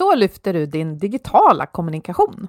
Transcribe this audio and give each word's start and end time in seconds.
Så 0.00 0.14
lyfter 0.14 0.52
du 0.52 0.66
din 0.66 0.98
digitala 0.98 1.66
kommunikation. 1.66 2.48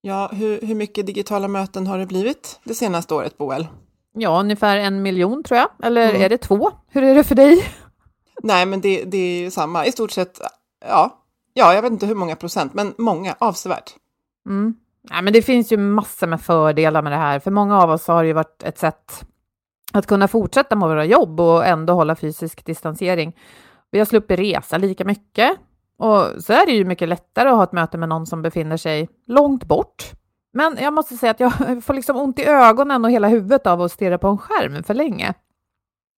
Ja, 0.00 0.30
hur, 0.32 0.60
hur 0.60 0.74
mycket 0.74 1.06
digitala 1.06 1.48
möten 1.48 1.86
har 1.86 1.98
det 1.98 2.06
blivit 2.06 2.60
det 2.64 2.74
senaste 2.74 3.14
året, 3.14 3.38
Boel? 3.38 3.66
Ja, 4.14 4.40
ungefär 4.40 4.76
en 4.76 5.02
miljon 5.02 5.42
tror 5.42 5.58
jag. 5.58 5.68
Eller 5.82 6.10
Mm. 6.10 6.22
är 6.22 6.28
det 6.28 6.38
två? 6.38 6.70
Hur 6.88 7.02
är 7.02 7.14
det 7.14 7.24
för 7.24 7.34
dig? 7.34 7.64
Nej, 8.42 8.66
men 8.66 8.80
det, 8.80 9.04
det 9.04 9.16
är 9.18 9.40
ju 9.42 9.50
samma. 9.50 9.86
I 9.86 9.92
stort 9.92 10.10
sett, 10.10 10.40
ja. 10.88 11.16
Ja, 11.54 11.74
jag 11.74 11.82
vet 11.82 11.92
inte 11.92 12.06
hur 12.06 12.14
många 12.14 12.36
procent, 12.36 12.74
men 12.74 12.94
många, 12.98 13.34
avsevärt. 13.38 13.94
Mm. 14.46 14.74
Ja, 15.10 15.22
men 15.22 15.32
det 15.32 15.42
finns 15.42 15.72
ju 15.72 15.76
massor 15.76 16.26
med 16.26 16.40
fördelar 16.40 17.02
med 17.02 17.12
det 17.12 17.16
här. 17.18 17.38
För 17.38 17.50
många 17.50 17.82
av 17.82 17.90
oss 17.90 18.06
har 18.08 18.22
det 18.22 18.26
ju 18.26 18.32
varit 18.32 18.62
ett 18.62 18.78
sätt 18.78 19.24
att 19.92 20.06
kunna 20.06 20.28
fortsätta 20.28 20.76
med 20.76 20.88
våra 20.88 21.04
jobb 21.04 21.40
och 21.40 21.66
ändå 21.66 21.92
hålla 21.92 22.16
fysisk 22.16 22.64
distansering. 22.64 23.36
Vi 23.90 23.98
har 23.98 24.06
sluppit 24.06 24.38
resa 24.38 24.78
lika 24.78 25.04
mycket. 25.04 25.50
Och 26.00 26.42
så 26.42 26.52
är 26.52 26.66
det 26.66 26.72
ju 26.72 26.84
mycket 26.84 27.08
lättare 27.08 27.48
att 27.48 27.56
ha 27.56 27.64
ett 27.64 27.72
möte 27.72 27.98
med 27.98 28.08
någon 28.08 28.26
som 28.26 28.42
befinner 28.42 28.76
sig 28.76 29.08
långt 29.26 29.64
bort. 29.64 30.12
Men 30.52 30.78
jag 30.80 30.92
måste 30.92 31.16
säga 31.16 31.30
att 31.30 31.40
jag 31.40 31.52
får 31.84 31.94
liksom 31.94 32.16
ont 32.16 32.38
i 32.38 32.44
ögonen 32.44 33.04
och 33.04 33.10
hela 33.10 33.28
huvudet 33.28 33.66
av 33.66 33.82
att 33.82 33.92
stirra 33.92 34.18
på 34.18 34.28
en 34.28 34.38
skärm 34.38 34.82
för 34.82 34.94
länge. 34.94 35.34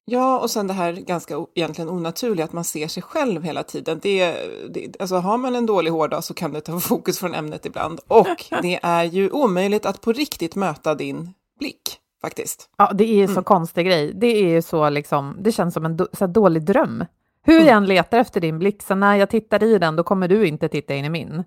Ja, 0.05 0.39
och 0.39 0.51
sen 0.51 0.67
det 0.67 0.73
här 0.75 0.93
ganska 0.93 1.47
egentligen 1.55 1.91
onaturliga 1.91 2.45
att 2.45 2.53
man 2.53 2.65
ser 2.65 2.89
sig 2.89 3.03
själv 3.03 3.43
hela 3.43 3.63
tiden. 3.63 3.99
Det, 4.03 4.35
det, 4.71 5.01
alltså 5.01 5.17
har 5.17 5.39
man 5.39 5.57
en 5.57 5.67
dålig 5.67 5.91
hårdag 5.91 6.25
så 6.25 6.35
kan 6.35 6.53
det 6.53 6.61
ta 6.61 6.81
fokus 6.81 7.19
från 7.19 7.35
ämnet 7.35 7.67
ibland. 7.67 8.01
Och 8.09 8.45
det 8.63 8.81
är 8.83 9.05
ju 9.05 9.31
omöjligt 9.31 9.87
att 9.87 10.01
på 10.01 10.13
riktigt 10.13 10.55
möta 10.57 10.95
din 10.95 11.31
blick, 11.59 11.99
faktiskt. 12.21 12.71
Ja, 12.77 12.93
det 12.95 13.05
är 13.05 13.15
ju 13.15 13.29
så 13.29 13.43
konstig 13.43 13.87
grej. 13.87 14.13
Det 14.15 14.27
är 14.27 14.49
ju 14.49 14.63
så 14.63 14.89
liksom, 14.89 15.37
det 15.41 15.53
känns 15.53 15.75
som 15.75 15.85
en 15.85 16.07
så 16.13 16.27
dålig 16.27 16.65
dröm. 16.65 17.05
Hur 17.43 17.61
jag 17.61 17.77
än 17.77 17.87
letar 17.87 18.19
efter 18.19 18.41
din 18.41 18.59
blick, 18.59 18.83
så 18.83 18.95
när 18.95 19.17
jag 19.17 19.31
tittar 19.31 19.63
i 19.63 19.79
den, 19.79 19.97
då 19.97 20.03
kommer 20.03 20.29
du 20.29 20.47
inte 20.47 20.69
titta 20.69 20.95
in 20.95 21.05
i 21.05 21.11
min. 21.11 21.45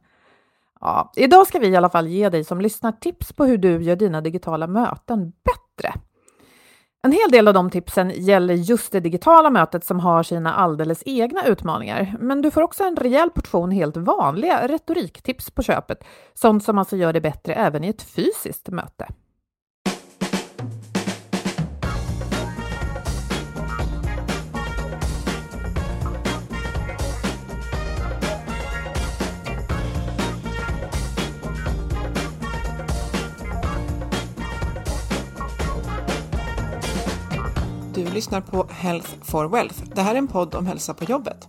Ja, 0.81 1.11
idag 1.15 1.47
ska 1.47 1.59
vi 1.59 1.67
i 1.67 1.75
alla 1.75 1.89
fall 1.89 2.07
ge 2.07 2.29
dig 2.29 2.43
som 2.43 2.61
lyssnar 2.61 2.91
tips 2.91 3.33
på 3.33 3.45
hur 3.45 3.57
du 3.57 3.83
gör 3.83 3.95
dina 3.95 4.21
digitala 4.21 4.67
möten 4.67 5.31
bättre. 5.43 5.93
En 7.03 7.11
hel 7.11 7.31
del 7.31 7.47
av 7.47 7.53
de 7.53 7.69
tipsen 7.69 8.11
gäller 8.15 8.53
just 8.53 8.91
det 8.91 8.99
digitala 8.99 9.49
mötet 9.49 9.85
som 9.85 9.99
har 9.99 10.23
sina 10.23 10.53
alldeles 10.53 11.03
egna 11.05 11.45
utmaningar. 11.45 12.15
Men 12.19 12.41
du 12.41 12.51
får 12.51 12.61
också 12.61 12.83
en 12.83 12.95
rejäl 12.95 13.29
portion 13.29 13.71
helt 13.71 13.97
vanliga 13.97 14.67
retoriktips 14.67 15.51
på 15.51 15.63
köpet. 15.63 16.03
Sånt 16.33 16.63
som 16.63 16.77
alltså 16.77 16.95
gör 16.95 17.13
det 17.13 17.21
bättre 17.21 17.53
även 17.53 17.83
i 17.83 17.87
ett 17.87 18.01
fysiskt 18.01 18.69
möte. 18.69 19.07
Lyssnar 38.15 38.41
på 38.41 38.67
Health 38.69 39.09
for 39.21 39.47
Wealth. 39.47 39.83
Det 39.95 40.01
här 40.01 40.13
är 40.13 40.17
en 40.17 40.27
podd 40.27 40.55
om 40.55 40.65
hälsa 40.65 40.93
på 40.93 41.03
jobbet. 41.03 41.47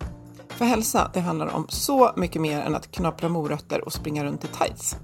För 0.49 0.65
hälsa, 0.65 1.11
det 1.15 1.21
handlar 1.21 1.55
om 1.55 1.67
så 1.69 2.13
mycket 2.17 2.43
mer 2.43 2.61
än 2.61 2.75
att 2.75 2.91
knapra 2.91 3.29
morötter 3.29 3.85
och 3.85 3.93
springa 3.93 4.25
runt 4.25 4.45
i 4.45 4.47
tights. 4.47 4.97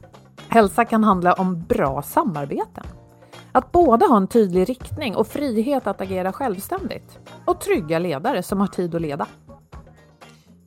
Hälsa 0.49 0.85
kan 0.85 1.05
handla 1.05 1.33
om 1.33 1.63
bra 1.63 2.03
samarbeten. 2.03 2.85
Att 3.53 3.73
båda 3.73 4.07
ha 4.07 4.17
en 4.17 4.29
tydlig 4.29 4.69
riktning 4.69 5.17
och 5.17 5.27
frihet 5.27 5.87
att 5.87 6.01
agera 6.01 6.33
självständigt. 6.33 7.19
Och 7.47 7.61
trygga 7.61 7.99
ledare 7.99 8.43
som 8.43 8.61
har 8.61 8.67
tid 8.67 8.95
att 8.95 9.03
leda. 9.03 9.27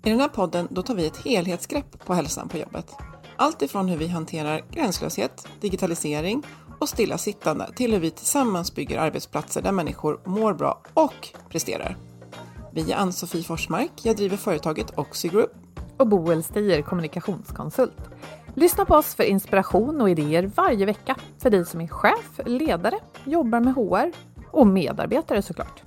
I 0.03 0.09
den 0.09 0.19
här 0.19 0.27
podden 0.27 0.67
då 0.69 0.81
tar 0.81 0.95
vi 0.95 1.07
ett 1.07 1.17
helhetsgrepp 1.17 2.05
på 2.05 2.13
hälsan 2.13 2.49
på 2.49 2.57
jobbet. 2.57 2.95
Allt 3.35 3.61
ifrån 3.61 3.87
hur 3.87 3.97
vi 3.97 4.07
hanterar 4.07 4.61
gränslöshet, 4.71 5.47
digitalisering 5.61 6.43
och 6.79 6.89
stillasittande 6.89 7.71
till 7.75 7.93
hur 7.93 7.99
vi 7.99 8.11
tillsammans 8.11 8.75
bygger 8.75 8.99
arbetsplatser 8.99 9.61
där 9.61 9.71
människor 9.71 10.19
mår 10.25 10.53
bra 10.53 10.81
och 10.93 11.29
presterar. 11.49 11.97
Vi 12.73 12.91
är 12.91 12.97
Ann-Sofie 12.97 13.43
Forsmark, 13.43 13.91
jag 14.03 14.15
driver 14.15 14.37
företaget 14.37 14.97
Oxygroup 14.97 15.51
Och 15.97 16.07
Boel 16.07 16.43
Stier, 16.43 16.81
kommunikationskonsult. 16.81 17.97
Lyssna 18.53 18.85
på 18.85 18.95
oss 18.95 19.15
för 19.15 19.23
inspiration 19.23 20.01
och 20.01 20.09
idéer 20.09 20.51
varje 20.55 20.85
vecka 20.85 21.15
för 21.39 21.49
dig 21.49 21.65
som 21.65 21.81
är 21.81 21.87
chef, 21.87 22.39
ledare, 22.45 22.99
jobbar 23.23 23.59
med 23.59 23.73
HR 23.73 24.11
och 24.51 24.67
medarbetare 24.67 25.41
såklart. 25.41 25.84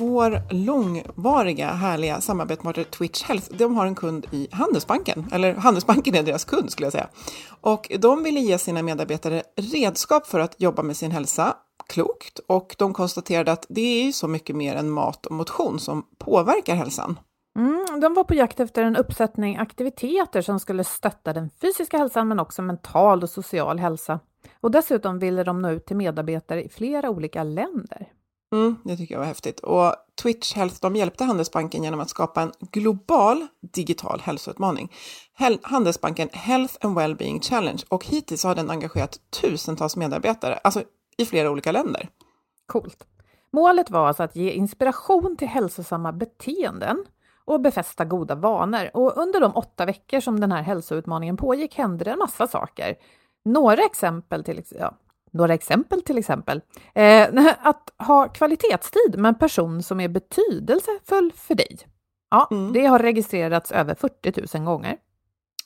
Vår 0.00 0.40
långvariga 0.50 1.66
härliga 1.66 2.20
samarbetspartner 2.20 2.84
Twitch 2.84 3.22
Health, 3.22 3.46
de 3.50 3.76
har 3.76 3.86
en 3.86 3.94
kund 3.94 4.26
i 4.30 4.48
Handelsbanken, 4.52 5.26
eller 5.32 5.54
Handelsbanken 5.54 6.14
är 6.14 6.22
deras 6.22 6.44
kund 6.44 6.70
skulle 6.70 6.86
jag 6.86 6.92
säga. 6.92 7.08
Och 7.60 7.92
de 7.98 8.22
ville 8.22 8.40
ge 8.40 8.58
sina 8.58 8.82
medarbetare 8.82 9.42
redskap 9.56 10.26
för 10.26 10.40
att 10.40 10.60
jobba 10.60 10.82
med 10.82 10.96
sin 10.96 11.10
hälsa 11.10 11.56
klokt 11.88 12.38
och 12.38 12.74
de 12.78 12.94
konstaterade 12.94 13.52
att 13.52 13.66
det 13.68 14.00
är 14.00 14.04
ju 14.04 14.12
så 14.12 14.28
mycket 14.28 14.56
mer 14.56 14.74
än 14.74 14.90
mat 14.90 15.26
och 15.26 15.32
motion 15.32 15.80
som 15.80 16.04
påverkar 16.18 16.74
hälsan. 16.74 17.18
Mm, 17.58 18.00
de 18.00 18.14
var 18.14 18.24
på 18.24 18.34
jakt 18.34 18.60
efter 18.60 18.84
en 18.84 18.96
uppsättning 18.96 19.56
aktiviteter 19.56 20.42
som 20.42 20.60
skulle 20.60 20.84
stötta 20.84 21.32
den 21.32 21.50
fysiska 21.60 21.98
hälsan 21.98 22.28
men 22.28 22.40
också 22.40 22.62
mental 22.62 23.22
och 23.22 23.30
social 23.30 23.78
hälsa. 23.78 24.20
Och 24.60 24.70
dessutom 24.70 25.18
ville 25.18 25.44
de 25.44 25.62
nå 25.62 25.70
ut 25.70 25.86
till 25.86 25.96
medarbetare 25.96 26.64
i 26.64 26.68
flera 26.68 27.10
olika 27.10 27.42
länder. 27.42 28.08
Mm, 28.52 28.76
det 28.84 28.96
tycker 28.96 29.14
jag 29.14 29.18
var 29.18 29.26
häftigt. 29.26 29.60
Och 29.60 29.94
Twitch 30.22 30.54
Health 30.54 30.76
de 30.80 30.96
hjälpte 30.96 31.24
Handelsbanken 31.24 31.84
genom 31.84 32.00
att 32.00 32.10
skapa 32.10 32.42
en 32.42 32.52
global 32.60 33.46
digital 33.60 34.20
hälsoutmaning. 34.20 34.92
Hel 35.38 35.58
Handelsbanken 35.62 36.28
Health 36.32 36.74
and 36.80 36.96
Wellbeing 36.96 37.40
Challenge 37.40 37.82
och 37.88 38.04
hittills 38.04 38.44
har 38.44 38.54
den 38.54 38.70
engagerat 38.70 39.20
tusentals 39.40 39.96
medarbetare, 39.96 40.54
alltså 40.54 40.82
i 41.16 41.26
flera 41.26 41.50
olika 41.50 41.72
länder. 41.72 42.08
Coolt. 42.66 43.06
Målet 43.52 43.90
var 43.90 44.08
alltså 44.08 44.22
att 44.22 44.36
ge 44.36 44.50
inspiration 44.50 45.36
till 45.36 45.48
hälsosamma 45.48 46.12
beteenden 46.12 47.04
och 47.44 47.60
befästa 47.60 48.04
goda 48.04 48.34
vanor. 48.34 48.90
Och 48.94 49.16
under 49.16 49.40
de 49.40 49.52
åtta 49.56 49.86
veckor 49.86 50.20
som 50.20 50.40
den 50.40 50.52
här 50.52 50.62
hälsoutmaningen 50.62 51.36
pågick 51.36 51.74
hände 51.74 52.04
det 52.04 52.10
en 52.10 52.18
massa 52.18 52.46
saker. 52.46 52.96
Några 53.44 53.82
exempel 53.82 54.44
till 54.44 54.62
ja, 54.78 54.94
några 55.30 55.54
exempel 55.54 56.02
till 56.02 56.18
exempel. 56.18 56.60
Eh, 56.94 57.28
att 57.62 57.90
ha 57.98 58.28
kvalitetstid 58.28 59.18
med 59.18 59.28
en 59.28 59.38
person 59.38 59.82
som 59.82 60.00
är 60.00 60.08
betydelsefull 60.08 61.32
för 61.36 61.54
dig. 61.54 61.78
Ja, 62.30 62.48
mm. 62.50 62.72
det 62.72 62.86
har 62.86 62.98
registrerats 62.98 63.72
över 63.72 63.94
40 63.94 64.58
000 64.58 64.64
gånger. 64.64 64.96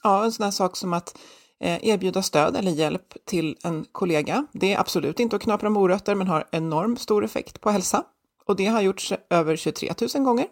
Ja, 0.03 0.25
en 0.25 0.33
sån 0.33 0.45
här 0.45 0.51
sak 0.51 0.77
som 0.77 0.93
att 0.93 1.19
eh, 1.61 1.89
erbjuda 1.89 2.23
stöd 2.23 2.57
eller 2.57 2.71
hjälp 2.71 3.15
till 3.25 3.57
en 3.65 3.85
kollega. 3.93 4.47
Det 4.53 4.75
är 4.75 4.81
absolut 4.81 5.21
inte 5.21 5.37
att 5.37 5.43
knapra 5.43 5.71
morötter, 5.71 6.15
men 6.15 6.29
har 6.29 6.45
enormt 6.51 7.01
stor 7.01 7.25
effekt 7.25 7.61
på 7.61 7.71
hälsa. 7.71 8.05
Och 8.47 8.57
det 8.57 8.67
har 8.67 8.81
gjorts 8.81 9.13
över 9.31 9.57
23 9.57 9.93
000 10.15 10.25
gånger. 10.25 10.47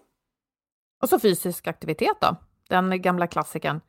Och 1.02 1.08
så 1.08 1.18
fysisk 1.18 1.66
aktivitet 1.66 2.16
då? 2.20 2.36
Den 2.68 3.02
gamla 3.02 3.26
klassikern 3.26 3.80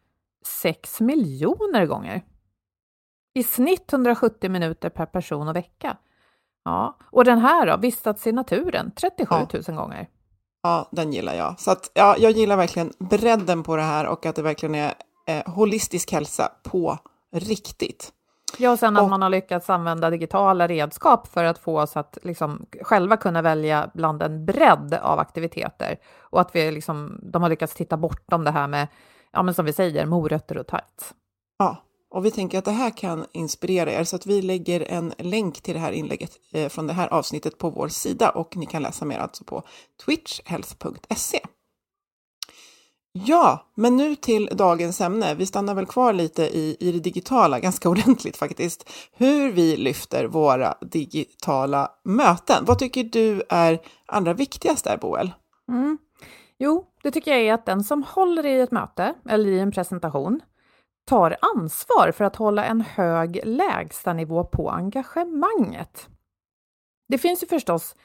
6 0.46 1.02
miljoner 1.02 1.86
gånger. 1.86 2.24
I 3.34 3.44
snitt 3.44 3.94
170 3.94 4.50
minuter 4.50 4.90
per 4.90 5.06
person 5.06 5.48
och 5.48 5.56
vecka. 5.56 5.98
Ja, 6.66 6.98
och 7.12 7.26
den 7.26 7.40
här 7.40 7.68
då, 7.68 7.78
vistats 7.78 8.28
i 8.28 8.32
naturen 8.32 8.92
37 8.96 9.36
000 9.36 9.48
ja. 9.68 9.74
gånger. 9.74 10.08
Ja, 10.64 10.90
den 10.92 11.14
gillar 11.14 11.34
jag. 11.34 11.60
Så 11.60 11.72
att, 11.72 11.92
ja, 11.94 12.16
jag 12.20 12.32
gillar 12.32 12.58
verkligen 12.58 12.92
bredden 13.00 13.64
på 13.64 13.76
det 13.76 13.82
här 13.82 14.08
och 14.08 14.26
att 14.26 14.36
det 14.36 14.42
verkligen 14.42 14.76
är 14.76 14.94
eh, 15.28 15.54
holistisk 15.54 16.12
hälsa 16.12 16.52
på 16.64 16.98
riktigt. 17.36 18.12
Ja, 18.58 18.72
och 18.72 18.80
sen 18.80 18.98
att 18.98 19.04
och, 19.04 19.10
man 19.10 19.22
har 19.22 19.30
lyckats 19.30 19.70
använda 19.70 20.10
digitala 20.10 20.68
redskap 20.68 21.28
för 21.28 21.44
att 21.44 21.58
få 21.58 21.82
oss 21.82 21.98
att 21.98 22.18
liksom 22.22 22.66
själva 22.82 23.18
kunna 23.18 23.42
välja 23.42 23.92
bland 23.94 24.24
en 24.24 24.46
bredd 24.46 24.94
av 24.94 25.20
aktiviteter 25.20 25.98
och 26.20 26.42
att 26.42 26.56
vi 26.56 26.72
liksom, 26.72 27.20
de 27.24 27.42
har 27.42 27.50
lyckats 27.50 27.74
titta 27.74 27.98
bortom 27.98 28.44
det 28.44 28.52
här 28.52 28.68
med, 28.68 28.88
ja 29.32 29.44
men 29.44 29.54
som 29.54 29.66
vi 29.66 29.74
säger, 29.74 30.06
morötter 30.06 30.58
och 30.58 30.68
tights. 30.68 31.14
Ja, 31.58 31.78
och 32.14 32.26
vi 32.26 32.32
tänker 32.32 32.58
att 32.58 32.66
det 32.66 32.72
här 32.72 32.98
kan 32.98 33.26
inspirera 33.32 33.92
er 33.92 34.04
så 34.04 34.16
att 34.16 34.26
vi 34.26 34.42
lägger 34.42 34.92
en 34.92 35.14
länk 35.18 35.62
till 35.62 35.74
det 35.74 35.80
här 35.80 35.92
inlägget 35.92 36.32
eh, 36.54 36.70
från 36.70 36.88
det 36.88 36.94
här 36.94 37.08
avsnittet 37.08 37.58
på 37.58 37.70
vår 37.70 37.88
sida 37.88 38.30
och 38.30 38.58
ni 38.58 38.66
kan 38.66 38.82
läsa 38.82 39.06
mer 39.06 39.20
alltså 39.20 39.44
på 39.44 39.64
twitchhealth.se. 40.06 41.40
Ja, 43.12 43.72
men 43.76 43.98
nu 43.98 44.16
till 44.16 44.50
dagens 44.54 45.02
ämne. 45.02 45.36
Vi 45.36 45.46
stannar 45.46 45.76
väl 45.76 45.86
kvar 45.86 46.14
lite 46.14 46.44
i, 46.44 46.78
i 46.80 46.92
det 46.92 47.00
digitala, 47.00 47.60
ganska 47.60 47.90
ordentligt 47.90 48.38
faktiskt. 48.38 48.90
Hur 49.12 49.52
vi 49.52 49.78
lyfter 49.78 50.26
våra 50.26 50.78
digitala 50.82 51.92
möten. 52.04 52.66
Vad 52.66 52.80
tycker 52.80 53.04
du 53.04 53.44
är 53.50 53.82
allra 54.06 54.34
viktigast 54.34 54.84
där, 54.84 54.98
Boel? 54.98 55.32
Mm. 55.70 55.98
Jo, 56.60 56.86
det 57.04 57.12
tycker 57.12 57.32
jag 57.32 57.42
är 57.42 57.54
att 57.54 57.66
den 57.66 57.84
som 57.84 58.04
håller 58.04 58.46
i 58.46 58.60
ett 58.60 58.72
möte 58.72 59.14
eller 59.30 59.50
i 59.50 59.60
en 59.60 59.72
presentation 59.72 60.42
tar 61.06 61.38
ansvar 61.56 62.12
för 62.12 62.26
att 62.26 62.36
hålla 62.36 62.66
en 62.66 62.82
hög 62.82 63.40
lägstanivå 63.44 64.44
på 64.44 64.70
engagemanget. 64.70 66.10
Det 67.08 67.18
finns 67.18 67.44
ju 67.44 67.48
förstås 67.48 67.96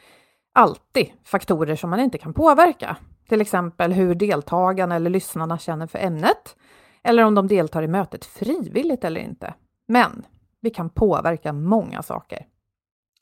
alltid 0.55 1.12
faktorer 1.25 1.77
som 1.77 1.91
man 1.91 2.00
inte 2.00 2.19
kan 2.19 2.35
påverka, 2.35 2.97
till 3.29 3.41
exempel 3.41 3.93
hur 3.93 4.15
deltagarna 4.15 4.97
eller 4.97 5.11
lyssnarna 5.11 5.59
känner 5.59 5.87
för 5.87 5.99
ämnet 5.99 6.56
eller 7.03 7.23
om 7.23 7.35
de 7.35 7.49
deltar 7.49 7.83
i 7.83 7.89
mötet 7.89 8.25
frivilligt 8.25 9.05
eller 9.05 9.21
inte. 9.21 9.55
Men 9.89 10.27
vi 10.61 10.71
kan 10.71 10.91
påverka 10.91 11.53
många 11.53 12.03
saker. 12.03 12.47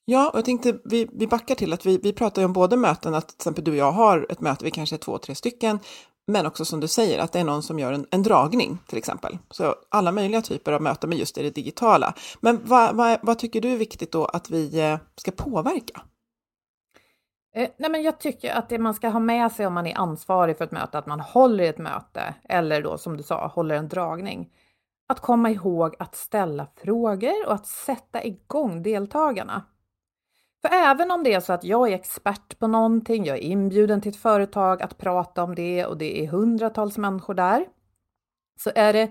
Ja, 0.04 0.30
och 0.30 0.38
jag 0.38 0.44
tänkte 0.44 0.78
vi, 0.84 1.08
vi 1.12 1.26
backar 1.26 1.54
till 1.54 1.72
att 1.72 1.86
vi, 1.86 1.98
vi 2.02 2.12
pratar 2.12 2.42
ju 2.42 2.46
om 2.46 2.52
både 2.52 2.76
möten, 2.76 3.14
att 3.14 3.28
till 3.28 3.36
exempel 3.36 3.64
du 3.64 3.70
och 3.70 3.76
jag 3.76 3.92
har 3.92 4.26
ett 4.30 4.40
möte, 4.40 4.64
vi 4.64 4.70
kanske 4.70 4.96
är 4.96 4.98
två, 4.98 5.18
tre 5.18 5.34
stycken, 5.34 5.78
men 6.26 6.46
också 6.46 6.64
som 6.64 6.80
du 6.80 6.88
säger, 6.88 7.18
att 7.18 7.32
det 7.32 7.40
är 7.40 7.44
någon 7.44 7.62
som 7.62 7.78
gör 7.78 7.92
en, 7.92 8.06
en 8.10 8.22
dragning 8.22 8.78
till 8.86 8.98
exempel. 8.98 9.38
Så 9.50 9.74
alla 9.88 10.12
möjliga 10.12 10.42
typer 10.42 10.72
av 10.72 10.82
möten, 10.82 11.08
men 11.08 11.18
just 11.18 11.38
i 11.38 11.42
det 11.42 11.50
digitala. 11.50 12.14
Men 12.40 12.60
vad, 12.64 12.96
vad, 12.96 13.18
vad 13.22 13.38
tycker 13.38 13.60
du 13.60 13.72
är 13.72 13.76
viktigt 13.76 14.12
då 14.12 14.24
att 14.24 14.50
vi 14.50 14.80
eh, 14.80 14.98
ska 15.16 15.30
påverka? 15.30 16.02
Eh, 17.54 17.68
nej 17.78 17.90
men 17.90 18.02
jag 18.02 18.20
tycker 18.20 18.54
att 18.54 18.68
det 18.68 18.78
man 18.78 18.94
ska 18.94 19.08
ha 19.08 19.20
med 19.20 19.52
sig 19.52 19.66
om 19.66 19.74
man 19.74 19.86
är 19.86 19.98
ansvarig 19.98 20.58
för 20.58 20.64
ett 20.64 20.72
möte, 20.72 20.98
att 20.98 21.06
man 21.06 21.20
håller 21.20 21.64
ett 21.64 21.78
möte 21.78 22.34
eller 22.48 22.82
då 22.82 22.98
som 22.98 23.16
du 23.16 23.22
sa, 23.22 23.46
håller 23.46 23.74
en 23.74 23.88
dragning. 23.88 24.50
Att 25.08 25.20
komma 25.20 25.50
ihåg 25.50 25.94
att 25.98 26.16
ställa 26.16 26.66
frågor 26.84 27.46
och 27.46 27.54
att 27.54 27.66
sätta 27.66 28.24
igång 28.24 28.82
deltagarna. 28.82 29.62
För 30.62 30.68
även 30.72 31.10
om 31.10 31.22
det 31.22 31.34
är 31.34 31.40
så 31.40 31.52
att 31.52 31.64
jag 31.64 31.90
är 31.90 31.94
expert 31.94 32.58
på 32.58 32.66
någonting, 32.66 33.24
jag 33.24 33.36
är 33.36 33.42
inbjuden 33.42 34.00
till 34.00 34.10
ett 34.10 34.16
företag 34.16 34.82
att 34.82 34.98
prata 34.98 35.42
om 35.42 35.54
det 35.54 35.86
och 35.86 35.96
det 35.98 36.24
är 36.24 36.28
hundratals 36.28 36.98
människor 36.98 37.34
där, 37.34 37.66
så 38.58 38.70
är 38.74 38.92
det 38.92 39.10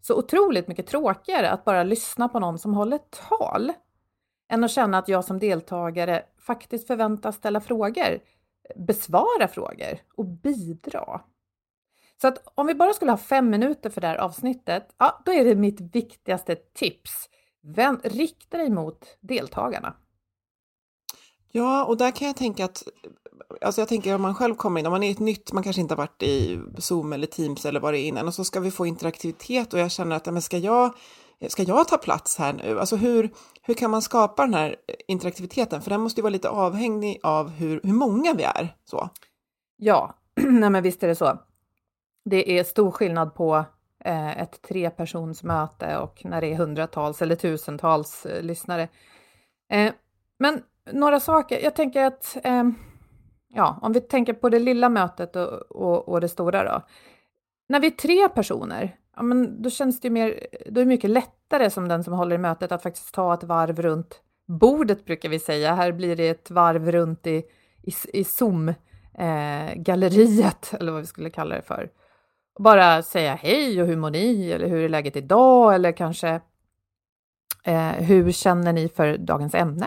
så 0.00 0.18
otroligt 0.18 0.68
mycket 0.68 0.86
tråkigare 0.86 1.50
att 1.50 1.64
bara 1.64 1.82
lyssna 1.82 2.28
på 2.28 2.38
någon 2.38 2.58
som 2.58 2.74
håller 2.74 2.98
tal 3.28 3.72
än 4.48 4.64
att 4.64 4.70
känna 4.70 4.98
att 4.98 5.08
jag 5.08 5.24
som 5.24 5.38
deltagare 5.38 6.22
faktiskt 6.38 6.86
förväntas 6.86 7.36
ställa 7.36 7.60
frågor, 7.60 8.18
besvara 8.76 9.48
frågor 9.48 9.98
och 10.16 10.24
bidra. 10.24 11.20
Så 12.20 12.28
att 12.28 12.52
om 12.54 12.66
vi 12.66 12.74
bara 12.74 12.92
skulle 12.92 13.12
ha 13.12 13.18
fem 13.18 13.50
minuter 13.50 13.90
för 13.90 14.00
det 14.00 14.06
här 14.06 14.16
avsnittet, 14.16 14.94
ja, 14.98 15.22
då 15.24 15.32
är 15.32 15.44
det 15.44 15.54
mitt 15.54 15.80
viktigaste 15.80 16.56
tips. 16.56 17.28
Vänd, 17.62 18.00
rikta 18.04 18.56
dig 18.56 18.70
mot 18.70 19.18
deltagarna. 19.20 19.94
Ja, 21.56 21.84
och 21.84 21.96
där 21.96 22.10
kan 22.10 22.26
jag 22.26 22.36
tänka 22.36 22.64
att, 22.64 22.82
alltså 23.60 23.80
jag 23.80 23.88
tänker 23.88 24.14
om 24.14 24.22
man 24.22 24.34
själv 24.34 24.54
kommer 24.54 24.80
in, 24.80 24.86
om 24.86 24.92
man 24.92 25.02
är 25.02 25.10
ett 25.10 25.18
nytt, 25.18 25.52
man 25.52 25.62
kanske 25.62 25.82
inte 25.82 25.94
har 25.94 25.96
varit 25.96 26.22
i 26.22 26.60
Zoom 26.78 27.12
eller 27.12 27.26
Teams 27.26 27.66
eller 27.66 27.80
vad 27.80 27.94
det 27.94 27.98
är 27.98 28.06
innan, 28.08 28.26
och 28.26 28.34
så 28.34 28.44
ska 28.44 28.60
vi 28.60 28.70
få 28.70 28.86
interaktivitet 28.86 29.74
och 29.74 29.78
jag 29.78 29.90
känner 29.90 30.16
att, 30.16 30.26
men 30.26 30.42
ska 30.42 30.58
jag 30.58 30.94
ska 31.48 31.62
jag 31.62 31.88
ta 31.88 31.98
plats 31.98 32.38
här 32.38 32.52
nu? 32.52 32.80
Alltså 32.80 32.96
hur, 32.96 33.30
hur 33.62 33.74
kan 33.74 33.90
man 33.90 34.02
skapa 34.02 34.42
den 34.42 34.54
här 34.54 34.76
interaktiviteten? 35.08 35.82
För 35.82 35.90
den 35.90 36.00
måste 36.00 36.20
ju 36.20 36.22
vara 36.22 36.30
lite 36.30 36.48
avhängig 36.48 37.20
av 37.22 37.50
hur, 37.50 37.80
hur 37.84 37.92
många 37.92 38.34
vi 38.34 38.42
är. 38.42 38.76
Så. 38.84 39.10
Ja, 39.76 40.14
nej 40.40 40.70
men 40.70 40.82
visst 40.82 41.02
är 41.02 41.08
det 41.08 41.14
så. 41.14 41.38
Det 42.24 42.58
är 42.58 42.64
stor 42.64 42.90
skillnad 42.90 43.34
på 43.34 43.64
eh, 44.04 44.42
ett 44.42 44.62
trepersonsmöte 44.62 45.98
och 45.98 46.24
när 46.24 46.40
det 46.40 46.46
är 46.46 46.56
hundratals 46.56 47.22
eller 47.22 47.36
tusentals 47.36 48.26
eh, 48.26 48.42
lyssnare. 48.42 48.88
Eh, 49.72 49.92
men 50.38 50.62
några 50.92 51.20
saker, 51.20 51.64
jag 51.64 51.76
tänker 51.76 52.04
att 52.04 52.36
eh, 52.44 52.64
ja, 53.54 53.78
om 53.82 53.92
vi 53.92 54.00
tänker 54.00 54.32
på 54.32 54.48
det 54.48 54.58
lilla 54.58 54.88
mötet 54.88 55.36
och, 55.36 55.52
och, 55.52 56.08
och 56.08 56.20
det 56.20 56.28
stora 56.28 56.64
då. 56.64 56.82
När 57.68 57.80
vi 57.80 57.86
är 57.86 57.90
tre 57.90 58.28
personer, 58.28 58.96
ja, 59.16 59.22
men 59.22 59.62
då 59.62 59.70
känns 59.70 60.00
det 60.00 60.08
ju 60.08 60.12
mer, 60.12 60.46
då 60.66 60.80
är 60.80 60.84
det 60.84 60.88
mycket 60.88 61.10
lättare 61.10 61.70
som 61.70 61.88
den 61.88 62.04
som 62.04 62.14
håller 62.14 62.36
i 62.36 62.38
mötet 62.38 62.72
att 62.72 62.82
faktiskt 62.82 63.14
ta 63.14 63.34
ett 63.34 63.44
varv 63.44 63.82
runt 63.82 64.20
bordet 64.46 65.04
brukar 65.04 65.28
vi 65.28 65.38
säga. 65.38 65.74
Här 65.74 65.92
blir 65.92 66.16
det 66.16 66.28
ett 66.28 66.50
varv 66.50 66.92
runt 66.92 67.26
i, 67.26 67.44
i, 67.82 67.92
i 68.12 68.24
Zoom-galleriet, 68.24 70.72
eh, 70.72 70.80
eller 70.80 70.92
vad 70.92 71.00
vi 71.00 71.06
skulle 71.06 71.30
kalla 71.30 71.54
det 71.54 71.62
för. 71.62 71.90
bara 72.58 73.02
säga 73.02 73.34
hej 73.34 73.82
och 73.82 73.88
hur 73.88 73.96
mår 73.96 74.10
ni? 74.10 74.50
Eller 74.50 74.68
hur 74.68 74.84
är 74.84 74.88
läget 74.88 75.16
idag? 75.16 75.74
Eller 75.74 75.92
kanske 75.92 76.40
eh, 77.64 77.90
hur 77.90 78.32
känner 78.32 78.72
ni 78.72 78.88
för 78.88 79.16
dagens 79.16 79.54
ämne? 79.54 79.86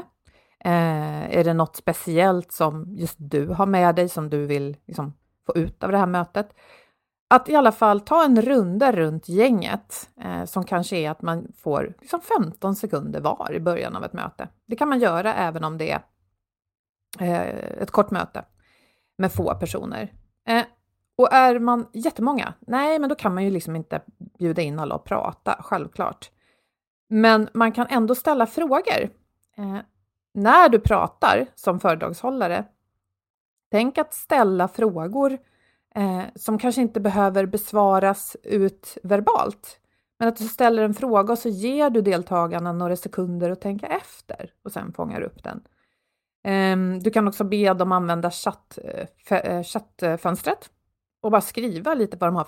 Eh, 0.68 1.38
är 1.38 1.44
det 1.44 1.54
något 1.54 1.76
speciellt 1.76 2.52
som 2.52 2.86
just 2.90 3.16
du 3.20 3.48
har 3.48 3.66
med 3.66 3.96
dig 3.96 4.10
som 4.10 4.30
du 4.30 4.46
vill 4.46 4.78
liksom, 4.86 5.14
få 5.46 5.56
ut 5.56 5.84
av 5.84 5.92
det 5.92 5.98
här 5.98 6.06
mötet? 6.06 6.54
att 7.28 7.50
i 7.50 7.56
alla 7.56 7.72
fall 7.72 8.02
ta 8.02 8.24
en 8.24 8.42
runda 8.42 8.92
runt 8.92 9.30
gänget 9.30 10.10
eh, 10.22 10.46
som 10.46 10.64
kanske 10.64 10.98
är 10.98 11.10
att 11.10 11.22
man 11.22 11.52
får 11.58 11.96
liksom 12.02 12.22
15 12.22 12.76
sekunder 12.76 13.22
var 13.22 13.52
i 13.54 13.60
början 13.60 13.96
av 13.96 14.04
ett 14.04 14.14
möte. 14.14 14.48
Det 14.66 14.76
kan 14.76 14.90
man 14.90 15.00
göra 15.00 15.34
även 15.34 15.64
om 15.64 15.78
det 15.78 15.92
är 15.92 16.02
eh, 17.20 17.82
ett 17.82 17.92
kort 17.92 18.12
möte 18.12 18.46
med 19.18 19.34
få 19.34 19.56
personer. 19.56 20.14
Eh, 20.48 20.64
och 21.18 21.34
är 21.34 21.60
man 21.60 21.88
jättemånga? 21.94 22.54
Nej, 22.60 23.00
men 23.00 23.10
då 23.10 23.16
kan 23.16 23.34
man 23.34 23.44
ju 23.44 23.50
liksom 23.50 23.76
inte 23.76 24.02
bjuda 24.40 24.62
in 24.62 24.80
alla 24.80 24.96
och 24.96 25.06
prata, 25.06 25.56
självklart. 25.60 26.32
Men 27.10 27.50
man 27.54 27.72
kan 27.72 27.88
ändå 27.90 28.16
ställa 28.16 28.46
frågor. 28.46 29.10
Eh, 29.58 29.78
när 30.38 30.70
du 30.70 30.80
pratar 30.80 31.48
som 31.56 31.80
föredragshållare, 31.80 32.66
tänk 33.72 33.98
att 33.98 34.14
ställa 34.14 34.68
frågor 34.68 35.38
eh, 35.96 36.22
som 36.36 36.60
kanske 36.60 36.82
inte 36.82 37.00
behöver 37.00 37.46
besvaras 37.46 38.36
ut 38.44 38.98
verbalt. 39.04 39.80
Men 40.20 40.28
att 40.28 40.38
du 40.38 40.44
ställer 40.44 40.84
en 40.84 40.94
fråga 40.94 41.34
och 41.34 41.40
så 41.40 41.50
ger 41.50 41.90
du 41.90 42.02
deltagarna 42.02 42.72
några 42.72 42.96
sekunder 42.96 43.50
att 43.50 43.62
tänka 43.62 43.88
efter 43.88 44.52
och 44.64 44.72
sen 44.72 44.94
fångar 44.94 45.22
upp 45.22 45.44
den. 45.44 45.64
Eh, 46.44 47.02
du 47.02 47.12
kan 47.12 47.28
också 47.28 47.44
be 47.44 47.74
dem 47.74 47.92
använda 47.92 48.32
chatt, 48.32 48.80
eh, 49.30 49.38
eh, 49.38 49.64
chattfönstret 49.64 50.70
och 51.22 51.32
bara 51.32 51.42
skriva 51.42 51.94
lite 51.94 52.18
vad 52.18 52.28
de 52.28 52.36
har 52.36 52.44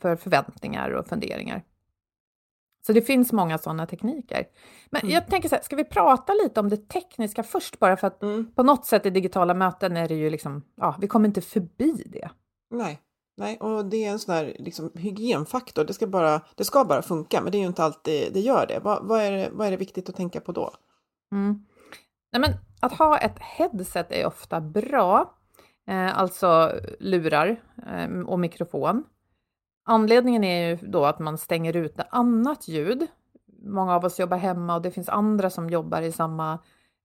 för 0.00 0.16
förväntningar 0.16 0.90
och 0.90 1.06
funderingar. 1.06 1.62
Så 2.86 2.92
det 2.92 3.02
finns 3.02 3.32
många 3.32 3.58
sådana 3.58 3.86
tekniker. 3.86 4.44
Men 4.90 5.00
mm. 5.00 5.14
jag 5.14 5.26
tänker 5.26 5.48
så 5.48 5.54
här, 5.54 5.62
ska 5.62 5.76
vi 5.76 5.84
prata 5.84 6.32
lite 6.32 6.60
om 6.60 6.68
det 6.68 6.88
tekniska 6.88 7.42
först 7.42 7.78
bara 7.78 7.96
för 7.96 8.06
att 8.06 8.22
mm. 8.22 8.52
på 8.54 8.62
något 8.62 8.86
sätt 8.86 9.06
i 9.06 9.10
digitala 9.10 9.54
möten 9.54 9.96
är 9.96 10.08
det 10.08 10.14
ju 10.14 10.30
liksom, 10.30 10.62
ja, 10.76 10.96
vi 11.00 11.08
kommer 11.08 11.28
inte 11.28 11.40
förbi 11.40 12.02
det. 12.06 12.30
Nej, 12.70 13.00
nej, 13.36 13.58
och 13.58 13.84
det 13.84 14.04
är 14.04 14.10
en 14.10 14.18
sån 14.18 14.34
här 14.34 14.56
liksom, 14.58 14.90
hygienfaktor. 14.94 15.84
Det 15.84 15.94
ska, 15.94 16.06
bara, 16.06 16.40
det 16.54 16.64
ska 16.64 16.84
bara 16.84 17.02
funka, 17.02 17.40
men 17.40 17.52
det 17.52 17.58
är 17.58 17.60
ju 17.60 17.66
inte 17.66 17.84
alltid 17.84 18.32
det 18.32 18.40
gör 18.40 18.66
det. 18.66 18.80
Vad, 18.82 19.06
vad, 19.06 19.20
är, 19.20 19.30
det, 19.30 19.48
vad 19.52 19.66
är 19.66 19.70
det 19.70 19.76
viktigt 19.76 20.08
att 20.08 20.16
tänka 20.16 20.40
på 20.40 20.52
då? 20.52 20.70
Mm. 21.32 21.66
Nej, 22.32 22.40
men 22.40 22.50
att 22.80 22.92
ha 22.92 23.18
ett 23.18 23.38
headset 23.38 24.12
är 24.12 24.26
ofta 24.26 24.60
bra, 24.60 25.34
eh, 25.88 26.18
alltså 26.18 26.72
lurar 27.00 27.62
eh, 27.86 28.20
och 28.26 28.38
mikrofon. 28.38 29.04
Anledningen 29.90 30.44
är 30.44 30.68
ju 30.68 30.76
då 30.76 31.04
att 31.04 31.18
man 31.18 31.38
stänger 31.38 31.76
ute 31.76 32.02
annat 32.10 32.68
ljud. 32.68 33.06
Många 33.62 33.94
av 33.94 34.04
oss 34.04 34.18
jobbar 34.18 34.36
hemma 34.36 34.74
och 34.74 34.82
det 34.82 34.90
finns 34.90 35.08
andra 35.08 35.50
som 35.50 35.70
jobbar 35.70 36.02
i 36.02 36.12
samma, 36.12 36.58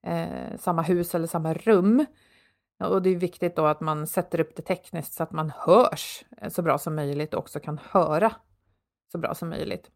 eh, 0.08 0.58
samma 0.60 0.82
hus 0.82 1.16
eller 1.16 1.28
samma 1.28 1.54
rum. 1.54 2.06
Och 2.84 3.02
det 3.02 3.10
är 3.10 3.16
viktigt 3.16 3.56
då 3.56 3.66
att 3.66 3.82
man 3.82 4.08
sätter 4.08 4.40
upp 4.40 4.56
det 4.56 4.62
tekniskt 4.62 5.14
så 5.14 5.24
att 5.24 5.32
man 5.32 5.52
hörs 5.58 6.26
så 6.50 6.62
bra 6.62 6.78
som 6.78 6.96
möjligt 6.96 7.34
och 7.34 7.40
också 7.40 7.60
kan 7.60 7.80
höra 7.92 8.32
så 9.12 9.18
bra 9.18 9.36
som 9.36 9.50
möjligt. 9.50 9.92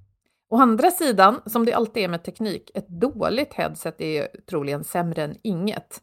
Å 0.50 0.58
andra 0.58 0.91
sidan, 0.91 1.41
som 1.46 1.65
det 1.65 1.74
alltid 1.74 2.03
är 2.03 2.08
med 2.08 2.24
teknik, 2.24 2.72
ett 2.74 2.88
dåligt 2.88 3.53
headset 3.53 4.01
är 4.01 4.27
troligen 4.50 4.84
sämre 4.84 5.24
än 5.24 5.36
inget. 5.43 6.01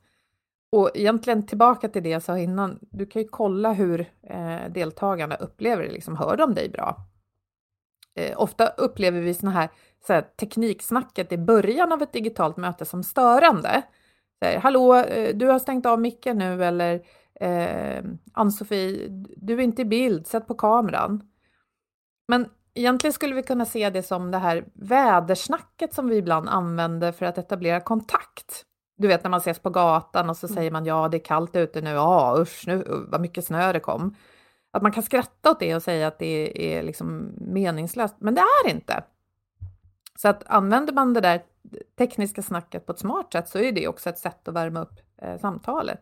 Och 0.71 0.91
egentligen 0.95 1.47
tillbaka 1.47 1.89
till 1.89 2.03
det 2.03 2.09
jag 2.09 2.23
sa 2.23 2.39
innan, 2.39 2.79
du 2.81 3.07
kan 3.07 3.23
ju 3.23 3.29
kolla 3.29 3.73
hur 3.73 4.01
eh, 4.23 4.71
deltagarna 4.71 5.35
upplever 5.35 5.83
det, 5.83 5.93
liksom, 5.93 6.17
hör 6.17 6.37
de 6.37 6.55
dig 6.55 6.69
bra? 6.69 6.97
Eh, 8.15 8.41
ofta 8.41 8.67
upplever 8.67 9.21
vi 9.21 9.35
såna 9.35 9.53
här, 9.53 9.69
så 10.07 10.13
här 10.13 10.23
tekniksnacket 10.23 11.33
i 11.33 11.39
början 11.39 11.93
av 11.93 12.03
ett 12.03 12.13
digitalt 12.13 12.57
möte 12.57 12.85
som 12.85 13.03
störande. 13.03 13.83
Så 14.39 14.59
Hallå, 14.59 14.95
eh, 14.95 15.37
du 15.37 15.47
har 15.47 15.59
stängt 15.59 15.87
av 15.87 16.01
micken 16.01 16.39
nu 16.39 16.65
eller 16.65 17.03
eh, 17.41 18.05
Ann-Sofie, 18.33 19.07
du 19.37 19.55
är 19.55 19.61
inte 19.61 19.83
i 19.83 19.85
bild, 19.85 20.27
sätt 20.27 20.47
på 20.47 20.55
kameran. 20.55 21.31
Men 22.29 22.49
egentligen 22.75 23.13
skulle 23.13 23.35
vi 23.35 23.43
kunna 23.43 23.65
se 23.65 23.91
det 23.91 24.03
som 24.03 24.31
det 24.31 24.39
här 24.39 24.65
vädersnacket 24.75 25.95
som 25.95 26.09
vi 26.09 26.17
ibland 26.17 26.49
använder 26.49 27.13
för 27.13 27.27
att 27.27 27.39
etablera 27.39 27.81
kontakt. 27.81 28.65
Du 28.97 29.09
vet 29.09 29.25
när 29.25 29.31
man 29.31 29.41
ses 29.41 29.59
på 29.59 29.71
gatan 29.71 30.31
och 30.31 30.37
så 30.37 30.49
säger 30.49 30.71
man 30.71 30.85
ja, 30.85 31.09
det 31.09 31.17
är 31.17 31.25
kallt 31.25 31.57
ute 31.57 31.81
nu, 31.81 31.91
ja 31.91 32.37
usch, 32.38 32.65
nu, 32.67 32.85
vad 33.09 33.21
mycket 33.21 33.45
snö 33.45 33.73
det 33.73 33.81
kom. 33.81 34.15
Att 34.71 34.83
man 34.83 34.93
kan 34.93 35.03
skratta 35.03 35.50
åt 35.50 35.61
det 35.61 35.76
och 35.76 35.83
säga 35.83 36.07
att 36.07 36.19
det 36.19 36.76
är 36.76 36.83
liksom 36.83 37.33
meningslöst, 37.41 38.15
men 38.19 38.35
det 38.35 38.41
är 38.41 38.71
inte. 38.71 39.03
Så 40.17 40.29
att 40.29 40.43
använder 40.47 40.93
man 40.93 41.15
det 41.15 41.21
där 41.21 41.43
tekniska 41.99 42.43
snacket 42.43 42.87
på 42.87 42.93
ett 42.93 42.99
smart 42.99 43.33
sätt 43.33 43.49
så 43.49 43.59
är 43.59 43.73
det 43.73 43.88
också 43.88 44.09
ett 44.11 44.19
sätt 44.19 44.49
att 44.49 44.55
värma 44.55 44.81
upp 44.81 45.00
eh, 45.23 45.38
samtalet. 45.38 46.00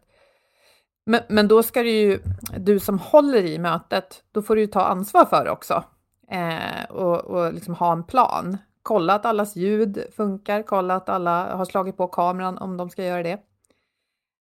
Men, 1.07 1.21
men 1.29 1.49
då 1.49 1.63
ska 1.63 1.83
du 1.83 1.91
ju, 1.91 2.21
du 2.59 2.81
som 2.81 2.99
håller 2.99 3.45
i 3.45 3.59
mötet, 3.59 4.23
då 4.33 4.43
får 4.43 4.57
du 4.57 4.61
ju 4.63 4.67
ta 4.67 4.85
ansvar 4.85 5.25
för 5.25 5.45
det 5.45 5.51
också 5.51 5.85
eh, 6.31 6.91
och, 6.91 7.21
och 7.21 7.55
liksom 7.55 7.75
ha 7.75 7.93
en 7.93 8.05
plan. 8.05 8.59
Kolla 8.85 9.15
att 9.15 9.27
allas 9.27 9.57
ljud 9.57 10.05
funkar, 10.17 10.63
kolla 10.63 10.95
att 10.95 11.09
alla 11.09 11.57
har 11.57 11.65
slagit 11.65 11.97
på 11.97 12.09
kameran 12.09 12.59
om 12.59 12.77
de 12.77 12.91
ska 12.91 13.05
göra 13.05 13.23
det. 13.23 13.43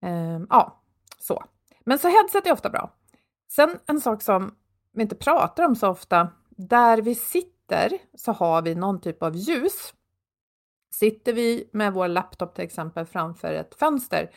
Eh, 0.03 0.41
ja, 0.51 0.83
så. 1.19 1.45
Men 1.85 1.99
så 1.99 2.09
headset 2.09 2.47
är 2.47 2.53
ofta 2.53 2.71
bra. 2.71 2.91
Sen 3.49 3.79
en 3.87 4.01
sak 4.01 4.23
som 4.23 4.55
vi 4.93 5.03
inte 5.03 5.15
pratar 5.15 5.67
om 5.67 5.77
så 5.77 5.89
ofta, 5.89 6.29
där 6.49 7.03
vi 7.03 7.15
sitter 7.15 7.99
så 8.15 8.33
har 8.33 8.63
vi 8.63 8.75
någon 8.75 9.01
typ 9.01 9.23
av 9.23 9.37
ljus. 9.37 9.95
Sitter 10.95 11.33
vi 11.33 11.71
med 11.73 11.93
vår 11.93 12.09
laptop 12.09 12.55
till 12.55 12.65
exempel 12.65 13.07
framför 13.07 13.53
ett 13.53 13.75
fönster 13.75 14.31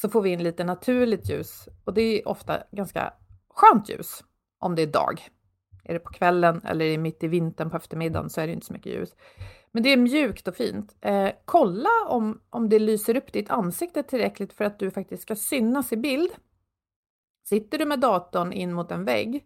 så 0.00 0.08
får 0.08 0.22
vi 0.22 0.30
in 0.30 0.42
lite 0.42 0.64
naturligt 0.64 1.28
ljus 1.30 1.68
och 1.84 1.94
det 1.94 2.02
är 2.02 2.28
ofta 2.28 2.62
ganska 2.72 3.12
skönt 3.54 3.88
ljus 3.88 4.24
om 4.58 4.74
det 4.74 4.82
är 4.82 4.86
dag. 4.86 5.28
Är 5.88 5.94
det 5.94 6.00
på 6.00 6.12
kvällen 6.12 6.60
eller 6.64 6.84
är 6.84 6.90
det 6.90 6.98
mitt 6.98 7.24
i 7.24 7.28
vintern 7.28 7.70
på 7.70 7.76
eftermiddagen 7.76 8.30
så 8.30 8.40
är 8.40 8.46
det 8.46 8.52
inte 8.52 8.66
så 8.66 8.72
mycket 8.72 8.92
ljus. 8.92 9.14
Men 9.72 9.82
det 9.82 9.92
är 9.92 9.96
mjukt 9.96 10.48
och 10.48 10.56
fint. 10.56 10.96
Eh, 11.00 11.30
kolla 11.44 11.90
om, 12.08 12.40
om 12.50 12.68
det 12.68 12.78
lyser 12.78 13.16
upp 13.16 13.32
ditt 13.32 13.50
ansikte 13.50 14.02
tillräckligt 14.02 14.52
för 14.52 14.64
att 14.64 14.78
du 14.78 14.90
faktiskt 14.90 15.22
ska 15.22 15.36
synas 15.36 15.92
i 15.92 15.96
bild. 15.96 16.30
Sitter 17.48 17.78
du 17.78 17.84
med 17.84 18.00
datorn 18.00 18.52
in 18.52 18.72
mot 18.72 18.90
en 18.90 19.04
vägg, 19.04 19.44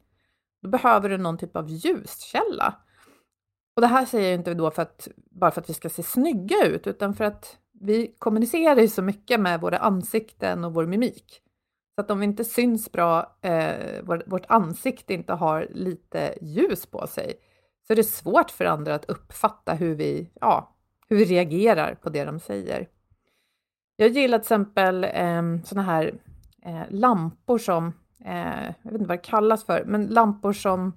då 0.62 0.68
behöver 0.68 1.08
du 1.08 1.16
någon 1.16 1.38
typ 1.38 1.56
av 1.56 1.68
ljuskälla. 1.68 2.74
Och 3.76 3.80
det 3.80 3.86
här 3.86 4.06
säger 4.06 4.30
jag 4.30 4.40
inte 4.40 4.54
då 4.54 4.70
för 4.70 4.82
att, 4.82 5.08
bara 5.16 5.50
för 5.50 5.60
att 5.60 5.70
vi 5.70 5.74
ska 5.74 5.88
se 5.88 6.02
snygga 6.02 6.66
ut, 6.66 6.86
utan 6.86 7.14
för 7.14 7.24
att 7.24 7.58
vi 7.72 8.14
kommunicerar 8.18 8.80
ju 8.80 8.88
så 8.88 9.02
mycket 9.02 9.40
med 9.40 9.60
våra 9.60 9.78
ansikten 9.78 10.64
och 10.64 10.74
vår 10.74 10.86
mimik. 10.86 11.42
Så 11.94 12.00
att 12.00 12.10
om 12.10 12.18
vi 12.18 12.24
inte 12.24 12.44
syns 12.44 12.92
bra, 12.92 13.36
eh, 13.42 14.02
vårt 14.26 14.46
ansikte 14.48 15.14
inte 15.14 15.32
har 15.32 15.66
lite 15.70 16.34
ljus 16.40 16.86
på 16.86 17.06
sig, 17.06 17.34
så 17.86 17.92
är 17.92 17.96
det 17.96 18.04
svårt 18.04 18.50
för 18.50 18.64
andra 18.64 18.94
att 18.94 19.04
uppfatta 19.04 19.74
hur 19.74 19.94
vi, 19.94 20.30
ja, 20.40 20.76
hur 21.08 21.16
vi 21.16 21.24
reagerar 21.24 21.94
på 21.94 22.10
det 22.10 22.24
de 22.24 22.40
säger. 22.40 22.88
Jag 23.96 24.08
gillar 24.08 24.38
till 24.38 24.42
exempel 24.42 25.04
eh, 25.04 25.42
såna 25.64 25.82
här 25.82 26.14
eh, 26.62 26.82
lampor 26.90 27.58
som, 27.58 27.92
eh, 28.24 28.64
jag 28.82 28.92
vet 28.92 29.00
inte 29.00 29.08
vad 29.08 29.18
det 29.18 29.22
kallas 29.22 29.64
för, 29.64 29.84
men 29.84 30.06
lampor 30.06 30.52
som, 30.52 30.92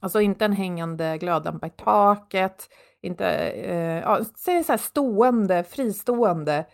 alltså 0.00 0.20
inte 0.20 0.44
en 0.44 0.52
hängande 0.52 1.18
glödlampa 1.18 1.66
i 1.66 1.70
taket, 1.70 2.68
inte, 3.00 3.26
eh, 3.48 4.00
ja, 4.00 4.20
säg 4.36 4.64
så 4.64 4.72
här 4.72 4.78
stående, 4.78 5.64
fristående 5.64 6.66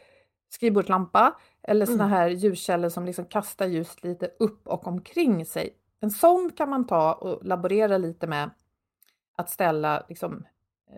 skrivbordslampa, 0.49 1.35
eller 1.69 1.87
såna 1.87 2.05
mm. 2.05 2.11
här 2.11 2.29
ljuskällor 2.29 2.89
som 2.89 3.05
liksom 3.05 3.25
kastar 3.25 3.67
ljus 3.67 4.03
lite 4.03 4.31
upp 4.39 4.69
och 4.69 4.87
omkring 4.87 5.47
sig. 5.47 5.75
En 6.01 6.11
sån 6.11 6.53
kan 6.57 6.71
man 6.71 6.87
ta 6.87 7.13
och 7.13 7.45
laborera 7.45 7.99
lite 7.99 8.27
med 8.27 8.51
att 9.37 9.51
ställa 9.51 10.05
liksom 10.09 10.45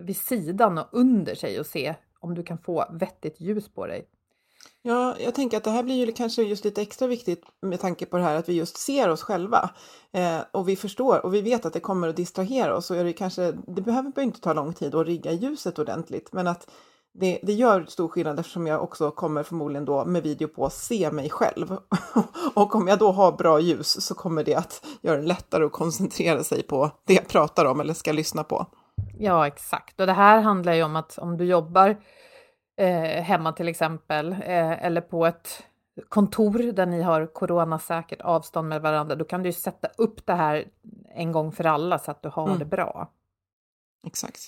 vid 0.03 0.17
sidan 0.17 0.79
och 0.79 0.89
under 0.93 1.35
sig 1.35 1.61
och 1.61 1.67
se 1.67 1.95
om 2.21 2.35
du 2.35 2.43
kan 2.43 2.59
få 2.59 2.85
vettigt 2.93 3.41
ljus 3.41 3.69
på 3.69 3.87
dig. 3.87 4.09
Ja, 4.83 5.17
jag 5.19 5.35
tänker 5.35 5.57
att 5.57 5.65
det 5.65 5.71
här 5.71 5.83
blir 5.83 6.07
ju 6.07 6.13
kanske 6.13 6.43
just 6.43 6.65
lite 6.65 6.83
extra 6.83 7.09
viktigt 7.09 7.43
med 7.63 7.81
tanke 7.81 8.07
på 8.07 8.17
det 8.17 8.23
här 8.23 8.37
att 8.37 8.49
vi 8.49 8.53
just 8.53 8.77
ser 8.77 9.09
oss 9.09 9.23
själva 9.23 9.71
eh, 10.13 10.41
och 10.53 10.69
vi 10.69 10.77
förstår 10.77 11.27
och 11.27 11.35
vi 11.35 11.41
vet 11.41 11.67
att 11.67 11.73
det 11.73 11.81
kommer 11.81 12.09
att 12.09 12.17
distrahera 12.17 12.77
oss 12.77 12.91
och 12.91 12.97
är 12.97 13.05
det 13.05 13.13
kanske, 13.13 13.53
det 13.67 13.83
behöver 13.83 14.23
inte 14.23 14.41
ta 14.41 14.53
lång 14.53 14.73
tid 14.73 14.95
att 14.95 15.07
rigga 15.07 15.33
ljuset 15.33 15.79
ordentligt, 15.79 16.33
men 16.33 16.47
att 16.47 16.71
det, 17.13 17.41
det 17.43 17.53
gör 17.53 17.85
stor 17.89 18.09
skillnad 18.09 18.39
eftersom 18.39 18.67
jag 18.67 18.83
också 18.83 19.11
kommer 19.11 19.43
förmodligen 19.43 19.85
då 19.85 20.05
med 20.05 20.23
video 20.23 20.49
på 20.49 20.71
se 20.71 21.11
mig 21.11 21.31
själv. 21.31 21.77
och 22.55 22.75
om 22.75 22.89
jag 22.89 22.99
då 22.99 23.13
har 23.13 23.33
bra 23.33 23.61
ljus 23.61 24.07
så 24.07 24.15
kommer 24.15 24.45
det 24.45 24.55
att 24.55 24.87
göra 25.03 25.21
det 25.21 25.27
lättare 25.27 25.65
att 25.65 25.73
koncentrera 25.73 26.45
sig 26.45 26.63
på 26.63 26.91
det 27.05 27.15
jag 27.15 27.29
pratar 27.29 27.65
om 27.65 27.81
eller 27.81 27.95
ska 27.95 28.13
lyssna 28.13 28.45
på. 28.45 28.67
Ja, 29.19 29.47
exakt. 29.47 30.01
Och 30.01 30.07
det 30.07 30.13
här 30.13 30.41
handlar 30.41 30.73
ju 30.73 30.83
om 30.83 30.97
att 30.97 31.19
om 31.19 31.37
du 31.37 31.45
jobbar 31.45 31.97
eh, 32.77 33.23
hemma 33.23 33.53
till 33.53 33.69
exempel, 33.69 34.33
eh, 34.33 34.85
eller 34.85 35.01
på 35.01 35.27
ett 35.27 35.65
kontor 36.09 36.73
där 36.73 36.87
ni 36.87 37.03
har 37.03 37.27
coronasäkert 37.27 38.21
avstånd 38.21 38.69
med 38.69 38.83
varandra, 38.83 39.17
då 39.17 39.25
kan 39.25 39.43
du 39.43 39.53
sätta 39.53 39.89
upp 39.99 40.27
det 40.27 40.35
här 40.35 40.69
en 41.15 41.33
gång 41.33 41.53
för 41.53 41.65
alla 41.65 41.99
så 41.99 42.11
att 42.11 42.23
du 42.23 42.29
har 42.29 42.47
mm. 42.47 42.59
det 42.59 42.65
bra. 42.65 43.11
Exakt. 44.07 44.41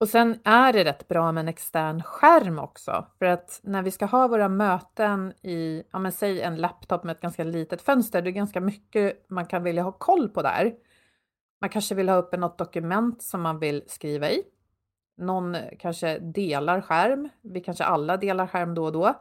Och 0.00 0.08
sen 0.08 0.40
är 0.44 0.72
det 0.72 0.84
rätt 0.84 1.08
bra 1.08 1.32
med 1.32 1.40
en 1.40 1.48
extern 1.48 2.02
skärm 2.02 2.58
också, 2.58 3.06
för 3.18 3.26
att 3.26 3.60
när 3.62 3.82
vi 3.82 3.90
ska 3.90 4.06
ha 4.06 4.28
våra 4.28 4.48
möten 4.48 5.32
i, 5.42 5.82
ja 5.92 5.98
men 5.98 6.12
säg 6.12 6.40
en 6.40 6.56
laptop 6.56 7.04
med 7.04 7.16
ett 7.16 7.22
ganska 7.22 7.44
litet 7.44 7.82
fönster, 7.82 8.22
det 8.22 8.30
är 8.30 8.32
ganska 8.32 8.60
mycket 8.60 9.30
man 9.30 9.46
kan 9.46 9.62
vilja 9.62 9.82
ha 9.82 9.92
koll 9.92 10.28
på 10.28 10.42
där. 10.42 10.74
Man 11.60 11.70
kanske 11.70 11.94
vill 11.94 12.08
ha 12.08 12.16
upp 12.16 12.38
något 12.38 12.58
dokument 12.58 13.22
som 13.22 13.42
man 13.42 13.58
vill 13.58 13.84
skriva 13.86 14.30
i. 14.30 14.42
Någon 15.16 15.56
kanske 15.78 16.18
delar 16.18 16.80
skärm. 16.80 17.28
Vi 17.42 17.60
kanske 17.60 17.84
alla 17.84 18.16
delar 18.16 18.46
skärm 18.46 18.74
då 18.74 18.84
och 18.84 18.92
då. 18.92 19.14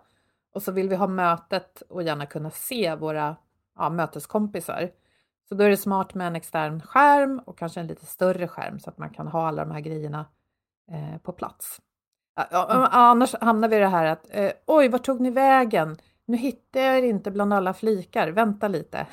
Och 0.54 0.64
så 0.64 0.72
vill 0.72 0.90
vi 0.90 0.96
ha 0.96 1.08
mötet 1.08 1.82
och 1.90 2.04
gärna 2.04 2.26
kunna 2.26 2.50
se 2.50 2.96
våra 2.96 3.36
ja, 3.76 3.90
möteskompisar. 3.90 4.92
Så 5.50 5.56
då 5.56 5.64
är 5.64 5.70
det 5.70 5.78
smart 5.78 6.14
med 6.14 6.28
en 6.28 6.36
extern 6.36 6.82
skärm 6.82 7.40
och 7.46 7.58
kanske 7.58 7.80
en 7.80 7.88
lite 7.88 8.06
större 8.06 8.48
skärm 8.48 8.80
så 8.80 8.90
att 8.90 8.98
man 8.98 9.10
kan 9.10 9.28
ha 9.28 9.48
alla 9.48 9.66
de 9.66 9.72
här 9.72 9.82
grejerna 9.82 10.26
eh, 10.92 11.18
på 11.24 11.32
plats. 11.32 11.82
Ja, 12.52 12.88
annars 12.92 13.36
hamnar 13.42 13.68
vi 13.68 13.76
i 13.76 13.80
det 13.80 13.88
här 13.88 14.06
att 14.06 14.26
eh, 14.30 14.52
oj, 14.68 14.90
var 14.90 15.00
tog 15.00 15.22
ni 15.22 15.30
vägen? 15.30 15.98
Nu 16.28 16.38
hittar 16.38 16.80
jag 16.80 16.98
er 16.98 17.04
inte 17.04 17.32
bland 17.32 17.54
alla 17.54 17.74
flikar. 17.74 18.28
Vänta 18.28 18.68
lite. 18.68 19.08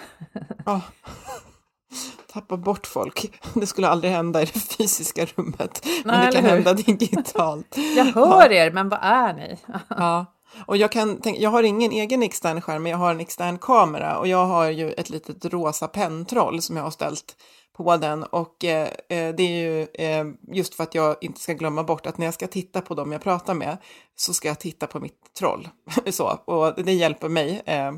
Ja. 0.67 0.81
Tappa 2.33 2.57
bort 2.57 2.87
folk. 2.87 3.41
Det 3.55 3.67
skulle 3.67 3.89
aldrig 3.89 4.13
hända 4.13 4.43
i 4.43 4.45
det 4.45 4.61
fysiska 4.61 5.27
rummet. 5.37 5.87
Men 6.05 6.15
Nej, 6.15 6.27
det 6.27 6.33
kan 6.33 6.45
hända 6.45 6.75
digitalt. 6.75 7.77
Jag 7.97 8.05
hör 8.05 8.51
ja. 8.51 8.53
er, 8.53 8.71
men 8.71 8.89
vad 8.89 9.01
är 9.03 9.33
ni? 9.33 9.59
ja. 9.89 10.27
Och 10.67 10.77
jag, 10.77 10.93
kan 10.93 11.21
tänka, 11.21 11.41
jag 11.41 11.51
har 11.51 11.63
ingen 11.63 11.93
egen 11.93 12.23
extern 12.23 12.61
skärm, 12.61 12.83
men 12.83 12.93
jag 12.93 12.99
har 12.99 13.11
en 13.11 13.21
extern 13.21 13.59
kamera. 13.59 14.19
Och 14.19 14.29
jag 14.29 14.47
har 14.47 14.71
ju 14.71 14.93
ett 14.93 15.11
litet 15.11 15.45
rosa 15.45 15.89
pentroll 15.89 16.63
som 16.63 16.77
jag 16.77 16.85
har 16.85 16.91
ställt 16.91 17.37
på 17.77 17.97
den. 17.97 18.23
Och 18.23 18.65
eh, 18.65 18.89
eh, 19.09 19.35
det 19.35 19.43
är 19.43 19.63
ju 19.63 19.87
eh, 19.95 20.25
just 20.53 20.75
för 20.75 20.83
att 20.83 20.95
jag 20.95 21.17
inte 21.21 21.41
ska 21.41 21.53
glömma 21.53 21.83
bort 21.83 22.07
att 22.07 22.19
när 22.19 22.27
jag 22.27 22.35
ska 22.35 22.47
titta 22.47 22.81
på 22.81 22.95
dem 22.95 23.13
jag 23.13 23.23
pratar 23.23 23.55
med 23.55 23.77
så 24.17 24.35
ska 24.35 24.49
jag 24.49 24.61
titta 24.61 24.87
på 24.87 25.01
mitt 25.01 25.35
troll. 25.39 25.69
så, 26.11 26.27
och 26.45 26.85
det 26.85 26.93
hjälper 26.93 27.29
mig 27.29 27.63
eh, 27.67 27.93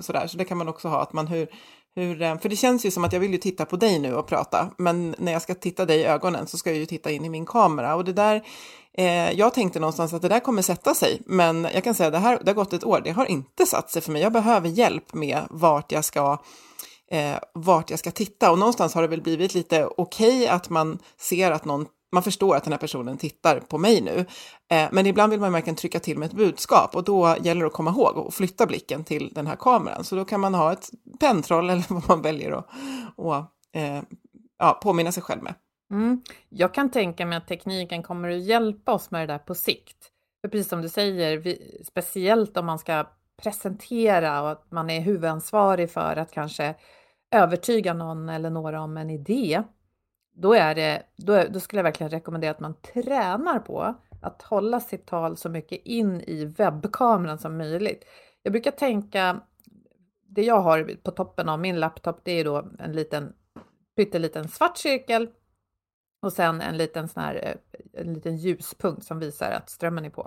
sådär, 0.00 0.26
så 0.26 0.36
det 0.36 0.44
kan 0.44 0.58
man 0.58 0.68
också 0.68 0.88
ha, 0.88 1.02
att 1.02 1.12
man 1.12 1.26
hur, 1.26 1.48
hur, 1.94 2.22
eh, 2.22 2.38
för 2.38 2.48
det 2.48 2.56
känns 2.56 2.86
ju 2.86 2.90
som 2.90 3.04
att 3.04 3.12
jag 3.12 3.20
vill 3.20 3.32
ju 3.32 3.38
titta 3.38 3.64
på 3.64 3.76
dig 3.76 3.98
nu 3.98 4.14
och 4.14 4.26
prata, 4.26 4.70
men 4.78 5.14
när 5.18 5.32
jag 5.32 5.42
ska 5.42 5.54
titta 5.54 5.84
dig 5.84 6.00
i 6.00 6.04
ögonen 6.04 6.46
så 6.46 6.58
ska 6.58 6.70
jag 6.70 6.78
ju 6.78 6.86
titta 6.86 7.10
in 7.10 7.24
i 7.24 7.28
min 7.28 7.46
kamera. 7.46 7.94
Och 7.94 8.04
det 8.04 8.12
där, 8.12 8.42
eh, 8.98 9.32
jag 9.32 9.54
tänkte 9.54 9.80
någonstans 9.80 10.12
att 10.12 10.22
det 10.22 10.28
där 10.28 10.40
kommer 10.40 10.62
sätta 10.62 10.94
sig, 10.94 11.22
men 11.26 11.68
jag 11.74 11.84
kan 11.84 11.94
säga 11.94 12.06
att 12.06 12.12
det 12.12 12.18
här, 12.18 12.38
det 12.42 12.50
har 12.50 12.54
gått 12.54 12.72
ett 12.72 12.84
år, 12.84 13.00
det 13.04 13.10
har 13.10 13.26
inte 13.26 13.66
satt 13.66 13.90
sig 13.90 14.02
för 14.02 14.12
mig. 14.12 14.22
Jag 14.22 14.32
behöver 14.32 14.68
hjälp 14.68 15.14
med 15.14 15.42
vart 15.50 15.92
jag 15.92 16.04
ska 16.04 16.38
eh, 17.10 17.36
vart 17.54 17.90
jag 17.90 17.98
ska 17.98 18.10
titta 18.10 18.50
och 18.50 18.58
någonstans 18.58 18.94
har 18.94 19.02
det 19.02 19.08
väl 19.08 19.22
blivit 19.22 19.54
lite 19.54 19.86
okej 19.86 20.42
okay 20.42 20.46
att 20.46 20.70
man 20.70 20.98
ser 21.18 21.50
att 21.50 21.64
någon 21.64 21.86
man 22.12 22.22
förstår 22.22 22.56
att 22.56 22.64
den 22.64 22.72
här 22.72 22.78
personen 22.78 23.16
tittar 23.16 23.60
på 23.60 23.78
mig 23.78 24.00
nu. 24.00 24.26
Eh, 24.70 24.88
men 24.92 25.06
ibland 25.06 25.30
vill 25.30 25.40
man 25.40 25.52
verkligen 25.52 25.76
trycka 25.76 26.00
till 26.00 26.18
med 26.18 26.26
ett 26.26 26.36
budskap 26.36 26.96
och 26.96 27.04
då 27.04 27.36
gäller 27.40 27.60
det 27.60 27.66
att 27.66 27.72
komma 27.72 27.90
ihåg 27.90 28.16
och 28.16 28.34
flytta 28.34 28.66
blicken 28.66 29.04
till 29.04 29.32
den 29.34 29.46
här 29.46 29.56
kameran. 29.56 30.04
Så 30.04 30.16
då 30.16 30.24
kan 30.24 30.40
man 30.40 30.54
ha 30.54 30.72
ett 30.72 30.90
pentroll 31.20 31.70
eller 31.70 31.84
vad 31.88 32.08
man 32.08 32.22
väljer 32.22 32.52
att 32.52 32.66
och, 33.16 33.34
eh, 33.80 34.02
ja, 34.58 34.80
påminna 34.82 35.12
sig 35.12 35.22
själv 35.22 35.42
med. 35.42 35.54
Mm. 35.92 36.22
Jag 36.48 36.74
kan 36.74 36.90
tänka 36.90 37.26
mig 37.26 37.38
att 37.38 37.48
tekniken 37.48 38.02
kommer 38.02 38.30
att 38.30 38.42
hjälpa 38.42 38.92
oss 38.92 39.10
med 39.10 39.28
det 39.28 39.32
där 39.32 39.38
på 39.38 39.54
sikt. 39.54 40.10
För 40.40 40.48
precis 40.48 40.68
som 40.68 40.82
du 40.82 40.88
säger, 40.88 41.36
vi, 41.36 41.82
speciellt 41.84 42.56
om 42.56 42.66
man 42.66 42.78
ska 42.78 43.08
presentera 43.42 44.42
och 44.42 44.50
att 44.50 44.70
man 44.70 44.90
är 44.90 45.00
huvudansvarig 45.00 45.90
för 45.90 46.16
att 46.16 46.32
kanske 46.32 46.74
övertyga 47.30 47.94
någon 47.94 48.28
eller 48.28 48.50
några 48.50 48.80
om 48.80 48.96
en 48.96 49.10
idé 49.10 49.62
då, 50.34 50.54
är 50.54 50.74
det, 50.74 51.02
då, 51.16 51.44
då 51.50 51.60
skulle 51.60 51.78
jag 51.78 51.84
verkligen 51.84 52.10
rekommendera 52.10 52.50
att 52.50 52.60
man 52.60 52.74
tränar 52.74 53.58
på 53.58 53.94
att 54.22 54.42
hålla 54.42 54.80
sitt 54.80 55.06
tal 55.06 55.36
så 55.36 55.48
mycket 55.48 55.80
in 55.84 56.20
i 56.20 56.44
webbkameran 56.44 57.38
som 57.38 57.56
möjligt. 57.56 58.04
Jag 58.42 58.52
brukar 58.52 58.70
tänka, 58.70 59.40
det 60.26 60.42
jag 60.42 60.60
har 60.60 60.96
på 61.02 61.10
toppen 61.10 61.48
av 61.48 61.60
min 61.60 61.80
laptop, 61.80 62.20
det 62.22 62.32
är 62.32 62.44
då 62.44 62.66
en 62.78 62.92
liten 62.92 63.32
pytteliten 63.96 64.48
svart 64.48 64.78
cirkel 64.78 65.28
och 66.22 66.32
sen 66.32 66.60
en 66.60 66.76
liten, 66.76 67.08
sån 67.08 67.22
här, 67.22 67.34
eh, 67.34 68.00
en 68.02 68.14
liten 68.14 68.36
ljuspunkt 68.36 69.04
som 69.04 69.18
visar 69.18 69.50
att 69.50 69.70
strömmen 69.70 70.04
är 70.04 70.10
på. 70.10 70.22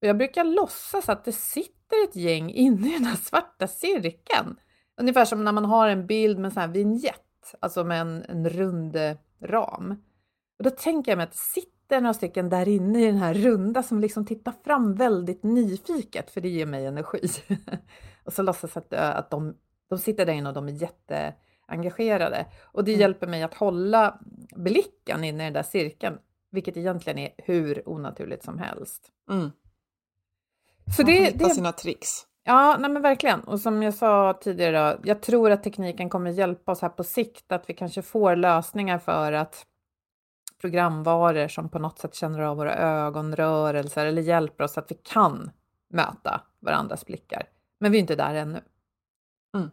Och 0.00 0.08
jag 0.08 0.16
brukar 0.16 0.44
låtsas 0.44 1.08
att 1.08 1.24
det 1.24 1.32
sitter 1.32 2.04
ett 2.08 2.16
gäng 2.16 2.50
inne 2.54 2.88
i 2.88 2.92
den 2.92 3.04
här 3.04 3.16
svarta 3.16 3.66
cirkeln. 3.66 4.56
Ungefär 5.00 5.24
som 5.24 5.44
när 5.44 5.52
man 5.52 5.64
har 5.64 5.88
en 5.88 6.06
bild 6.06 6.38
med 6.38 6.44
en 6.44 6.50
sån 6.52 6.60
här 6.60 6.68
vignett 6.68 7.22
alltså 7.60 7.84
med 7.84 8.00
en, 8.00 8.24
en 8.28 8.48
rund 8.48 8.96
eh, 8.96 9.16
ram. 9.42 9.90
Och 10.58 10.64
då 10.64 10.70
tänker 10.70 11.10
jag 11.10 11.16
mig 11.16 11.24
att 11.24 11.32
det 11.32 11.38
sitter 11.38 12.00
några 12.00 12.14
stycken 12.14 12.48
där 12.48 12.68
inne 12.68 13.02
i 13.02 13.06
den 13.06 13.18
här 13.18 13.34
runda 13.34 13.82
som 13.82 14.00
liksom 14.00 14.26
tittar 14.26 14.54
fram 14.64 14.94
väldigt 14.94 15.42
nyfiket, 15.42 16.30
för 16.30 16.40
det 16.40 16.48
ger 16.48 16.66
mig 16.66 16.86
energi. 16.86 17.28
och 18.24 18.32
så 18.32 18.42
låtsas 18.42 18.76
att, 18.76 18.92
eh, 18.92 19.16
att 19.16 19.30
de, 19.30 19.56
de 19.88 19.98
sitter 19.98 20.26
där 20.26 20.32
inne 20.32 20.48
och 20.48 20.54
de 20.54 20.68
är 20.68 20.72
jätte 20.72 21.34
jätteengagerade. 21.72 22.46
Och 22.62 22.84
det 22.84 22.92
mm. 22.92 23.00
hjälper 23.00 23.26
mig 23.26 23.42
att 23.42 23.54
hålla 23.54 24.18
blicken 24.56 25.24
inne 25.24 25.42
i 25.42 25.46
den 25.46 25.52
där 25.52 25.62
cirkeln, 25.62 26.18
vilket 26.50 26.76
egentligen 26.76 27.18
är 27.18 27.30
hur 27.38 27.88
onaturligt 27.88 28.44
som 28.44 28.58
helst. 28.58 29.08
Mm. 29.30 29.50
Så 30.96 31.02
Man 31.02 31.06
det, 31.06 31.12
hitta 31.12 31.48
det, 31.48 31.54
sina 31.54 31.72
tricks. 31.72 32.26
Ja, 32.44 32.76
nej 32.80 32.90
men 32.90 33.02
verkligen. 33.02 33.40
Och 33.40 33.60
som 33.60 33.82
jag 33.82 33.94
sa 33.94 34.38
tidigare, 34.40 34.92
då, 34.92 35.00
jag 35.04 35.22
tror 35.22 35.50
att 35.50 35.62
tekniken 35.62 36.10
kommer 36.10 36.30
hjälpa 36.30 36.72
oss 36.72 36.80
här 36.82 36.88
på 36.88 37.04
sikt, 37.04 37.52
att 37.52 37.70
vi 37.70 37.74
kanske 37.74 38.02
får 38.02 38.36
lösningar 38.36 38.98
för 38.98 39.32
att 39.32 39.66
programvaror 40.60 41.48
som 41.48 41.68
på 41.68 41.78
något 41.78 41.98
sätt 41.98 42.14
känner 42.14 42.40
av 42.40 42.56
våra 42.56 42.74
ögonrörelser 42.74 44.06
eller 44.06 44.22
hjälper 44.22 44.64
oss 44.64 44.78
att 44.78 44.90
vi 44.90 44.94
kan 44.94 45.50
möta 45.90 46.40
varandras 46.60 47.06
blickar. 47.06 47.42
Men 47.80 47.92
vi 47.92 47.98
är 47.98 48.00
inte 48.00 48.16
där 48.16 48.34
ännu. 48.34 48.60
Mm. 49.56 49.70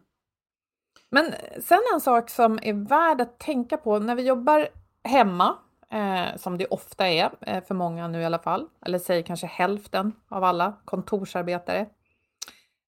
Men 1.10 1.34
sen 1.60 1.80
en 1.94 2.00
sak 2.00 2.30
som 2.30 2.58
är 2.62 2.72
värd 2.72 3.20
att 3.20 3.38
tänka 3.38 3.76
på 3.76 3.98
när 3.98 4.14
vi 4.14 4.22
jobbar 4.22 4.68
hemma, 5.04 5.56
eh, 5.90 6.36
som 6.36 6.58
det 6.58 6.66
ofta 6.66 7.08
är 7.08 7.30
eh, 7.40 7.64
för 7.64 7.74
många 7.74 8.08
nu 8.08 8.20
i 8.20 8.24
alla 8.24 8.38
fall, 8.38 8.66
eller 8.86 8.98
säg 8.98 9.22
kanske 9.22 9.46
hälften 9.46 10.12
av 10.28 10.44
alla 10.44 10.72
kontorsarbetare, 10.84 11.86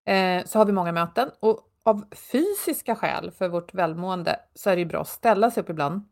eh, 0.07 0.45
så 0.45 0.59
har 0.59 0.65
vi 0.65 0.73
många 0.73 0.93
möten 0.93 1.31
och 1.41 1.69
av 1.85 2.05
fysiska 2.33 2.97
skäl 2.97 3.31
för 3.31 3.49
vårt 3.49 3.75
välmående 3.75 4.37
så 4.55 4.71
är 4.71 4.77
det 4.77 4.83
ju 4.83 4.87
bra 4.87 5.01
att 5.01 5.09
ställa 5.09 5.51
sig 5.51 5.63
upp 5.63 5.71
ibland. 5.71 6.09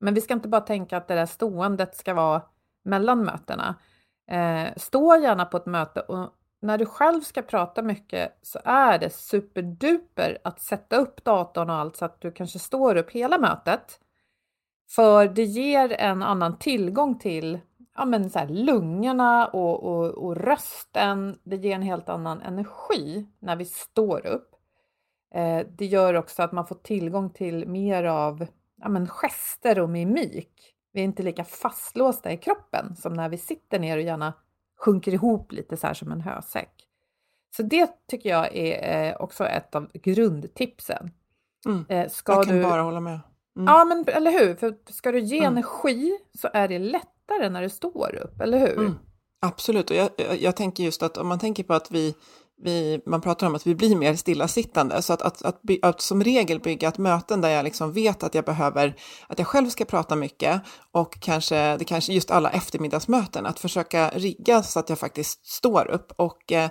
Men 0.00 0.14
vi 0.14 0.20
ska 0.20 0.34
inte 0.34 0.48
bara 0.48 0.60
tänka 0.60 0.96
att 0.96 1.08
det 1.08 1.14
där 1.14 1.26
ståendet 1.26 1.96
ska 1.96 2.14
vara 2.14 2.42
mellan 2.82 3.24
mötena. 3.24 3.74
Eh, 4.30 4.68
stå 4.76 5.16
gärna 5.16 5.44
på 5.44 5.56
ett 5.56 5.66
möte 5.66 6.00
och 6.00 6.30
när 6.60 6.78
du 6.78 6.86
själv 6.86 7.20
ska 7.20 7.42
prata 7.42 7.82
mycket 7.82 8.38
så 8.42 8.58
är 8.64 8.98
det 8.98 9.10
superduper 9.10 10.38
att 10.44 10.60
sätta 10.60 10.96
upp 10.96 11.24
datorn 11.24 11.70
och 11.70 11.76
allt 11.76 11.96
så 11.96 12.04
att 12.04 12.20
du 12.20 12.32
kanske 12.32 12.58
står 12.58 12.96
upp 12.96 13.10
hela 13.10 13.38
mötet. 13.38 14.00
För 14.90 15.28
det 15.28 15.44
ger 15.44 15.92
en 15.92 16.22
annan 16.22 16.58
tillgång 16.58 17.18
till 17.18 17.58
ja, 17.96 18.04
men 18.04 18.30
så 18.30 18.38
här, 18.38 18.48
lungorna 18.48 19.46
och, 19.46 19.82
och, 19.84 20.24
och 20.24 20.36
rösten. 20.36 21.38
Det 21.42 21.56
ger 21.56 21.74
en 21.74 21.82
helt 21.82 22.08
annan 22.08 22.40
energi 22.40 23.26
när 23.38 23.56
vi 23.56 23.64
står 23.64 24.26
upp. 24.26 24.50
Eh, 25.34 25.66
det 25.68 25.86
gör 25.86 26.14
också 26.14 26.42
att 26.42 26.52
man 26.52 26.66
får 26.66 26.76
tillgång 26.76 27.30
till 27.30 27.68
mer 27.68 28.04
av 28.04 28.46
ja, 28.82 28.88
men 28.88 29.08
gester 29.08 29.80
och 29.80 29.90
mimik. 29.90 30.74
Vi 30.92 31.00
är 31.00 31.04
inte 31.04 31.22
lika 31.22 31.44
fastlåsta 31.44 32.32
i 32.32 32.36
kroppen 32.36 32.96
som 32.96 33.14
när 33.14 33.28
vi 33.28 33.38
sitter 33.38 33.78
ner 33.78 33.96
och 33.96 34.02
gärna 34.02 34.32
sjunker 34.80 35.14
ihop 35.14 35.52
lite 35.52 35.76
så 35.76 35.86
här 35.86 35.94
som 35.94 36.12
en 36.12 36.20
hösäck. 36.20 36.86
Så 37.56 37.62
det 37.62 37.90
tycker 38.10 38.28
jag 38.30 38.56
är 38.56 39.08
eh, 39.08 39.16
också 39.16 39.44
ett 39.44 39.74
av 39.74 39.90
grundtipsen. 39.92 41.10
Mm, 41.66 41.84
eh, 41.88 42.08
ska 42.08 42.32
jag 42.32 42.44
kan 42.44 42.56
du... 42.56 42.62
bara 42.62 42.82
hålla 42.82 43.00
med. 43.00 43.20
Mm. 43.56 43.74
Ja, 43.74 43.84
men 43.84 44.04
eller 44.08 44.30
hur? 44.30 44.54
För 44.54 44.74
ska 44.92 45.12
du 45.12 45.20
ge 45.20 45.38
mm. 45.38 45.52
energi 45.52 46.18
så 46.38 46.48
är 46.52 46.68
det 46.68 46.78
lätt 46.78 47.08
lättare 47.30 47.50
när 47.50 47.62
det 47.62 47.70
står 47.70 48.14
upp, 48.14 48.40
eller 48.40 48.58
hur? 48.58 48.78
Mm, 48.78 48.94
absolut, 49.40 49.90
och 49.90 49.96
jag, 49.96 50.10
jag, 50.40 50.56
tänker 50.56 50.84
just 50.84 51.02
att 51.02 51.16
om 51.16 51.28
man 51.28 51.38
tänker 51.38 51.62
på 51.62 51.74
att 51.74 51.90
vi, 51.90 52.14
vi, 52.64 53.00
man 53.06 53.20
pratar 53.20 53.46
om 53.46 53.54
att 53.54 53.66
vi 53.66 53.74
blir 53.74 53.96
mer 53.96 54.14
stillasittande, 54.14 55.02
så 55.02 55.12
att, 55.12 55.22
att, 55.22 55.42
att, 55.42 55.62
by, 55.62 55.78
att, 55.82 56.00
som 56.00 56.24
regel 56.24 56.60
bygga 56.60 56.88
ett 56.88 56.98
möten 56.98 57.40
där 57.40 57.48
jag 57.48 57.64
liksom 57.64 57.92
vet 57.92 58.22
att 58.22 58.34
jag 58.34 58.44
behöver, 58.44 58.96
att 59.26 59.38
jag 59.38 59.48
själv 59.48 59.68
ska 59.68 59.84
prata 59.84 60.16
mycket 60.16 60.60
och 60.92 61.20
kanske, 61.20 61.76
det 61.76 61.84
kanske 61.84 62.12
just 62.12 62.30
alla 62.30 62.50
eftermiddagsmöten, 62.50 63.46
att 63.46 63.60
försöka 63.60 64.10
rigga 64.14 64.62
så 64.62 64.80
att 64.80 64.88
jag 64.88 64.98
faktiskt 64.98 65.46
står 65.46 65.90
upp 65.90 66.12
och 66.16 66.52
eh, 66.52 66.70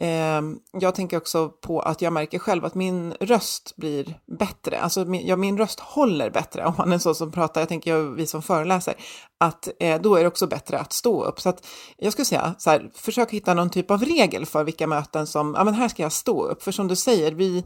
Ehm, 0.00 0.58
jag 0.72 0.94
tänker 0.94 1.16
också 1.16 1.48
på 1.48 1.80
att 1.80 2.02
jag 2.02 2.12
märker 2.12 2.38
själv 2.38 2.64
att 2.64 2.74
min 2.74 3.12
röst 3.20 3.76
blir 3.76 4.18
bättre. 4.38 4.80
Alltså 4.80 5.04
min, 5.04 5.26
ja, 5.26 5.36
min 5.36 5.58
röst 5.58 5.80
håller 5.80 6.30
bättre 6.30 6.64
om 6.64 6.74
man 6.78 6.92
är 6.92 6.98
så 6.98 7.14
som 7.14 7.32
pratar. 7.32 7.60
Jag 7.60 7.68
tänker 7.68 8.14
vi 8.14 8.26
som 8.26 8.42
föreläser 8.42 8.94
att 9.40 9.68
eh, 9.80 10.00
då 10.00 10.16
är 10.16 10.20
det 10.20 10.26
också 10.26 10.46
bättre 10.46 10.78
att 10.78 10.92
stå 10.92 11.24
upp. 11.24 11.40
Så 11.40 11.48
att 11.48 11.66
jag 11.96 12.12
skulle 12.12 12.24
säga 12.26 12.54
så 12.58 12.70
här, 12.70 12.90
försök 12.94 13.30
hitta 13.30 13.54
någon 13.54 13.70
typ 13.70 13.90
av 13.90 14.04
regel 14.04 14.46
för 14.46 14.64
vilka 14.64 14.86
möten 14.86 15.26
som, 15.26 15.54
ja 15.58 15.64
men 15.64 15.74
här 15.74 15.88
ska 15.88 16.02
jag 16.02 16.12
stå 16.12 16.44
upp. 16.44 16.62
För 16.62 16.72
som 16.72 16.88
du 16.88 16.96
säger, 16.96 17.32
vi, 17.32 17.58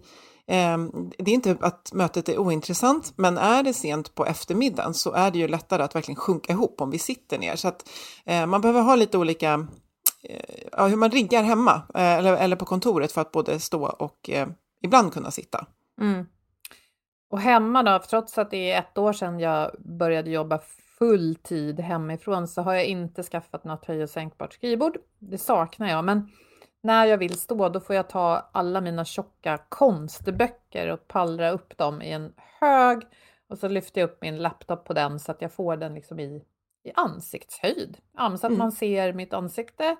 eh, 0.46 0.78
det 1.18 1.30
är 1.30 1.34
inte 1.34 1.56
att 1.60 1.92
mötet 1.92 2.28
är 2.28 2.38
ointressant, 2.38 3.12
men 3.16 3.38
är 3.38 3.62
det 3.62 3.74
sent 3.74 4.14
på 4.14 4.26
eftermiddagen 4.26 4.94
så 4.94 5.12
är 5.12 5.30
det 5.30 5.38
ju 5.38 5.48
lättare 5.48 5.82
att 5.82 5.94
verkligen 5.94 6.20
sjunka 6.20 6.52
ihop 6.52 6.80
om 6.80 6.90
vi 6.90 6.98
sitter 6.98 7.38
ner. 7.38 7.56
Så 7.56 7.68
att 7.68 7.88
eh, 8.26 8.46
man 8.46 8.60
behöver 8.60 8.80
ha 8.80 8.94
lite 8.94 9.18
olika 9.18 9.66
Eh, 10.22 10.68
ja, 10.72 10.86
hur 10.86 10.96
man 10.96 11.10
riggar 11.10 11.42
hemma 11.42 11.82
eh, 11.94 12.18
eller, 12.18 12.36
eller 12.36 12.56
på 12.56 12.64
kontoret 12.64 13.12
för 13.12 13.20
att 13.20 13.32
både 13.32 13.60
stå 13.60 13.86
och 13.86 14.30
eh, 14.30 14.48
ibland 14.82 15.12
kunna 15.12 15.30
sitta. 15.30 15.66
Mm. 16.00 16.26
Och 17.30 17.40
hemma 17.40 17.82
då, 17.82 17.98
trots 18.10 18.38
att 18.38 18.50
det 18.50 18.72
är 18.72 18.78
ett 18.78 18.98
år 18.98 19.12
sedan 19.12 19.40
jag 19.40 19.70
började 19.78 20.30
jobba 20.30 20.60
full 20.98 21.34
tid 21.34 21.80
hemifrån 21.80 22.48
så 22.48 22.62
har 22.62 22.74
jag 22.74 22.84
inte 22.84 23.22
skaffat 23.22 23.64
något 23.64 23.84
höj 23.84 24.02
och 24.02 24.10
sänkbart 24.10 24.52
skrivbord. 24.52 24.98
Det 25.18 25.38
saknar 25.38 25.88
jag, 25.88 26.04
men 26.04 26.28
när 26.82 27.06
jag 27.06 27.18
vill 27.18 27.38
stå 27.38 27.68
då 27.68 27.80
får 27.80 27.96
jag 27.96 28.08
ta 28.08 28.50
alla 28.52 28.80
mina 28.80 29.04
tjocka 29.04 29.58
konstböcker 29.68 30.88
och 30.88 31.08
pallra 31.08 31.50
upp 31.50 31.78
dem 31.78 32.02
i 32.02 32.12
en 32.12 32.32
hög 32.60 33.02
och 33.48 33.58
så 33.58 33.68
lyfter 33.68 34.00
jag 34.00 34.10
upp 34.10 34.22
min 34.22 34.36
laptop 34.36 34.84
på 34.84 34.92
den 34.92 35.20
så 35.20 35.32
att 35.32 35.42
jag 35.42 35.52
får 35.52 35.76
den 35.76 35.94
liksom 35.94 36.20
i 36.20 36.44
i 36.84 36.92
ansiktshöjd. 36.94 37.98
Ja, 38.16 38.28
så 38.28 38.34
att 38.34 38.50
mm. 38.50 38.58
man 38.58 38.72
ser 38.72 39.12
mitt 39.12 39.32
ansikte 39.32 39.96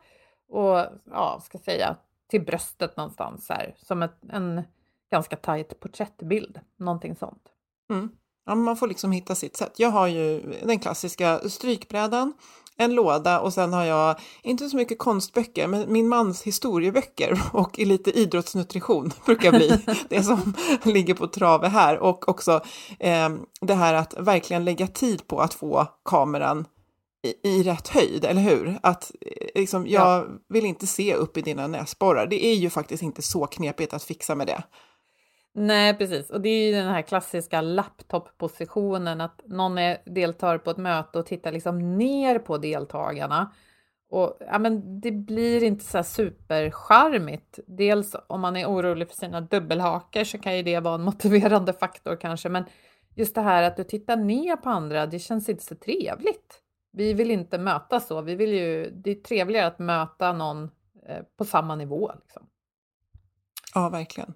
och 0.49 0.87
ja, 1.05 1.41
ska 1.45 1.59
säga 1.59 1.97
till 2.29 2.45
bröstet 2.45 2.97
någonstans 2.97 3.49
här 3.49 3.75
som 3.79 4.03
ett, 4.03 4.19
en 4.29 4.63
ganska 5.11 5.37
tajt 5.37 5.81
porträttbild, 5.81 6.61
någonting 6.77 7.17
sånt. 7.17 7.43
Mm. 7.91 8.11
Ja, 8.47 8.55
man 8.55 8.77
får 8.77 8.87
liksom 8.89 9.13
hitta 9.13 9.35
sitt 9.35 9.57
sätt. 9.57 9.79
Jag 9.79 9.89
har 9.89 10.07
ju 10.07 10.41
den 10.63 10.79
klassiska 10.79 11.49
strykbrädan, 11.49 12.33
en 12.77 12.95
låda 12.95 13.41
och 13.41 13.53
sen 13.53 13.73
har 13.73 13.85
jag 13.85 14.21
inte 14.43 14.69
så 14.69 14.77
mycket 14.77 14.99
konstböcker, 14.99 15.67
men 15.67 15.93
min 15.93 16.09
mans 16.09 16.43
historieböcker 16.43 17.43
och 17.53 17.79
lite 17.79 18.19
idrottsnutrition 18.19 19.13
brukar 19.27 19.51
bli 19.51 19.79
det 20.09 20.23
som 20.23 20.55
ligger 20.83 21.15
på 21.15 21.27
trave 21.27 21.69
här 21.69 21.99
och 21.99 22.29
också 22.29 22.61
eh, 22.99 23.29
det 23.61 23.75
här 23.75 23.95
att 23.95 24.15
verkligen 24.19 24.65
lägga 24.65 24.87
tid 24.87 25.27
på 25.27 25.41
att 25.41 25.55
få 25.55 25.87
kameran 26.05 26.67
i, 27.23 27.49
i 27.49 27.63
rätt 27.63 27.89
höjd, 27.89 28.25
eller 28.25 28.43
hur? 28.43 28.79
Att 28.83 29.13
eh, 29.21 29.61
liksom, 29.61 29.87
jag 29.87 30.19
ja. 30.19 30.27
vill 30.49 30.67
inte 30.67 30.87
se 30.87 31.15
upp 31.15 31.37
i 31.37 31.43
dina 31.43 31.67
näsborrar. 31.67 32.27
Det 32.27 32.45
är 32.45 32.55
ju 32.55 32.71
faktiskt 32.71 33.03
inte 33.03 33.23
så 33.23 33.47
knepigt 33.47 33.95
att 33.95 34.05
fixa 34.05 34.35
med 34.35 34.47
det. 34.47 34.63
Nej, 35.55 35.95
precis. 35.95 36.31
Och 36.31 36.41
det 36.41 36.49
är 36.49 36.67
ju 36.67 36.73
den 36.73 36.89
här 36.89 37.03
klassiska 37.03 37.61
laptop-positionen 37.61 39.21
att 39.21 39.41
någon 39.45 39.79
är, 39.79 40.03
deltar 40.07 40.59
på 40.59 40.71
ett 40.71 40.77
möte 40.77 41.19
och 41.19 41.27
tittar 41.27 41.53
liksom 41.53 41.97
ner 41.99 42.39
på 42.39 42.59
deltagarna. 42.59 43.53
Och 44.11 44.37
ja, 44.41 44.59
men 44.59 45.01
det 45.01 45.11
blir 45.11 45.63
inte 45.63 45.85
så 45.85 45.99
här 45.99 46.03
supercharmigt. 46.03 47.59
Dels 47.67 48.17
om 48.27 48.41
man 48.41 48.57
är 48.57 48.67
orolig 48.67 49.09
för 49.09 49.17
sina 49.17 49.41
dubbelhaker 49.41 50.25
så 50.25 50.39
kan 50.39 50.57
ju 50.57 50.63
det 50.63 50.81
vara 50.81 50.95
en 50.95 51.03
motiverande 51.03 51.73
faktor 51.73 52.17
kanske, 52.17 52.49
men 52.49 52.65
just 53.15 53.35
det 53.35 53.41
här 53.41 53.63
att 53.63 53.77
du 53.77 53.85
tittar 53.85 54.17
ner 54.17 54.57
på 54.57 54.71
andra, 54.71 55.07
det 55.07 55.19
känns 55.19 55.49
inte 55.49 55.65
så 55.65 55.75
trevligt. 55.75 56.63
Vi 56.93 57.13
vill 57.13 57.31
inte 57.31 57.59
möta 57.59 58.01
så. 58.01 58.21
Vi 58.21 58.35
vill 58.35 58.53
ju, 58.53 58.91
det 58.91 59.11
är 59.11 59.15
trevligare 59.15 59.67
att 59.67 59.79
möta 59.79 60.33
någon 60.33 60.71
eh, 61.09 61.23
på 61.39 61.45
samma 61.45 61.77
nivå. 61.77 62.13
Liksom. 62.23 62.47
Ja, 63.75 63.89
verkligen. 63.89 64.35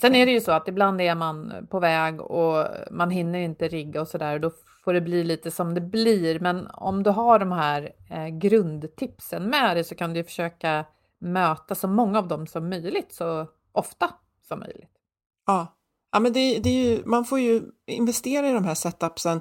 Sen 0.00 0.14
är 0.14 0.26
det 0.26 0.32
ju 0.32 0.40
så 0.40 0.52
att 0.52 0.68
ibland 0.68 1.00
är 1.00 1.14
man 1.14 1.66
på 1.70 1.80
väg 1.80 2.20
och 2.20 2.66
man 2.90 3.10
hinner 3.10 3.38
inte 3.38 3.68
rigga 3.68 4.00
och 4.00 4.08
så 4.08 4.18
där. 4.18 4.38
Då 4.38 4.50
får 4.84 4.92
det 4.92 5.00
bli 5.00 5.24
lite 5.24 5.50
som 5.50 5.74
det 5.74 5.80
blir. 5.80 6.40
Men 6.40 6.66
om 6.66 7.02
du 7.02 7.10
har 7.10 7.38
de 7.38 7.52
här 7.52 7.92
eh, 8.10 8.28
grundtipsen 8.28 9.50
med 9.50 9.76
dig 9.76 9.84
så 9.84 9.94
kan 9.94 10.14
du 10.14 10.24
försöka 10.24 10.84
möta 11.18 11.74
så 11.74 11.88
många 11.88 12.18
av 12.18 12.28
dem 12.28 12.46
som 12.46 12.68
möjligt 12.70 13.12
så 13.12 13.46
ofta 13.72 14.10
som 14.48 14.60
möjligt. 14.60 14.92
Ja, 15.46 15.76
ja 16.12 16.20
men 16.20 16.32
det, 16.32 16.58
det 16.58 16.68
är 16.68 16.84
ju, 16.84 17.02
man 17.04 17.24
får 17.24 17.40
ju 17.40 17.62
investera 17.86 18.48
i 18.48 18.52
de 18.52 18.64
här 18.64 18.74
setupsen 18.74 19.40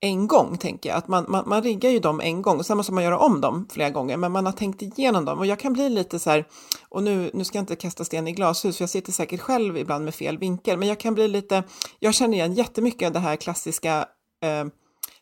en 0.00 0.26
gång, 0.26 0.58
tänker 0.58 0.88
jag. 0.88 0.98
Att 0.98 1.08
man, 1.08 1.24
man, 1.28 1.48
man 1.48 1.62
riggar 1.62 1.90
ju 1.90 1.98
dem 1.98 2.20
en 2.20 2.42
gång 2.42 2.58
och 2.58 2.66
sen 2.66 2.76
måste 2.76 2.92
man 2.92 3.04
göra 3.04 3.18
om 3.18 3.40
dem 3.40 3.68
flera 3.70 3.90
gånger, 3.90 4.16
men 4.16 4.32
man 4.32 4.46
har 4.46 4.52
tänkt 4.52 4.82
igenom 4.82 5.24
dem. 5.24 5.38
Och 5.38 5.46
jag 5.46 5.58
kan 5.58 5.72
bli 5.72 5.88
lite 5.88 6.18
så 6.18 6.30
här, 6.30 6.44
och 6.88 7.02
nu, 7.02 7.30
nu 7.34 7.44
ska 7.44 7.58
jag 7.58 7.62
inte 7.62 7.76
kasta 7.76 8.04
sten 8.04 8.28
i 8.28 8.32
glashus, 8.32 8.76
för 8.76 8.82
jag 8.82 8.90
sitter 8.90 9.12
säkert 9.12 9.40
själv 9.40 9.76
ibland 9.76 10.04
med 10.04 10.14
fel 10.14 10.38
vinkel, 10.38 10.78
men 10.78 10.88
jag 10.88 11.00
kan 11.00 11.14
bli 11.14 11.28
lite, 11.28 11.62
jag 11.98 12.14
känner 12.14 12.34
igen 12.34 12.54
jättemycket 12.54 13.12
det 13.12 13.18
här 13.18 13.36
klassiska 13.36 14.06
eh, 14.42 14.64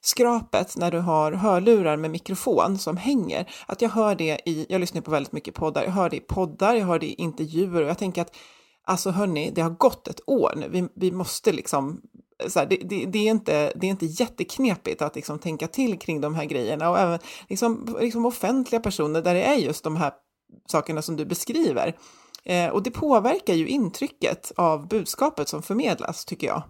skrapet 0.00 0.76
när 0.76 0.90
du 0.90 0.98
har 0.98 1.32
hörlurar 1.32 1.96
med 1.96 2.10
mikrofon 2.10 2.78
som 2.78 2.96
hänger. 2.96 3.50
Att 3.66 3.82
jag 3.82 3.90
hör 3.90 4.14
det 4.14 4.40
i, 4.46 4.66
jag 4.68 4.80
lyssnar 4.80 5.00
på 5.00 5.10
väldigt 5.10 5.32
mycket 5.32 5.54
poddar, 5.54 5.84
jag 5.84 5.90
hör 5.90 6.10
det 6.10 6.16
i 6.16 6.20
poddar, 6.20 6.74
jag 6.74 6.86
hör 6.86 6.98
det 6.98 7.06
i 7.06 7.14
intervjuer 7.14 7.82
och 7.82 7.88
jag 7.88 7.98
tänker 7.98 8.22
att 8.22 8.36
Alltså 8.86 9.10
hörni, 9.10 9.50
det 9.50 9.60
har 9.60 9.70
gått 9.70 10.08
ett 10.08 10.20
år 10.26 10.52
nu. 10.56 10.68
Vi, 10.68 10.88
vi 10.94 11.12
måste 11.12 11.52
liksom 11.52 12.00
så 12.48 12.58
här, 12.58 12.66
det, 12.66 12.76
det, 12.76 13.06
det, 13.06 13.18
är 13.18 13.30
inte, 13.30 13.72
det 13.76 13.86
är 13.86 13.90
inte 13.90 14.06
jätteknepigt 14.06 15.02
att 15.02 15.16
liksom 15.16 15.38
tänka 15.38 15.66
till 15.66 15.98
kring 15.98 16.20
de 16.20 16.34
här 16.34 16.44
grejerna 16.44 16.90
och 16.90 16.98
även 16.98 17.18
liksom, 17.48 17.96
liksom 18.00 18.26
offentliga 18.26 18.80
personer 18.80 19.22
där 19.22 19.34
det 19.34 19.42
är 19.42 19.56
just 19.56 19.84
de 19.84 19.96
här 19.96 20.12
sakerna 20.68 21.02
som 21.02 21.16
du 21.16 21.24
beskriver. 21.24 21.96
Eh, 22.44 22.68
och 22.68 22.82
det 22.82 22.90
påverkar 22.90 23.54
ju 23.54 23.68
intrycket 23.68 24.52
av 24.56 24.88
budskapet 24.88 25.48
som 25.48 25.62
förmedlas, 25.62 26.24
tycker 26.24 26.46
jag. 26.46 26.62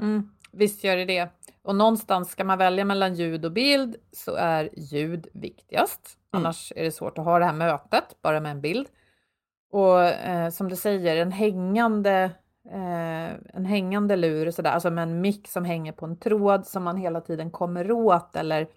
Mm, 0.00 0.30
visst 0.52 0.84
gör 0.84 0.96
det 0.96 1.04
det. 1.04 1.28
Och 1.62 1.74
någonstans 1.74 2.30
ska 2.30 2.44
man 2.44 2.58
välja 2.58 2.84
mellan 2.84 3.14
ljud 3.14 3.44
och 3.44 3.52
bild 3.52 3.96
så 4.12 4.34
är 4.34 4.70
ljud 4.76 5.26
viktigast. 5.34 6.00
Mm. 6.34 6.44
Annars 6.46 6.72
är 6.76 6.84
det 6.84 6.92
svårt 6.92 7.18
att 7.18 7.24
ha 7.24 7.38
det 7.38 7.44
här 7.44 7.52
mötet 7.52 8.22
bara 8.22 8.40
med 8.40 8.52
en 8.52 8.60
bild. 8.60 8.88
Och 9.72 10.02
eh, 10.02 10.50
som 10.50 10.68
du 10.68 10.76
säger, 10.76 11.16
en 11.16 11.32
hängande 11.32 12.30
eh, 12.72 13.56
en 13.56 13.64
hängande 13.64 14.16
lur, 14.16 14.50
sådär, 14.50 14.70
alltså 14.70 14.90
med 14.90 15.02
en 15.02 15.20
mick 15.20 15.48
som 15.48 15.64
hänger 15.64 15.92
på 15.92 16.06
en 16.06 16.16
tråd 16.16 16.66
som 16.66 16.84
man 16.84 16.96
hela 16.96 17.20
tiden 17.20 17.50
kommer 17.50 17.92
åt 17.92 18.36
eller 18.36 18.68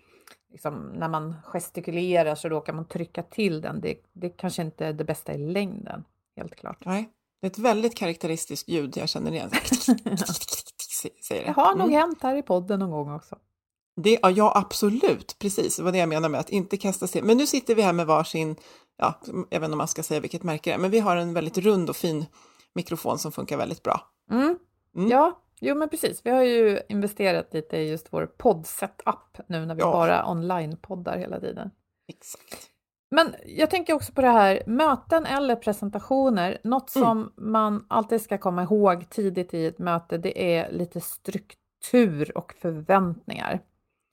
liksom, 0.51 0.73
när 0.95 1.09
man 1.09 1.35
gestikulerar 1.43 2.35
så 2.35 2.49
råkar 2.49 2.73
man 2.73 2.85
trycka 2.85 3.23
till 3.23 3.61
den. 3.61 3.81
Det, 3.81 3.95
det 4.13 4.29
kanske 4.29 4.61
inte 4.61 4.85
är 4.85 4.93
det 4.93 5.03
bästa 5.03 5.33
i 5.33 5.37
längden, 5.37 6.03
helt 6.37 6.55
klart. 6.55 6.85
Nej, 6.85 7.09
det 7.41 7.47
är 7.47 7.51
ett 7.51 7.59
väldigt 7.59 7.95
karaktäristiskt 7.95 8.69
ljud 8.69 8.97
jag 8.97 9.09
känner 9.09 9.31
igen. 9.31 9.49
Säger 11.27 11.41
det. 11.41 11.47
det 11.47 11.51
har 11.51 11.75
nog 11.75 11.87
mm. 11.87 11.99
hänt 11.99 12.23
här 12.23 12.35
i 12.35 12.41
podden 12.41 12.79
någon 12.79 12.91
gång 12.91 13.15
också. 13.15 13.37
Det, 13.95 14.19
ja, 14.21 14.51
absolut, 14.55 15.35
precis. 15.39 15.77
Det 15.77 15.83
var 15.83 15.91
det 15.91 15.97
jag 15.97 16.09
menar 16.09 16.29
med 16.29 16.39
att 16.39 16.49
inte 16.49 16.77
kasta 16.77 17.07
sig. 17.07 17.21
Men 17.21 17.37
nu 17.37 17.47
sitter 17.47 17.75
vi 17.75 17.81
här 17.81 17.93
med 17.93 18.05
varsin, 18.05 18.55
ja, 18.97 19.19
jag 19.25 19.59
vet 19.59 19.63
inte 19.63 19.71
om 19.71 19.77
man 19.77 19.87
ska 19.87 20.03
säga 20.03 20.19
vilket 20.19 20.43
märke 20.43 20.69
det 20.69 20.73
är, 20.73 20.77
men 20.77 20.91
vi 20.91 20.99
har 20.99 21.15
en 21.15 21.33
väldigt 21.33 21.57
rund 21.57 21.89
och 21.89 21.95
fin 21.95 22.25
mikrofon 22.73 23.17
som 23.17 23.31
funkar 23.31 23.57
väldigt 23.57 23.83
bra. 23.83 24.01
Mm. 24.31 24.59
Mm. 24.95 25.09
Ja, 25.09 25.41
jo 25.59 25.75
men 25.75 25.89
precis. 25.89 26.21
Vi 26.25 26.29
har 26.29 26.43
ju 26.43 26.79
investerat 26.89 27.53
lite 27.53 27.77
i 27.77 27.89
just 27.89 28.13
vår 28.13 28.25
podd-setup 28.25 29.39
nu 29.47 29.65
när 29.65 29.75
vi 29.75 29.81
ja. 29.81 29.91
bara 29.91 30.31
online-poddar 30.31 31.17
hela 31.17 31.39
tiden. 31.39 31.71
Exakt. 32.07 32.71
Men 33.15 33.35
jag 33.45 33.69
tänker 33.69 33.93
också 33.93 34.13
på 34.13 34.21
det 34.21 34.29
här 34.29 34.63
möten 34.67 35.25
eller 35.25 35.55
presentationer. 35.55 36.57
Något 36.63 36.95
mm. 36.95 37.05
som 37.05 37.33
man 37.35 37.85
alltid 37.87 38.21
ska 38.21 38.37
komma 38.37 38.63
ihåg 38.63 39.09
tidigt 39.09 39.53
i 39.53 39.65
ett 39.65 39.79
möte, 39.79 40.17
det 40.17 40.55
är 40.55 40.71
lite 40.71 41.01
struktur 41.01 42.37
och 42.37 42.53
förväntningar. 42.61 43.59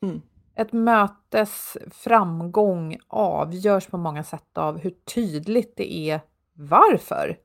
Mm. 0.03 0.23
Ett 0.55 0.73
mötes 0.73 1.77
framgång 1.91 2.99
avgörs 3.09 3.87
på 3.87 3.97
många 3.97 4.25
sätt 4.25 4.59
av 4.59 4.79
hur 4.79 4.91
tydligt 4.91 5.77
det 5.77 5.93
är 5.93 6.21
varför 6.53 7.39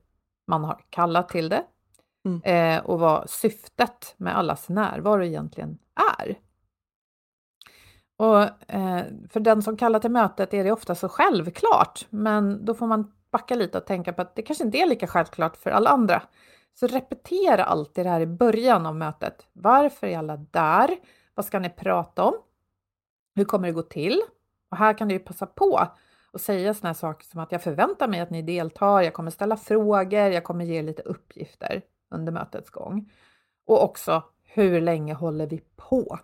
man 0.46 0.64
har 0.64 0.84
kallat 0.90 1.28
till 1.28 1.48
det 1.48 1.64
mm. 2.24 2.42
eh, 2.42 2.84
och 2.84 2.98
vad 2.98 3.30
syftet 3.30 4.14
med 4.16 4.38
allas 4.38 4.68
närvaro 4.68 5.24
egentligen 5.24 5.78
är. 6.18 6.38
Och 8.16 8.42
eh, 8.74 9.04
för 9.30 9.40
den 9.40 9.62
som 9.62 9.76
kallar 9.76 9.98
till 9.98 10.10
mötet 10.10 10.54
är 10.54 10.64
det 10.64 10.72
ofta 10.72 10.94
så 10.94 11.08
självklart, 11.08 12.06
men 12.10 12.64
då 12.64 12.74
får 12.74 12.86
man 12.86 13.12
backa 13.30 13.54
lite 13.54 13.78
och 13.78 13.86
tänka 13.86 14.12
på 14.12 14.22
att 14.22 14.34
det 14.34 14.42
kanske 14.42 14.64
inte 14.64 14.78
är 14.78 14.86
lika 14.86 15.06
självklart 15.06 15.56
för 15.56 15.70
alla 15.70 15.90
andra. 15.90 16.22
Så 16.74 16.86
repetera 16.86 17.64
alltid 17.64 18.06
det 18.06 18.10
här 18.10 18.20
i 18.20 18.26
början 18.26 18.86
av 18.86 18.96
mötet. 18.96 19.46
Varför 19.52 20.06
är 20.06 20.18
alla 20.18 20.36
där? 20.36 20.96
Vad 21.34 21.44
ska 21.44 21.58
ni 21.58 21.70
prata 21.70 22.24
om? 22.24 22.34
Hur 23.34 23.44
kommer 23.44 23.68
det 23.68 23.74
gå 23.74 23.82
till? 23.82 24.22
Och 24.70 24.76
här 24.76 24.98
kan 24.98 25.08
du 25.08 25.14
ju 25.14 25.20
passa 25.20 25.46
på 25.46 25.88
och 26.34 26.40
säga 26.40 26.74
sådana 26.74 26.94
saker 26.94 27.26
som 27.26 27.40
att 27.40 27.52
jag 27.52 27.62
förväntar 27.62 28.08
mig 28.08 28.20
att 28.20 28.30
ni 28.30 28.42
deltar, 28.42 29.02
jag 29.02 29.14
kommer 29.14 29.30
ställa 29.30 29.56
frågor, 29.56 30.30
jag 30.30 30.44
kommer 30.44 30.64
ge 30.64 30.82
lite 30.82 31.02
uppgifter 31.02 31.82
under 32.10 32.32
mötets 32.32 32.70
gång. 32.70 33.12
Och 33.66 33.84
också, 33.84 34.22
hur 34.42 34.80
länge 34.80 35.14
håller 35.14 35.46
vi 35.46 35.60
på? 35.76 36.18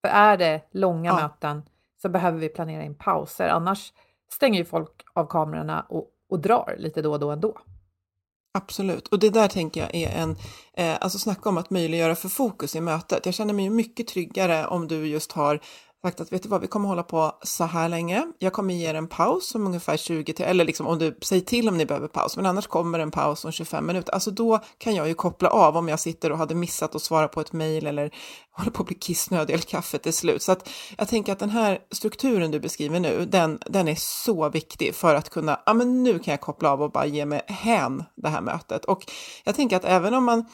För 0.00 0.08
är 0.08 0.36
det 0.36 0.60
långa 0.70 1.10
ja. 1.10 1.16
möten 1.16 1.62
så 2.02 2.08
behöver 2.08 2.38
vi 2.38 2.48
planera 2.48 2.82
in 2.82 2.94
pauser, 2.94 3.48
annars 3.48 3.92
stänger 4.32 4.58
ju 4.58 4.64
folk 4.64 5.02
av 5.14 5.26
kamerorna 5.26 5.86
och, 5.88 6.10
och 6.28 6.40
drar 6.40 6.74
lite 6.78 7.02
då 7.02 7.12
och 7.12 7.20
då 7.20 7.30
ändå. 7.30 7.58
Absolut, 8.58 9.08
och 9.08 9.18
det 9.18 9.30
där 9.30 9.48
tänker 9.48 9.80
jag 9.80 9.94
är 9.94 10.22
en, 10.22 10.36
eh, 10.72 10.96
alltså 11.00 11.18
snacka 11.18 11.48
om 11.48 11.58
att 11.58 11.70
möjliggöra 11.70 12.14
för 12.14 12.28
fokus 12.28 12.76
i 12.76 12.80
mötet. 12.80 13.26
Jag 13.26 13.34
känner 13.34 13.54
mig 13.54 13.70
mycket 13.70 14.08
tryggare 14.08 14.66
om 14.66 14.88
du 14.88 15.06
just 15.06 15.32
har 15.32 15.60
sagt 16.08 16.20
att 16.20 16.32
vet 16.32 16.42
du 16.42 16.48
vad, 16.48 16.60
vi 16.60 16.66
kommer 16.66 16.88
hålla 16.88 17.02
på 17.02 17.32
så 17.42 17.64
här 17.64 17.88
länge. 17.88 18.26
Jag 18.38 18.52
kommer 18.52 18.74
ge 18.74 18.90
er 18.90 18.94
en 18.94 19.08
paus 19.08 19.54
om 19.54 19.66
ungefär 19.66 19.96
20 19.96 20.32
till, 20.32 20.44
eller 20.44 20.64
liksom 20.64 20.86
om 20.86 20.98
du 20.98 21.18
säger 21.22 21.42
till 21.42 21.68
om 21.68 21.78
ni 21.78 21.86
behöver 21.86 22.08
paus, 22.08 22.36
men 22.36 22.46
annars 22.46 22.66
kommer 22.66 22.98
en 22.98 23.10
paus 23.10 23.44
om 23.44 23.52
25 23.52 23.86
minuter. 23.86 24.12
Alltså 24.12 24.30
då 24.30 24.60
kan 24.78 24.94
jag 24.94 25.08
ju 25.08 25.14
koppla 25.14 25.48
av 25.48 25.76
om 25.76 25.88
jag 25.88 26.00
sitter 26.00 26.32
och 26.32 26.38
hade 26.38 26.54
missat 26.54 26.94
att 26.94 27.02
svara 27.02 27.28
på 27.28 27.40
ett 27.40 27.52
mejl 27.52 27.86
eller 27.86 28.10
håller 28.50 28.70
på 28.70 28.82
att 28.82 28.86
bli 28.86 28.96
kissnödig 28.96 29.54
eller 29.54 29.64
kaffet 29.64 30.06
är 30.06 30.12
slut. 30.12 30.42
Så 30.42 30.52
att 30.52 30.68
jag 30.98 31.08
tänker 31.08 31.32
att 31.32 31.38
den 31.38 31.50
här 31.50 31.78
strukturen 31.90 32.50
du 32.50 32.60
beskriver 32.60 33.00
nu, 33.00 33.26
den, 33.26 33.58
den 33.66 33.88
är 33.88 33.96
så 33.98 34.48
viktig 34.48 34.94
för 34.94 35.14
att 35.14 35.30
kunna, 35.30 35.60
ja 35.66 35.74
men 35.74 36.02
nu 36.02 36.18
kan 36.18 36.32
jag 36.32 36.40
koppla 36.40 36.70
av 36.70 36.82
och 36.82 36.90
bara 36.90 37.06
ge 37.06 37.26
mig 37.26 37.42
hän 37.46 38.04
det 38.14 38.28
här 38.28 38.40
mötet. 38.40 38.84
Och 38.84 39.06
jag 39.44 39.54
tänker 39.54 39.76
att 39.76 39.84
även 39.84 40.14
om 40.14 40.24
man 40.24 40.44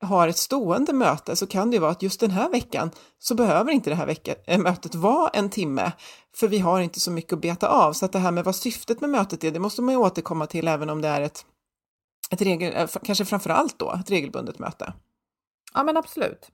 har 0.00 0.28
ett 0.28 0.36
stående 0.36 0.92
möte 0.92 1.36
så 1.36 1.46
kan 1.46 1.70
det 1.70 1.74
ju 1.74 1.80
vara 1.80 1.90
att 1.90 2.02
just 2.02 2.20
den 2.20 2.30
här 2.30 2.50
veckan 2.50 2.90
så 3.18 3.34
behöver 3.34 3.72
inte 3.72 3.90
det 3.90 3.96
här 3.96 4.06
vecka, 4.06 4.34
äh, 4.46 4.58
mötet 4.58 4.94
vara 4.94 5.28
en 5.28 5.50
timme, 5.50 5.92
för 6.36 6.48
vi 6.48 6.58
har 6.58 6.80
inte 6.80 7.00
så 7.00 7.10
mycket 7.10 7.32
att 7.32 7.40
beta 7.40 7.68
av. 7.68 7.92
Så 7.92 8.04
att 8.04 8.12
det 8.12 8.18
här 8.18 8.30
med 8.30 8.44
vad 8.44 8.56
syftet 8.56 9.00
med 9.00 9.10
mötet 9.10 9.44
är, 9.44 9.50
det 9.50 9.58
måste 9.58 9.82
man 9.82 9.94
ju 9.94 10.00
återkomma 10.00 10.46
till 10.46 10.68
även 10.68 10.90
om 10.90 11.02
det 11.02 11.08
är 11.08 11.20
ett, 11.20 11.46
ett 12.30 12.42
regel, 12.42 12.76
äh, 12.76 12.88
kanske 13.02 13.24
framför 13.24 13.50
allt 13.50 13.78
då, 13.78 13.92
ett 13.92 14.10
regelbundet 14.10 14.58
möte. 14.58 14.92
Ja, 15.74 15.82
men 15.82 15.96
absolut. 15.96 16.50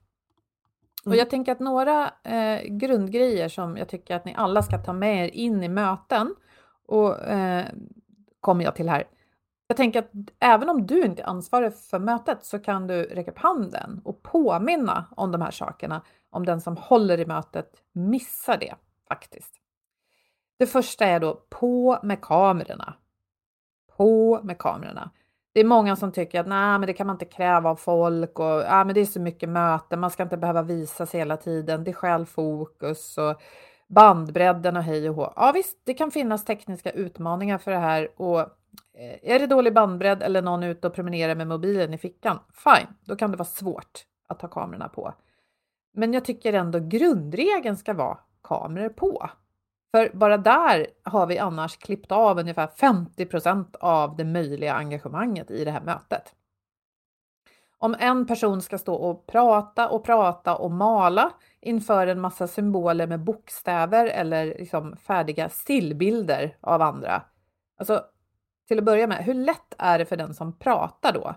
Och 1.01 1.07
mm. 1.07 1.19
jag 1.19 1.29
tänker 1.29 1.51
att 1.51 1.59
några 1.59 2.11
eh, 2.23 2.61
grundgrejer 2.63 3.49
som 3.49 3.77
jag 3.77 3.89
tycker 3.89 4.15
att 4.15 4.25
ni 4.25 4.33
alla 4.37 4.63
ska 4.63 4.77
ta 4.77 4.93
med 4.93 5.25
er 5.25 5.29
in 5.29 5.63
i 5.63 5.69
möten 5.69 6.35
och 6.87 7.19
eh, 7.19 7.65
kommer 8.39 8.63
jag 8.63 8.75
till 8.75 8.89
här. 8.89 9.07
Jag 9.67 9.77
tänker 9.77 9.99
att 9.99 10.11
även 10.39 10.69
om 10.69 10.87
du 10.87 11.05
inte 11.05 11.21
är 11.21 11.27
ansvarig 11.27 11.73
för 11.73 11.99
mötet 11.99 12.45
så 12.45 12.59
kan 12.59 12.87
du 12.87 13.03
räcka 13.03 13.31
upp 13.31 13.37
handen 13.37 14.01
och 14.03 14.23
påminna 14.23 15.05
om 15.15 15.31
de 15.31 15.41
här 15.41 15.51
sakerna 15.51 16.01
om 16.29 16.45
den 16.45 16.61
som 16.61 16.77
håller 16.77 17.19
i 17.19 17.25
mötet 17.25 17.71
missar 17.91 18.57
det 18.57 18.75
faktiskt. 19.07 19.53
Det 20.59 20.67
första 20.67 21.05
är 21.05 21.19
då 21.19 21.41
på 21.49 21.99
med 22.03 22.21
kamerorna. 22.21 22.93
På 23.97 24.39
med 24.43 24.57
kamerorna. 24.57 25.11
Det 25.53 25.59
är 25.59 25.65
många 25.65 25.95
som 25.95 26.11
tycker 26.11 26.39
att 26.39 26.47
nej, 26.47 26.79
men 26.79 26.87
det 26.87 26.93
kan 26.93 27.07
man 27.07 27.13
inte 27.13 27.25
kräva 27.25 27.69
av 27.69 27.75
folk 27.75 28.39
och 28.39 28.45
ja, 28.45 28.83
men 28.83 28.95
det 28.95 29.01
är 29.01 29.05
så 29.05 29.19
mycket 29.19 29.49
möten. 29.49 29.99
Man 29.99 30.11
ska 30.11 30.23
inte 30.23 30.37
behöva 30.37 30.61
visa 30.61 31.05
sig 31.05 31.19
hela 31.19 31.37
tiden. 31.37 31.83
Det 31.83 31.93
stjäl 31.93 32.25
fokus 32.25 33.17
och 33.17 33.41
bandbredden 33.87 34.77
och 34.77 34.83
hej 34.83 35.09
och 35.09 35.15
hå. 35.15 35.33
Ja, 35.35 35.51
visst, 35.51 35.77
det 35.83 35.93
kan 35.93 36.11
finnas 36.11 36.45
tekniska 36.45 36.91
utmaningar 36.91 37.57
för 37.57 37.71
det 37.71 37.77
här 37.77 38.21
och 38.21 38.56
Eh, 38.99 39.33
är 39.33 39.39
det 39.39 39.47
dålig 39.47 39.73
bandbredd 39.73 40.23
eller 40.23 40.41
någon 40.41 40.63
ute 40.63 40.87
och 40.87 40.93
promenerar 40.93 41.35
med 41.35 41.47
mobilen 41.47 41.93
i 41.93 41.97
fickan? 41.97 42.39
Fine, 42.53 42.87
då 43.05 43.15
kan 43.15 43.31
det 43.31 43.37
vara 43.37 43.47
svårt 43.47 44.05
att 44.27 44.41
ha 44.41 44.49
kamerorna 44.49 44.89
på. 44.89 45.13
Men 45.93 46.13
jag 46.13 46.25
tycker 46.25 46.53
ändå 46.53 46.79
grundregeln 46.79 47.77
ska 47.77 47.93
vara 47.93 48.17
kameror 48.43 48.89
på. 48.89 49.29
För 49.91 50.11
bara 50.13 50.37
där 50.37 50.87
har 51.03 51.27
vi 51.27 51.39
annars 51.39 51.77
klippt 51.77 52.11
av 52.11 52.39
ungefär 52.39 52.67
50% 52.67 53.75
av 53.79 54.15
det 54.15 54.25
möjliga 54.25 54.73
engagemanget 54.73 55.51
i 55.51 55.65
det 55.65 55.71
här 55.71 55.81
mötet. 55.81 56.35
Om 57.77 57.95
en 57.99 58.27
person 58.27 58.61
ska 58.61 58.77
stå 58.77 58.95
och 58.95 59.27
prata 59.27 59.89
och 59.89 60.03
prata 60.03 60.55
och 60.55 60.71
mala 60.71 61.31
inför 61.61 62.07
en 62.07 62.21
massa 62.21 62.47
symboler 62.47 63.07
med 63.07 63.23
bokstäver 63.23 64.05
eller 64.05 64.45
liksom 64.45 64.97
färdiga 64.97 65.49
stillbilder 65.49 66.57
av 66.61 66.81
andra. 66.81 67.21
Alltså, 67.77 68.03
till 68.67 68.77
att 68.77 68.85
börja 68.85 69.07
med, 69.07 69.25
hur 69.25 69.33
lätt 69.33 69.73
är 69.77 69.99
det 69.99 70.05
för 70.05 70.17
den 70.17 70.33
som 70.33 70.59
pratar 70.59 71.13
då 71.13 71.35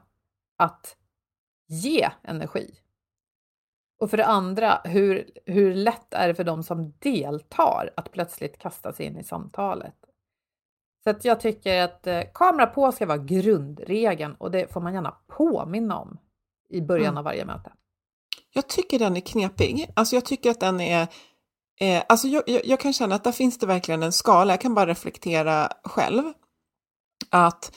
att 0.59 0.97
ge 1.69 2.11
energi? 2.23 2.75
Och 4.01 4.11
för 4.11 4.17
det 4.17 4.27
andra, 4.27 4.81
hur, 4.85 5.31
hur 5.47 5.75
lätt 5.75 6.15
är 6.15 6.29
det 6.29 6.35
för 6.35 6.45
de 6.45 6.63
som 6.63 6.93
deltar 6.99 7.91
att 7.97 8.13
plötsligt 8.13 8.59
kasta 8.59 8.93
sig 8.93 9.07
in 9.07 9.19
i 9.19 9.25
samtalet? 9.25 9.95
Så 11.05 11.11
att 11.11 11.25
jag 11.25 11.41
tycker 11.41 11.83
att 11.83 12.07
eh, 12.07 12.23
kamera 12.35 12.67
på 12.67 12.93
ska 12.93 13.07
vara 13.07 13.19
grundregeln 13.19 14.35
och 14.35 14.51
det 14.51 14.73
får 14.73 14.81
man 14.81 14.95
gärna 14.95 15.17
påminna 15.27 15.99
om 15.99 16.19
i 16.69 16.81
början 16.81 17.07
mm. 17.07 17.19
av 17.19 17.25
varje 17.25 17.45
möte. 17.45 17.73
Jag 18.53 18.69
tycker 18.69 18.99
den 18.99 19.17
är 19.17 19.21
knepig. 19.21 19.91
Alltså 19.95 20.17
jag 20.17 20.25
tycker 20.25 20.51
att 20.51 20.61
den 20.61 20.81
är... 20.81 21.09
Eh, 21.81 22.03
alltså 22.09 22.29
jag, 22.29 22.43
jag, 22.47 22.67
jag, 22.67 22.81
kan 22.81 22.93
känna 22.93 23.15
att 23.15 23.25
där 23.25 23.33
finns 23.33 23.59
det 23.59 23.67
verkligen 23.67 24.03
en 24.03 24.13
skala. 24.13 24.53
Jag 24.53 24.61
kan 24.61 24.75
bara 24.75 24.87
reflektera 24.87 25.69
själv. 25.85 26.33
Att 27.31 27.73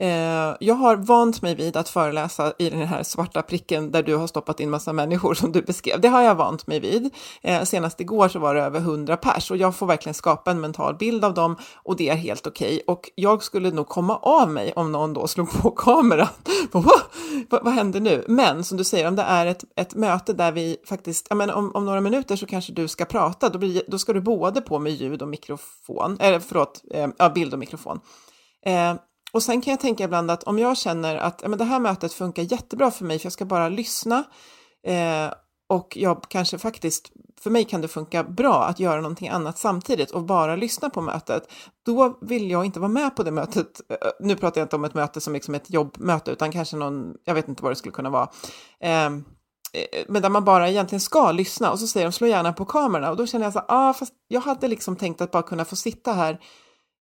Eh, 0.00 0.56
jag 0.60 0.74
har 0.74 0.96
vant 0.96 1.42
mig 1.42 1.54
vid 1.54 1.76
att 1.76 1.88
föreläsa 1.88 2.52
i 2.58 2.70
den 2.70 2.86
här 2.86 3.02
svarta 3.02 3.42
pricken 3.42 3.90
där 3.90 4.02
du 4.02 4.16
har 4.16 4.26
stoppat 4.26 4.60
in 4.60 4.70
massa 4.70 4.92
människor 4.92 5.34
som 5.40 5.52
du 5.52 5.62
beskrev. 5.62 6.00
Det 6.00 6.08
har 6.08 6.22
jag 6.22 6.34
vant 6.34 6.66
mig 6.66 6.80
vid. 6.80 7.14
Eh, 7.42 7.62
senast 7.62 8.00
igår 8.00 8.28
så 8.28 8.38
var 8.38 8.54
det 8.54 8.62
över 8.62 8.80
100 8.80 9.16
pers 9.16 9.50
och 9.50 9.56
jag 9.56 9.76
får 9.76 9.86
verkligen 9.86 10.14
skapa 10.14 10.50
en 10.50 10.60
mental 10.60 10.94
bild 10.94 11.24
av 11.24 11.34
dem 11.34 11.56
och 11.74 11.96
det 11.96 12.08
är 12.08 12.14
helt 12.14 12.46
okej. 12.46 12.66
Okay. 12.66 12.94
Och 12.94 13.10
jag 13.14 13.42
skulle 13.42 13.70
nog 13.70 13.88
komma 13.88 14.16
av 14.16 14.50
mig 14.50 14.72
om 14.72 14.92
någon 14.92 15.12
då 15.12 15.26
slog 15.26 15.62
på 15.62 15.70
kameran. 15.76 16.28
vad, 16.72 17.64
vad 17.64 17.72
händer 17.72 18.00
nu? 18.00 18.24
Men 18.28 18.64
som 18.64 18.78
du 18.78 18.84
säger, 18.84 19.08
om 19.08 19.16
det 19.16 19.22
är 19.22 19.46
ett, 19.46 19.64
ett 19.76 19.94
möte 19.94 20.32
där 20.32 20.52
vi 20.52 20.76
faktiskt, 20.88 21.26
ja, 21.30 21.36
men 21.36 21.50
om, 21.50 21.70
om 21.74 21.84
några 21.84 22.00
minuter 22.00 22.36
så 22.36 22.46
kanske 22.46 22.72
du 22.72 22.88
ska 22.88 23.04
prata, 23.04 23.48
då, 23.48 23.58
blir, 23.58 23.82
då 23.88 23.98
ska 23.98 24.12
du 24.12 24.20
både 24.20 24.60
på 24.60 24.78
med 24.78 24.92
ljud 24.92 25.22
och 25.22 25.28
mikrofon, 25.28 26.16
eller 26.20 26.40
förlåt, 26.40 26.82
eh, 26.90 27.08
ja, 27.18 27.30
bild 27.30 27.52
och 27.52 27.58
mikrofon. 27.58 28.00
Eh, 28.66 28.94
och 29.32 29.42
sen 29.42 29.60
kan 29.60 29.70
jag 29.70 29.80
tänka 29.80 30.04
ibland 30.04 30.30
att 30.30 30.42
om 30.42 30.58
jag 30.58 30.76
känner 30.76 31.16
att 31.16 31.40
ja, 31.42 31.48
men 31.48 31.58
det 31.58 31.64
här 31.64 31.80
mötet 31.80 32.12
funkar 32.12 32.42
jättebra 32.42 32.90
för 32.90 33.04
mig 33.04 33.18
för 33.18 33.26
jag 33.26 33.32
ska 33.32 33.44
bara 33.44 33.68
lyssna 33.68 34.24
eh, 34.86 35.34
och 35.68 35.96
jag 35.96 36.22
kanske 36.28 36.58
faktiskt, 36.58 37.12
för 37.40 37.50
mig 37.50 37.64
kan 37.64 37.80
det 37.80 37.88
funka 37.88 38.24
bra 38.24 38.64
att 38.64 38.80
göra 38.80 39.00
någonting 39.00 39.28
annat 39.28 39.58
samtidigt 39.58 40.10
och 40.10 40.22
bara 40.22 40.56
lyssna 40.56 40.90
på 40.90 41.00
mötet. 41.00 41.52
Då 41.86 42.18
vill 42.20 42.50
jag 42.50 42.64
inte 42.64 42.80
vara 42.80 42.88
med 42.88 43.16
på 43.16 43.22
det 43.22 43.30
mötet. 43.30 43.80
Eh, 43.90 43.96
nu 44.20 44.36
pratar 44.36 44.60
jag 44.60 44.64
inte 44.66 44.76
om 44.76 44.84
ett 44.84 44.94
möte 44.94 45.20
som 45.20 45.32
liksom 45.32 45.54
ett 45.54 45.70
jobbmöte 45.70 46.30
utan 46.30 46.52
kanske 46.52 46.76
någon, 46.76 47.14
jag 47.24 47.34
vet 47.34 47.48
inte 47.48 47.62
vad 47.62 47.72
det 47.72 47.76
skulle 47.76 47.92
kunna 47.92 48.10
vara. 48.10 48.28
Ehm, 48.80 49.24
eh, 49.72 50.04
men 50.08 50.22
där 50.22 50.30
man 50.30 50.44
bara 50.44 50.68
egentligen 50.68 51.00
ska 51.00 51.32
lyssna 51.32 51.70
och 51.70 51.78
så 51.78 51.86
säger 51.86 52.06
de 52.06 52.12
slå 52.12 52.26
gärna 52.26 52.52
på 52.52 52.64
kamerorna 52.64 53.10
och 53.10 53.16
då 53.16 53.26
känner 53.26 53.46
jag 53.46 53.52
så 53.52 53.62
ah, 53.68 53.92
fast 53.92 54.14
jag 54.28 54.40
hade 54.40 54.68
liksom 54.68 54.96
tänkt 54.96 55.20
att 55.20 55.30
bara 55.30 55.42
kunna 55.42 55.64
få 55.64 55.76
sitta 55.76 56.12
här 56.12 56.40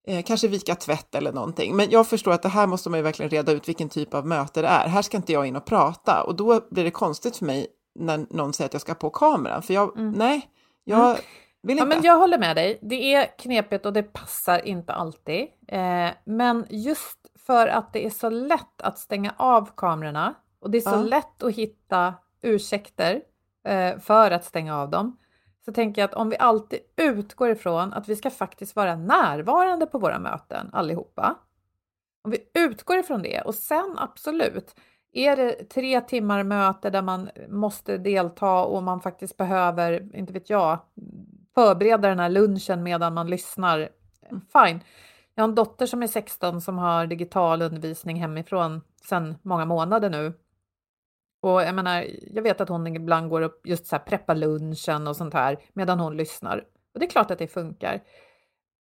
Eh, 0.08 0.24
kanske 0.24 0.48
vika 0.48 0.76
tvätt 0.76 1.16
eller 1.16 1.32
någonting. 1.32 1.76
Men 1.76 1.90
jag 1.90 2.08
förstår 2.08 2.32
att 2.32 2.42
det 2.42 2.50
här 2.50 2.68
måste 2.68 2.90
man 2.90 3.00
ju 3.00 3.04
verkligen 3.04 3.30
reda 3.30 3.52
ut 3.52 3.70
vilken 3.70 3.90
typ 3.90 4.14
av 4.14 4.28
möte 4.28 4.62
det 4.62 4.68
är. 4.68 4.88
Här 4.88 5.02
ska 5.02 5.18
inte 5.18 5.34
jag 5.34 5.46
in 5.46 5.56
och 5.56 5.66
prata 5.66 6.24
och 6.24 6.36
då 6.36 6.62
blir 6.72 6.84
det 6.84 6.92
konstigt 6.92 7.38
för 7.38 7.46
mig 7.46 7.68
när 8.00 8.26
någon 8.30 8.54
säger 8.54 8.66
att 8.66 8.74
jag 8.74 8.82
ska 8.82 8.94
på 8.94 9.10
kameran. 9.10 9.62
För 9.62 9.74
jag, 9.74 9.98
mm. 9.98 10.12
nej, 10.12 10.50
jag 10.84 11.10
mm. 11.10 11.22
vill 11.64 11.78
inte. 11.78 11.82
Ja, 11.82 11.86
men 11.96 12.04
jag 12.04 12.18
håller 12.18 12.38
med 12.38 12.56
dig. 12.56 12.80
Det 12.82 13.14
är 13.14 13.38
knepigt 13.38 13.86
och 13.86 13.94
det 13.94 14.04
passar 14.04 14.68
inte 14.68 14.94
alltid. 14.94 15.48
Eh, 15.68 16.10
men 16.26 16.66
just 16.70 17.20
för 17.46 17.68
att 17.68 17.94
det 17.94 18.06
är 18.06 18.10
så 18.10 18.30
lätt 18.30 18.82
att 18.82 19.00
stänga 19.00 19.34
av 19.38 19.70
kamerorna 19.78 20.34
och 20.60 20.72
det 20.72 20.78
är 20.78 20.82
så 20.82 20.90
ja. 20.90 21.02
lätt 21.02 21.44
att 21.44 21.56
hitta 21.56 22.14
ursäkter 22.42 23.22
eh, 23.68 24.00
för 24.00 24.32
att 24.32 24.46
stänga 24.46 24.78
av 24.78 24.90
dem 24.90 25.18
så 25.66 25.74
tänker 25.74 26.02
jag 26.02 26.10
att 26.10 26.16
om 26.16 26.30
vi 26.30 26.38
alltid 26.38 26.80
utgår 26.96 27.50
ifrån 27.50 27.94
att 27.94 28.10
vi 28.10 28.16
ska 28.16 28.30
faktiskt 28.30 28.76
vara 28.76 28.96
närvarande 28.96 29.86
på 29.86 30.00
våra 30.00 30.20
möten 30.20 30.70
allihopa. 30.74 31.36
Om 32.24 32.32
vi 32.32 32.38
utgår 32.54 32.98
ifrån 32.98 33.22
det 33.22 33.42
och 33.42 33.56
sen 33.56 33.96
absolut, 33.98 34.76
är 35.12 35.36
det 35.36 35.70
tre 35.70 36.02
timmar 36.02 36.44
möte 36.44 36.90
där 36.90 37.02
man 37.02 37.30
måste 37.50 37.98
delta 37.98 38.64
och 38.64 38.84
man 38.84 39.02
faktiskt 39.02 39.38
behöver, 39.38 40.16
inte 40.16 40.34
vet 40.34 40.50
jag, 40.50 40.80
förbereda 41.56 42.10
den 42.10 42.20
här 42.20 42.30
lunchen 42.30 42.84
medan 42.84 43.14
man 43.14 43.30
lyssnar. 43.30 43.90
Fine. 44.30 44.80
Jag 45.36 45.44
har 45.44 45.50
en 45.50 45.56
dotter 45.56 45.86
som 45.86 46.04
är 46.04 46.08
16 46.08 46.62
som 46.62 46.78
har 46.78 47.08
digital 47.08 47.62
undervisning 47.62 48.18
hemifrån 48.18 48.82
sedan 49.10 49.36
många 49.42 49.66
månader 49.66 50.10
nu 50.10 50.34
och 51.44 51.62
jag 51.64 51.76
menar, 51.76 52.06
jag 52.34 52.44
vet 52.44 52.62
att 52.62 52.70
hon 52.70 52.88
ibland 52.88 53.30
går 53.30 53.42
upp 53.42 53.68
just 53.68 53.88
så 53.88 53.96
här 53.96 54.04
preppar 54.04 54.36
lunchen 54.36 55.08
och 55.08 55.16
sånt 55.16 55.34
här 55.34 55.58
medan 55.74 56.00
hon 56.00 56.18
lyssnar. 56.18 56.58
Och 56.94 57.00
det 57.00 57.06
är 57.06 57.10
klart 57.10 57.32
att 57.32 57.40
det 57.40 57.48
funkar. 57.48 58.02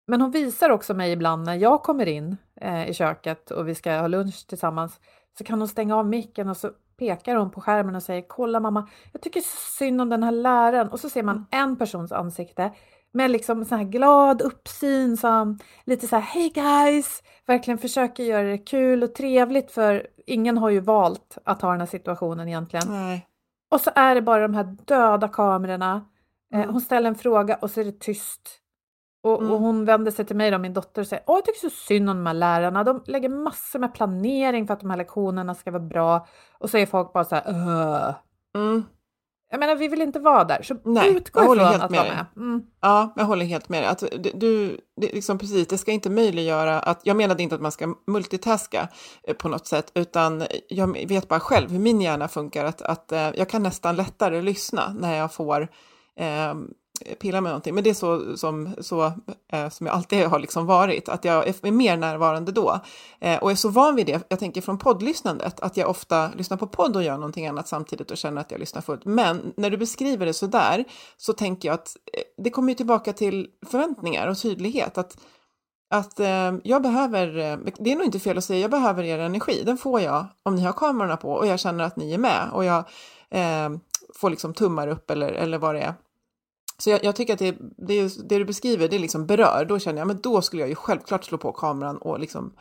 Men 0.07 0.21
hon 0.21 0.31
visar 0.31 0.71
också 0.71 0.95
mig 0.95 1.13
ibland 1.13 1.45
när 1.45 1.55
jag 1.55 1.83
kommer 1.83 2.07
in 2.07 2.37
eh, 2.61 2.89
i 2.89 2.95
köket 2.95 3.51
och 3.51 3.69
vi 3.69 3.75
ska 3.75 3.93
ha 3.93 4.07
lunch 4.07 4.47
tillsammans 4.47 5.01
så 5.39 5.45
kan 5.45 5.59
hon 5.59 5.69
stänga 5.69 5.97
av 5.97 6.07
micken 6.07 6.49
och 6.49 6.57
så 6.57 6.71
pekar 6.99 7.37
hon 7.37 7.51
på 7.51 7.61
skärmen 7.61 7.97
och 7.97 8.03
säger 8.03 8.25
kolla 8.29 8.61
mamma, 8.61 8.89
jag 9.13 9.23
tycker 9.23 9.43
synd 9.79 10.01
om 10.01 10.09
den 10.09 10.23
här 10.23 10.33
läraren 10.33 10.89
och 10.89 11.01
så 11.01 11.11
ser 11.11 11.23
man 11.23 11.37
mm. 11.37 11.47
en 11.51 11.77
persons 11.77 12.13
ansikte 12.13 12.73
med 13.13 13.31
liksom 13.31 13.65
så 13.65 13.75
här 13.75 13.85
glad 13.85 14.43
uppsyn 14.43 15.17
som 15.17 15.59
lite 15.85 16.07
så 16.07 16.17
här 16.17 16.23
hej 16.23 16.49
guys, 16.49 17.23
verkligen 17.47 17.79
försöker 17.79 18.23
göra 18.23 18.49
det 18.49 18.59
kul 18.59 19.03
och 19.03 19.15
trevligt 19.15 19.71
för 19.71 20.07
ingen 20.31 20.59
har 20.59 20.71
ju 20.71 20.81
valt 20.81 21.39
att 21.45 21.63
ha 21.63 21.71
den 21.71 21.81
här 21.81 21.87
situationen 21.87 22.49
egentligen. 22.49 22.87
Nej. 22.89 23.27
Och 23.71 23.81
så 23.81 23.91
är 23.95 24.15
det 24.15 24.23
bara 24.23 24.43
de 24.43 24.55
här 24.55 24.77
döda 24.85 25.29
kamerorna. 25.29 26.05
Eh, 26.53 26.61
mm. 26.61 26.71
hon 26.71 26.81
ställer 26.81 27.09
en 27.09 27.15
fråga 27.15 27.57
och 27.57 27.71
så 27.71 27.81
är 27.81 27.85
det 27.85 28.01
tyst. 28.01 28.61
Och, 29.23 29.41
mm. 29.41 29.53
och 29.53 29.61
hon 29.61 29.85
vänder 29.85 30.11
sig 30.11 30.25
till 30.25 30.37
mig, 30.37 30.51
då, 30.51 30.59
min 30.59 30.73
dotter, 30.73 31.03
och 31.03 31.07
säger 31.07 31.25
Åh, 31.27 31.37
jag 31.37 31.45
tycker 31.45 31.71
så 31.71 31.77
synd 31.77 32.11
om 32.11 32.17
de 32.17 32.27
här 32.27 32.35
lärarna. 32.35 32.85
De 32.85 33.03
lägger 33.07 33.29
massor 33.29 33.79
med 33.79 33.95
planering 33.95 34.67
för 34.67 34.75
att 34.75 34.81
de 34.81 34.91
här 34.91 34.97
lektionerna 34.97 35.55
ska 35.55 35.71
vara 35.71 35.83
bra. 35.83 36.27
Och 36.59 36.71
så 36.71 36.79
är 36.79 36.87
folk 36.87 37.13
bara 37.13 37.25
så 37.25 37.35
här. 37.35 38.15
Mm. 38.55 38.85
Jag 39.51 39.61
menar, 39.61 39.77
vi 39.77 39.89
vill 39.89 40.03
inte 40.03 40.19
vara 40.21 40.45
där, 40.45 40.63
så 40.63 40.77
Nej, 40.85 41.11
utgå 41.11 41.43
ifrån 41.43 41.61
att 41.61 41.91
vara 41.91 42.03
med. 42.03 42.27
Mm. 42.37 42.63
Ja, 42.81 43.13
jag 43.17 43.25
håller 43.25 43.45
helt 43.45 43.69
med 43.69 43.83
dig. 43.83 43.89
Att 43.91 44.05
du, 44.35 44.81
det, 44.97 45.13
liksom 45.13 45.39
precis, 45.39 45.69
det 45.69 45.79
ska 45.79 45.93
inte 45.93 46.11
möjliggöra 46.11 46.81
att, 46.81 47.01
jag 47.05 47.17
menade 47.17 47.43
inte 47.43 47.55
att 47.55 47.61
man 47.61 47.73
ska 47.73 47.95
multitaska 48.07 48.89
eh, 49.23 49.35
på 49.35 49.49
något 49.49 49.67
sätt, 49.67 49.93
utan 49.95 50.45
jag 50.69 51.09
vet 51.09 51.29
bara 51.29 51.41
själv 51.41 51.71
hur 51.71 51.79
min 51.79 52.01
hjärna 52.01 52.29
funkar, 52.29 52.65
att, 52.65 52.83
att 52.83 53.13
eh, 53.13 53.31
jag 53.35 53.49
kan 53.49 53.63
nästan 53.63 53.97
lättare 53.97 54.43
lyssna 54.43 54.97
när 54.99 55.17
jag 55.17 55.33
får 55.33 55.69
eh, 56.17 56.55
pilla 57.21 57.41
med 57.41 57.51
någonting. 57.51 57.75
Men 57.75 57.85
det 57.85 57.91
är 57.91 57.95
så 57.95 58.37
som, 58.37 58.75
så, 58.81 59.13
eh, 59.53 59.69
som 59.69 59.87
jag 59.87 59.97
alltid 59.97 60.27
har 60.27 60.39
liksom 60.39 60.67
varit, 60.67 61.09
att 61.09 61.25
jag 61.25 61.49
är 61.49 61.71
mer 61.71 61.97
närvarande 61.97 62.53
då. 62.53 62.81
Eh, 63.21 63.39
och 63.39 63.51
är 63.51 63.55
så 63.55 63.69
van 63.69 63.97
vid 63.97 64.07
det, 64.07 64.27
jag 64.29 64.39
tänker 64.39 64.61
från 64.61 64.79
poddlyssnandet, 64.79 65.61
att 65.61 65.77
jag 65.77 65.91
ofta 65.91 66.31
lyssnar 66.37 66.57
på 66.57 66.67
podd 66.67 66.97
och 66.97 67.03
gör 67.03 67.15
någonting 67.15 67.47
annat 67.47 67.69
samtidigt 67.69 68.11
och 68.11 68.17
känner 68.17 68.41
att 68.41 68.51
jag 68.51 68.61
lyssnar 68.61 68.83
fullt. 68.83 69.05
Men 69.05 69.53
när 69.57 69.71
du 69.71 69.77
beskriver 69.77 70.27
det 70.27 70.33
så 70.33 70.47
där 70.47 70.85
så 71.17 71.33
tänker 71.33 71.69
jag 71.69 71.75
att 71.75 71.97
eh, 72.13 72.43
det 72.45 72.51
kommer 72.51 72.69
ju 72.69 72.75
tillbaka 72.75 73.13
till 73.13 73.49
förväntningar 73.67 74.27
och 74.27 74.39
tydlighet. 74.39 74.99
Att, 74.99 75.17
att 75.91 76.21
eh, 76.21 76.53
jag 76.65 76.83
behöver, 76.83 77.39
eh, 77.39 77.59
det 77.79 77.93
är 77.93 77.97
nog 77.97 78.05
inte 78.05 78.21
fel 78.21 78.39
att 78.39 78.45
säga, 78.45 78.61
jag 78.61 78.71
behöver 78.71 79.05
er 79.05 79.19
energi. 79.19 79.63
Den 79.67 79.79
får 79.79 80.01
jag 80.01 80.27
om 80.43 80.57
ni 80.57 80.63
har 80.63 80.73
kamerorna 80.73 81.17
på 81.17 81.33
och 81.33 81.47
jag 81.47 81.61
känner 81.61 81.85
att 81.85 81.97
ni 81.97 82.15
är 82.15 82.19
med 82.19 82.49
och 82.53 82.65
jag 82.65 82.85
eh, 83.31 83.71
får 84.15 84.31
liksom 84.31 84.55
tummar 84.55 84.89
upp 84.89 85.11
eller, 85.11 85.33
eller 85.33 85.59
vad 85.59 85.75
det 85.75 85.81
är. 85.81 85.95
Så 86.81 86.91
jag, 86.91 87.05
jag, 87.05 87.17
tycker 87.17 87.33
att 87.33 87.39
det, 87.39 87.57
det, 87.77 88.29
det, 88.29 88.39
du 88.39 88.45
beskriver, 88.45 88.89
det 88.89 88.99
liksom 88.99 89.27
berör. 89.27 89.65
Då 89.69 89.79
känner 89.79 89.99
jag, 89.99 90.07
men 90.07 90.21
då 90.21 90.43
skulle 90.43 90.63
jag 90.63 90.69
ju 90.69 90.75
självklart 90.75 91.25
slå 91.25 91.39
på 91.39 91.53
kameran 91.53 91.99
och 91.99 92.21
liksom 92.21 92.55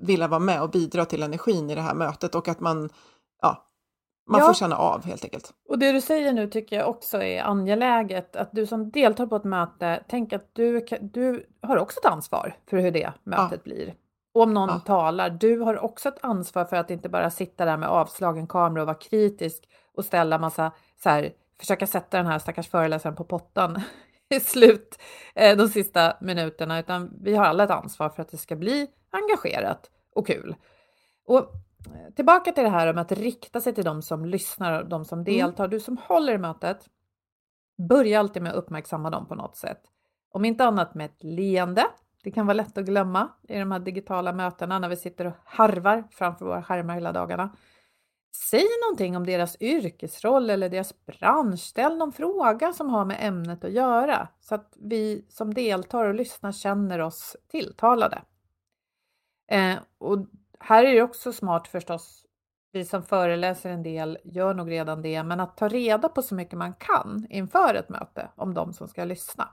vilja 0.00 0.28
vara 0.28 0.40
med 0.40 0.62
och 0.62 0.70
bidra 0.70 1.04
till 1.04 1.22
energin 1.22 1.70
i 1.70 1.74
det 1.74 1.80
här 1.80 1.94
mötet 1.94 2.34
och 2.34 2.48
att 2.48 2.60
man, 2.60 2.90
ja, 3.42 3.68
man 4.30 4.40
ja. 4.40 4.46
får 4.46 4.54
känna 4.54 4.76
av 4.76 5.04
helt 5.04 5.24
enkelt. 5.24 5.52
Och 5.68 5.78
det 5.78 5.92
du 5.92 6.00
säger 6.00 6.32
nu 6.32 6.50
tycker 6.50 6.76
jag 6.76 6.88
också 6.88 7.22
är 7.22 7.42
angeläget, 7.42 8.36
att 8.36 8.48
du 8.52 8.66
som 8.66 8.90
deltar 8.90 9.26
på 9.26 9.36
ett 9.36 9.44
möte, 9.44 10.04
tänk 10.08 10.32
att 10.32 10.50
du, 10.52 10.86
du 11.00 11.46
har 11.62 11.76
också 11.76 12.00
ett 12.00 12.12
ansvar 12.12 12.56
för 12.70 12.76
hur 12.76 12.90
det 12.90 13.12
mötet 13.24 13.60
ja. 13.64 13.64
blir. 13.64 13.94
Och 14.34 14.42
om 14.42 14.54
någon 14.54 14.68
ja. 14.68 14.78
talar, 14.78 15.30
du 15.30 15.60
har 15.60 15.84
också 15.84 16.08
ett 16.08 16.18
ansvar 16.24 16.64
för 16.64 16.76
att 16.76 16.90
inte 16.90 17.08
bara 17.08 17.30
sitta 17.30 17.64
där 17.64 17.76
med 17.76 17.88
avslagen 17.88 18.46
kamera 18.46 18.82
och 18.82 18.86
vara 18.86 18.98
kritisk 18.98 19.68
och 19.96 20.04
ställa 20.04 20.38
massa 20.38 20.72
så 21.02 21.08
här, 21.08 21.32
försöka 21.58 21.86
sätta 21.86 22.16
den 22.16 22.26
här 22.26 22.38
stackars 22.38 22.68
föreläsaren 22.68 23.16
på 23.16 23.24
pottan 23.24 23.82
i 24.28 24.40
slut 24.40 24.98
eh, 25.34 25.56
de 25.56 25.68
sista 25.68 26.16
minuterna, 26.20 26.78
utan 26.78 27.10
vi 27.20 27.34
har 27.34 27.44
alla 27.44 27.64
ett 27.64 27.70
ansvar 27.70 28.08
för 28.08 28.22
att 28.22 28.28
det 28.28 28.36
ska 28.36 28.56
bli 28.56 28.86
engagerat 29.10 29.90
och 30.14 30.26
kul. 30.26 30.56
Och 31.24 31.38
eh, 31.38 32.14
tillbaka 32.16 32.52
till 32.52 32.64
det 32.64 32.70
här 32.70 32.90
om 32.90 32.98
att 32.98 33.12
rikta 33.12 33.60
sig 33.60 33.74
till 33.74 33.84
de 33.84 34.02
som 34.02 34.24
lyssnar 34.24 34.82
och 34.82 34.88
de 34.88 35.04
som 35.04 35.24
deltar. 35.24 35.64
Mm. 35.64 35.70
Du 35.70 35.80
som 35.80 35.96
håller 35.96 36.32
i 36.32 36.38
mötet, 36.38 36.86
börja 37.88 38.18
alltid 38.18 38.42
med 38.42 38.52
att 38.52 38.58
uppmärksamma 38.58 39.10
dem 39.10 39.26
på 39.28 39.34
något 39.34 39.56
sätt. 39.56 39.82
Om 40.30 40.44
inte 40.44 40.64
annat 40.64 40.94
med 40.94 41.06
ett 41.06 41.24
leende. 41.24 41.86
Det 42.22 42.30
kan 42.30 42.46
vara 42.46 42.54
lätt 42.54 42.78
att 42.78 42.84
glömma 42.84 43.28
i 43.48 43.58
de 43.58 43.72
här 43.72 43.78
digitala 43.78 44.32
mötena 44.32 44.78
när 44.78 44.88
vi 44.88 44.96
sitter 44.96 45.24
och 45.26 45.32
harvar 45.44 46.04
framför 46.10 46.44
våra 46.44 46.62
skärmar 46.62 46.94
hela 46.94 47.12
dagarna. 47.12 47.56
Säg 48.36 48.66
någonting 48.84 49.16
om 49.16 49.26
deras 49.26 49.56
yrkesroll 49.60 50.50
eller 50.50 50.68
deras 50.68 51.06
bransch. 51.06 51.60
Ställ 51.60 51.96
någon 51.96 52.12
fråga 52.12 52.72
som 52.72 52.90
har 52.90 53.04
med 53.04 53.16
ämnet 53.20 53.64
att 53.64 53.72
göra 53.72 54.28
så 54.40 54.54
att 54.54 54.76
vi 54.76 55.26
som 55.28 55.54
deltar 55.54 56.04
och 56.04 56.14
lyssnar 56.14 56.52
känner 56.52 56.98
oss 56.98 57.36
tilltalade. 57.48 58.22
Eh, 59.50 59.78
och 59.98 60.18
här 60.60 60.84
är 60.84 60.94
det 60.94 61.02
också 61.02 61.32
smart 61.32 61.68
förstås. 61.68 62.24
Vi 62.72 62.84
som 62.84 63.02
föreläser 63.02 63.70
en 63.70 63.82
del 63.82 64.18
gör 64.24 64.54
nog 64.54 64.70
redan 64.70 65.02
det, 65.02 65.22
men 65.22 65.40
att 65.40 65.56
ta 65.56 65.68
reda 65.68 66.08
på 66.08 66.22
så 66.22 66.34
mycket 66.34 66.58
man 66.58 66.74
kan 66.74 67.26
inför 67.30 67.74
ett 67.74 67.88
möte 67.88 68.28
om 68.36 68.54
de 68.54 68.72
som 68.72 68.88
ska 68.88 69.04
lyssna. 69.04 69.48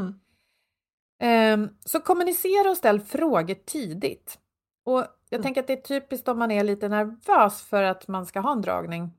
Mm. 0.00 0.20
Eh, 1.18 1.70
så 1.80 2.00
kommunicera 2.00 2.70
och 2.70 2.76
ställ 2.76 3.00
frågor 3.00 3.54
tidigt. 3.54 4.38
Och 4.84 5.04
jag 5.30 5.38
mm. 5.38 5.42
tänker 5.42 5.60
att 5.60 5.66
det 5.66 5.72
är 5.72 6.00
typiskt 6.00 6.28
om 6.28 6.38
man 6.38 6.50
är 6.50 6.64
lite 6.64 6.88
nervös 6.88 7.62
för 7.62 7.82
att 7.82 8.08
man 8.08 8.26
ska 8.26 8.40
ha 8.40 8.52
en 8.52 8.62
dragning 8.62 9.10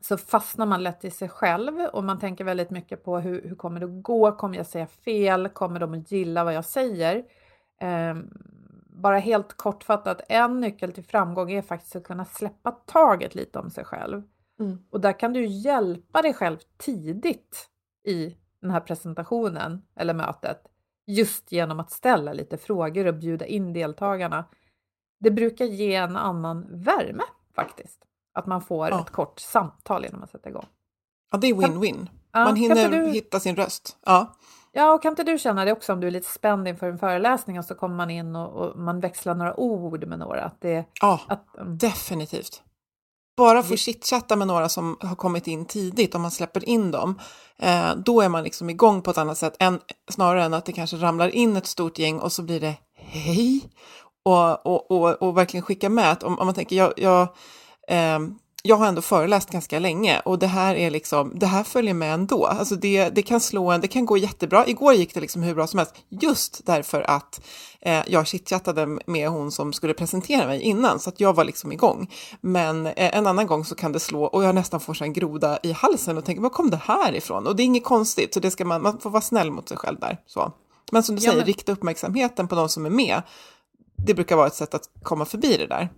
så 0.00 0.16
fastnar 0.16 0.66
man 0.66 0.82
lätt 0.82 1.04
i 1.04 1.10
sig 1.10 1.28
själv 1.28 1.80
och 1.80 2.04
man 2.04 2.18
tänker 2.18 2.44
väldigt 2.44 2.70
mycket 2.70 3.04
på 3.04 3.18
hur, 3.18 3.42
hur 3.42 3.56
kommer 3.56 3.80
det 3.80 3.86
att 3.86 4.02
gå? 4.02 4.32
Kommer 4.32 4.56
jag 4.56 4.66
säga 4.66 4.86
fel? 4.86 5.48
Kommer 5.48 5.80
de 5.80 5.94
att 5.94 6.12
gilla 6.12 6.44
vad 6.44 6.54
jag 6.54 6.64
säger? 6.64 7.24
Eh, 7.80 8.14
bara 8.86 9.18
helt 9.18 9.56
kortfattat, 9.56 10.20
en 10.28 10.60
nyckel 10.60 10.92
till 10.92 11.04
framgång 11.04 11.52
är 11.52 11.62
faktiskt 11.62 11.96
att 11.96 12.04
kunna 12.04 12.24
släppa 12.24 12.70
taget 12.70 13.34
lite 13.34 13.58
om 13.58 13.70
sig 13.70 13.84
själv. 13.84 14.22
Mm. 14.60 14.78
Och 14.90 15.00
där 15.00 15.18
kan 15.18 15.32
du 15.32 15.46
hjälpa 15.46 16.22
dig 16.22 16.34
själv 16.34 16.58
tidigt 16.76 17.68
i 18.04 18.36
den 18.60 18.70
här 18.70 18.80
presentationen 18.80 19.82
eller 19.96 20.14
mötet 20.14 20.60
just 21.06 21.52
genom 21.52 21.80
att 21.80 21.90
ställa 21.90 22.32
lite 22.32 22.56
frågor 22.56 23.06
och 23.06 23.14
bjuda 23.14 23.46
in 23.46 23.72
deltagarna 23.72 24.44
det 25.24 25.30
brukar 25.30 25.64
ge 25.64 25.94
en 25.94 26.16
annan 26.16 26.66
värme 26.70 27.22
faktiskt. 27.54 28.00
Att 28.34 28.46
man 28.46 28.62
får 28.62 28.88
ja. 28.88 29.00
ett 29.00 29.10
kort 29.10 29.40
samtal 29.40 30.04
innan 30.04 30.18
man 30.18 30.28
sätter 30.28 30.50
igång. 30.50 30.66
Ja, 31.32 31.38
det 31.38 31.46
är 31.46 31.54
win-win. 31.54 32.06
Ja, 32.32 32.44
man 32.44 32.56
hinner 32.56 32.88
du... 32.88 33.10
hitta 33.10 33.40
sin 33.40 33.56
röst. 33.56 33.96
Ja. 34.06 34.34
ja, 34.72 34.92
och 34.92 35.02
kan 35.02 35.12
inte 35.12 35.24
du 35.24 35.38
känna 35.38 35.64
det 35.64 35.72
också 35.72 35.92
om 35.92 36.00
du 36.00 36.06
är 36.06 36.10
lite 36.10 36.30
spänd 36.30 36.68
inför 36.68 36.86
en 36.86 36.98
föreläsning 36.98 37.58
och 37.58 37.64
så 37.64 37.74
kommer 37.74 37.96
man 37.96 38.10
in 38.10 38.36
och, 38.36 38.52
och 38.52 38.78
man 38.78 39.00
växlar 39.00 39.34
några 39.34 39.60
ord 39.60 40.06
med 40.06 40.18
några? 40.18 40.44
Att 40.44 40.60
det, 40.60 40.84
ja, 41.00 41.20
att, 41.28 41.46
um... 41.58 41.78
definitivt. 41.78 42.62
Bara 43.36 43.62
få 43.62 43.76
chitchatta 43.76 44.36
med 44.36 44.46
några 44.46 44.68
som 44.68 44.96
har 45.00 45.16
kommit 45.16 45.46
in 45.46 45.64
tidigt, 45.64 46.14
om 46.14 46.22
man 46.22 46.30
släpper 46.30 46.68
in 46.68 46.90
dem, 46.90 47.20
eh, 47.58 47.96
då 47.96 48.20
är 48.20 48.28
man 48.28 48.44
liksom 48.44 48.70
igång 48.70 49.02
på 49.02 49.10
ett 49.10 49.18
annat 49.18 49.38
sätt, 49.38 49.56
än, 49.58 49.80
snarare 50.10 50.44
än 50.44 50.54
att 50.54 50.64
det 50.64 50.72
kanske 50.72 50.96
ramlar 50.96 51.28
in 51.28 51.56
ett 51.56 51.66
stort 51.66 51.98
gäng 51.98 52.20
och 52.20 52.32
så 52.32 52.42
blir 52.42 52.60
det 52.60 52.76
hej 52.94 53.70
och, 54.24 54.66
och, 54.66 54.90
och, 54.90 55.22
och 55.22 55.36
verkligen 55.36 55.62
skicka 55.62 55.88
med 55.88 56.10
att 56.10 56.22
om, 56.22 56.38
om 56.38 56.46
man 56.46 56.54
tänker, 56.54 56.76
jag, 56.76 56.92
jag, 56.96 57.22
eh, 57.88 58.18
jag 58.66 58.76
har 58.76 58.86
ändå 58.86 59.02
föreläst 59.02 59.50
ganska 59.50 59.78
länge 59.78 60.20
och 60.24 60.38
det 60.38 60.46
här 60.46 60.74
är 60.74 60.90
liksom, 60.90 61.32
det 61.34 61.46
här 61.46 61.64
följer 61.64 61.94
med 61.94 62.14
ändå. 62.14 62.46
Alltså 62.46 62.76
det, 62.76 63.08
det 63.08 63.22
kan 63.22 63.40
slå 63.40 63.70
en, 63.70 63.80
det 63.80 63.88
kan 63.88 64.06
gå 64.06 64.16
jättebra. 64.16 64.66
Igår 64.66 64.94
gick 64.94 65.14
det 65.14 65.20
liksom 65.20 65.42
hur 65.42 65.54
bra 65.54 65.66
som 65.66 65.78
helst, 65.78 65.94
just 66.08 66.66
därför 66.66 67.02
att 67.02 67.40
eh, 67.80 68.02
jag 68.06 68.26
chitchattade 68.26 68.86
med 69.06 69.28
hon 69.28 69.52
som 69.52 69.72
skulle 69.72 69.94
presentera 69.94 70.46
mig 70.46 70.60
innan, 70.60 71.00
så 71.00 71.08
att 71.08 71.20
jag 71.20 71.34
var 71.34 71.44
liksom 71.44 71.72
igång. 71.72 72.10
Men 72.40 72.86
eh, 72.86 73.16
en 73.16 73.26
annan 73.26 73.46
gång 73.46 73.64
så 73.64 73.74
kan 73.74 73.92
det 73.92 74.00
slå 74.00 74.24
och 74.24 74.44
jag 74.44 74.54
nästan 74.54 74.80
får 74.80 75.02
en 75.02 75.12
groda 75.12 75.58
i 75.62 75.72
halsen 75.72 76.18
och 76.18 76.24
tänker, 76.24 76.42
var 76.42 76.50
kom 76.50 76.70
det 76.70 76.80
här 76.84 77.14
ifrån? 77.14 77.46
Och 77.46 77.56
det 77.56 77.62
är 77.62 77.64
inget 77.64 77.84
konstigt, 77.84 78.34
så 78.34 78.40
det 78.40 78.50
ska 78.50 78.64
man, 78.64 78.82
man 78.82 78.98
får 78.98 79.10
vara 79.10 79.22
snäll 79.22 79.50
mot 79.50 79.68
sig 79.68 79.78
själv 79.78 80.00
där. 80.00 80.18
Så. 80.26 80.52
Men 80.92 81.02
som 81.02 81.16
du 81.16 81.22
ja, 81.22 81.30
säger, 81.30 81.38
men... 81.38 81.46
rikta 81.46 81.72
uppmärksamheten 81.72 82.48
på 82.48 82.54
de 82.54 82.68
som 82.68 82.86
är 82.86 82.90
med 82.90 83.22
det 83.96 84.14
brukar 84.14 84.36
vara 84.36 84.46
ett 84.46 84.54
sätt 84.54 84.74
att 84.74 84.90
komma 85.02 85.24
förbi 85.24 85.56
det 85.56 85.66
där. 85.66 85.88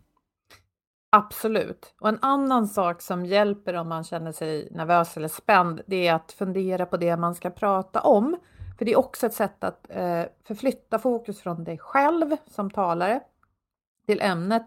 Absolut. 1.11 1.95
Och 2.01 2.09
en 2.09 2.19
annan 2.23 2.69
sak 2.69 3.03
som 3.03 3.27
hjälper 3.27 3.75
om 3.75 3.89
man 3.89 4.05
känner 4.05 4.33
sig 4.33 4.69
nervös 4.71 5.17
eller 5.17 5.29
spänd, 5.29 5.81
det 5.87 6.09
är 6.09 6.15
att 6.15 6.33
fundera 6.33 6.87
på 6.87 6.97
det 6.97 7.17
man 7.17 7.35
ska 7.35 7.51
prata 7.51 8.01
om. 8.01 8.37
För 8.79 8.85
det 8.85 8.93
är 8.93 8.99
också 8.99 9.27
ett 9.27 9.35
sätt 9.35 9.65
att 9.65 9.87
eh, 9.91 10.23
förflytta 10.47 10.99
fokus 10.99 11.41
från 11.41 11.65
dig 11.65 11.79
själv 11.79 12.37
som 12.51 12.71
talare 12.71 13.21
till 14.07 14.21
ämnet 14.21 14.67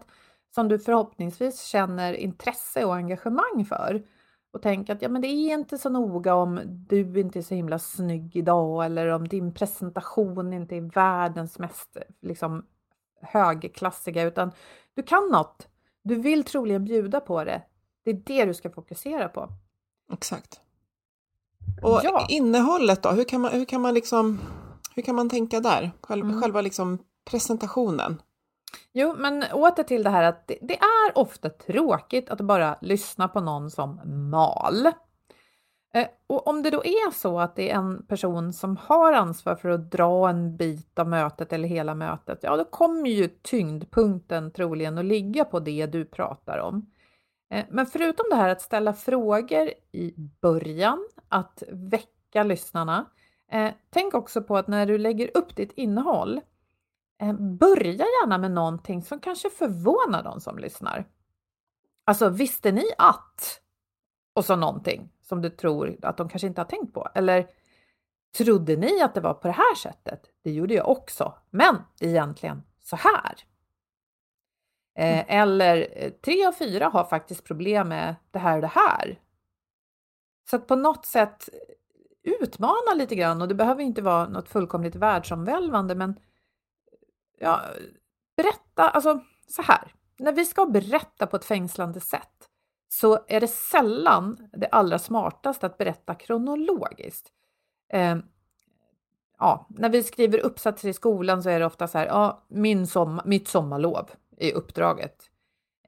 som 0.54 0.68
du 0.68 0.78
förhoppningsvis 0.78 1.62
känner 1.62 2.12
intresse 2.12 2.84
och 2.84 2.94
engagemang 2.94 3.64
för. 3.68 4.02
Och 4.52 4.62
tänk 4.62 4.90
att 4.90 5.02
ja, 5.02 5.08
men 5.08 5.22
det 5.22 5.28
är 5.28 5.54
inte 5.54 5.78
så 5.78 5.88
noga 5.88 6.34
om 6.34 6.60
du 6.66 7.20
inte 7.20 7.38
är 7.38 7.42
så 7.42 7.54
himla 7.54 7.78
snygg 7.78 8.36
idag 8.36 8.84
eller 8.84 9.08
om 9.08 9.28
din 9.28 9.54
presentation 9.54 10.52
inte 10.52 10.76
är 10.76 10.94
världens 10.94 11.58
mest 11.58 11.96
liksom, 12.22 12.66
högklassiga, 13.20 14.22
utan 14.22 14.52
du 14.94 15.02
kan 15.02 15.28
något. 15.28 15.68
Du 16.02 16.14
vill 16.14 16.44
troligen 16.44 16.84
bjuda 16.84 17.20
på 17.20 17.44
det. 17.44 17.62
Det 18.04 18.10
är 18.10 18.22
det 18.24 18.44
du 18.44 18.54
ska 18.54 18.70
fokusera 18.70 19.28
på. 19.28 19.48
Exakt. 20.12 20.60
Och 21.82 22.00
ja. 22.04 22.26
innehållet 22.28 23.02
då, 23.02 23.10
hur 23.10 23.24
kan 23.24 23.40
man, 23.40 23.52
hur 23.52 23.64
kan 23.64 23.80
man 23.80 23.94
liksom, 23.94 24.40
hur 24.94 25.02
kan 25.02 25.14
man 25.14 25.30
tänka 25.30 25.60
där? 25.60 25.90
Själva, 26.02 26.28
mm. 26.28 26.42
själva 26.42 26.60
liksom 26.60 26.98
presentationen. 27.30 28.22
Jo, 28.92 29.14
men 29.18 29.44
åter 29.52 29.82
till 29.82 30.02
det 30.02 30.10
här 30.10 30.22
att 30.22 30.46
det, 30.46 30.58
det, 30.62 30.78
är 30.78 31.18
ofta 31.18 31.50
tråkigt 31.50 32.30
att 32.30 32.40
bara 32.40 32.78
lyssna 32.80 33.28
på 33.28 33.40
någon 33.40 33.70
som 33.70 34.00
mal. 34.30 34.92
Eh, 35.92 36.08
och 36.26 36.46
om 36.46 36.62
det 36.62 36.70
då 36.70 36.84
är 36.84 37.10
så 37.10 37.40
att 37.40 37.56
det 37.56 37.70
är 37.70 37.74
en 37.74 38.06
person 38.06 38.52
som 38.52 38.76
har 38.76 39.12
ansvar 39.12 39.56
för 39.56 39.68
att 39.68 39.90
dra 39.90 40.28
en 40.28 40.56
bit 40.56 40.98
av 40.98 41.08
mötet 41.08 41.52
eller 41.52 41.68
hela 41.68 41.94
mötet, 41.94 42.38
ja 42.42 42.56
då 42.56 42.64
kommer 42.64 43.10
ju 43.10 43.28
tyngdpunkten 43.28 44.50
troligen 44.50 44.98
att 44.98 45.04
ligga 45.04 45.44
på 45.44 45.60
det 45.60 45.86
du 45.86 46.04
pratar 46.04 46.58
om. 46.58 46.90
Eh, 47.50 47.64
men 47.70 47.86
förutom 47.86 48.26
det 48.30 48.36
här 48.36 48.48
att 48.48 48.62
ställa 48.62 48.92
frågor 48.92 49.70
i 49.92 50.14
början, 50.40 51.08
att 51.28 51.62
väcka 51.70 52.42
lyssnarna, 52.42 53.06
eh, 53.52 53.72
tänk 53.90 54.14
också 54.14 54.42
på 54.42 54.56
att 54.56 54.68
när 54.68 54.86
du 54.86 54.98
lägger 54.98 55.36
upp 55.36 55.56
ditt 55.56 55.72
innehåll, 55.72 56.40
börja 57.60 58.04
gärna 58.04 58.38
med 58.38 58.50
någonting 58.50 59.02
som 59.02 59.20
kanske 59.20 59.50
förvånar 59.50 60.22
de 60.22 60.40
som 60.40 60.58
lyssnar. 60.58 61.04
Alltså, 62.04 62.28
visste 62.28 62.72
ni 62.72 62.84
att? 62.98 63.60
Och 64.34 64.44
så 64.44 64.56
någonting 64.56 65.10
som 65.30 65.42
du 65.42 65.50
tror 65.50 65.96
att 66.02 66.16
de 66.16 66.28
kanske 66.28 66.46
inte 66.46 66.60
har 66.60 66.66
tänkt 66.66 66.94
på. 66.94 67.08
Eller 67.14 67.46
trodde 68.38 68.76
ni 68.76 69.02
att 69.02 69.14
det 69.14 69.20
var 69.20 69.34
på 69.34 69.48
det 69.48 69.54
här 69.54 69.74
sättet? 69.74 70.22
Det 70.42 70.50
gjorde 70.50 70.74
jag 70.74 70.88
också, 70.88 71.34
men 71.50 71.76
egentligen 72.00 72.62
så 72.80 72.96
här. 72.96 73.34
Eh, 74.98 75.18
mm. 75.18 75.24
eller 75.28 75.88
eh, 75.96 76.10
tre 76.10 76.46
av 76.46 76.52
fyra 76.52 76.88
har 76.88 77.04
faktiskt 77.04 77.44
problem 77.44 77.88
med 77.88 78.14
det 78.30 78.38
här 78.38 78.54
och 78.54 78.60
det 78.60 78.66
här. 78.74 79.20
Så 80.50 80.56
att 80.56 80.66
på 80.66 80.76
något 80.76 81.06
sätt 81.06 81.48
utmana 82.22 82.94
lite 82.94 83.14
grann 83.14 83.42
och 83.42 83.48
det 83.48 83.54
behöver 83.54 83.82
inte 83.82 84.02
vara 84.02 84.28
något 84.28 84.48
fullkomligt 84.48 84.94
världsomvälvande 84.94 85.94
men 85.94 86.20
ja, 87.38 87.60
berätta, 88.36 88.88
alltså 88.88 89.20
så 89.48 89.62
här. 89.62 89.94
När 90.18 90.32
vi 90.32 90.44
ska 90.44 90.66
berätta 90.66 91.26
på 91.26 91.36
ett 91.36 91.44
fängslande 91.44 92.00
sätt 92.00 92.49
så 92.92 93.18
är 93.28 93.40
det 93.40 93.48
sällan 93.48 94.48
det 94.52 94.66
allra 94.66 94.98
smartaste 94.98 95.66
att 95.66 95.78
berätta 95.78 96.14
kronologiskt. 96.14 97.32
Eh, 97.92 98.16
ja, 99.38 99.66
när 99.70 99.88
vi 99.88 100.02
skriver 100.02 100.38
uppsatser 100.38 100.88
i 100.88 100.92
skolan 100.92 101.42
så 101.42 101.48
är 101.50 101.60
det 101.60 101.66
ofta 101.66 101.88
så 101.88 101.98
här, 101.98 102.06
ja, 102.06 102.44
min 102.48 102.86
som, 102.86 103.20
mitt 103.24 103.48
sommarlov 103.48 104.10
i 104.36 104.52
uppdraget. 104.52 105.30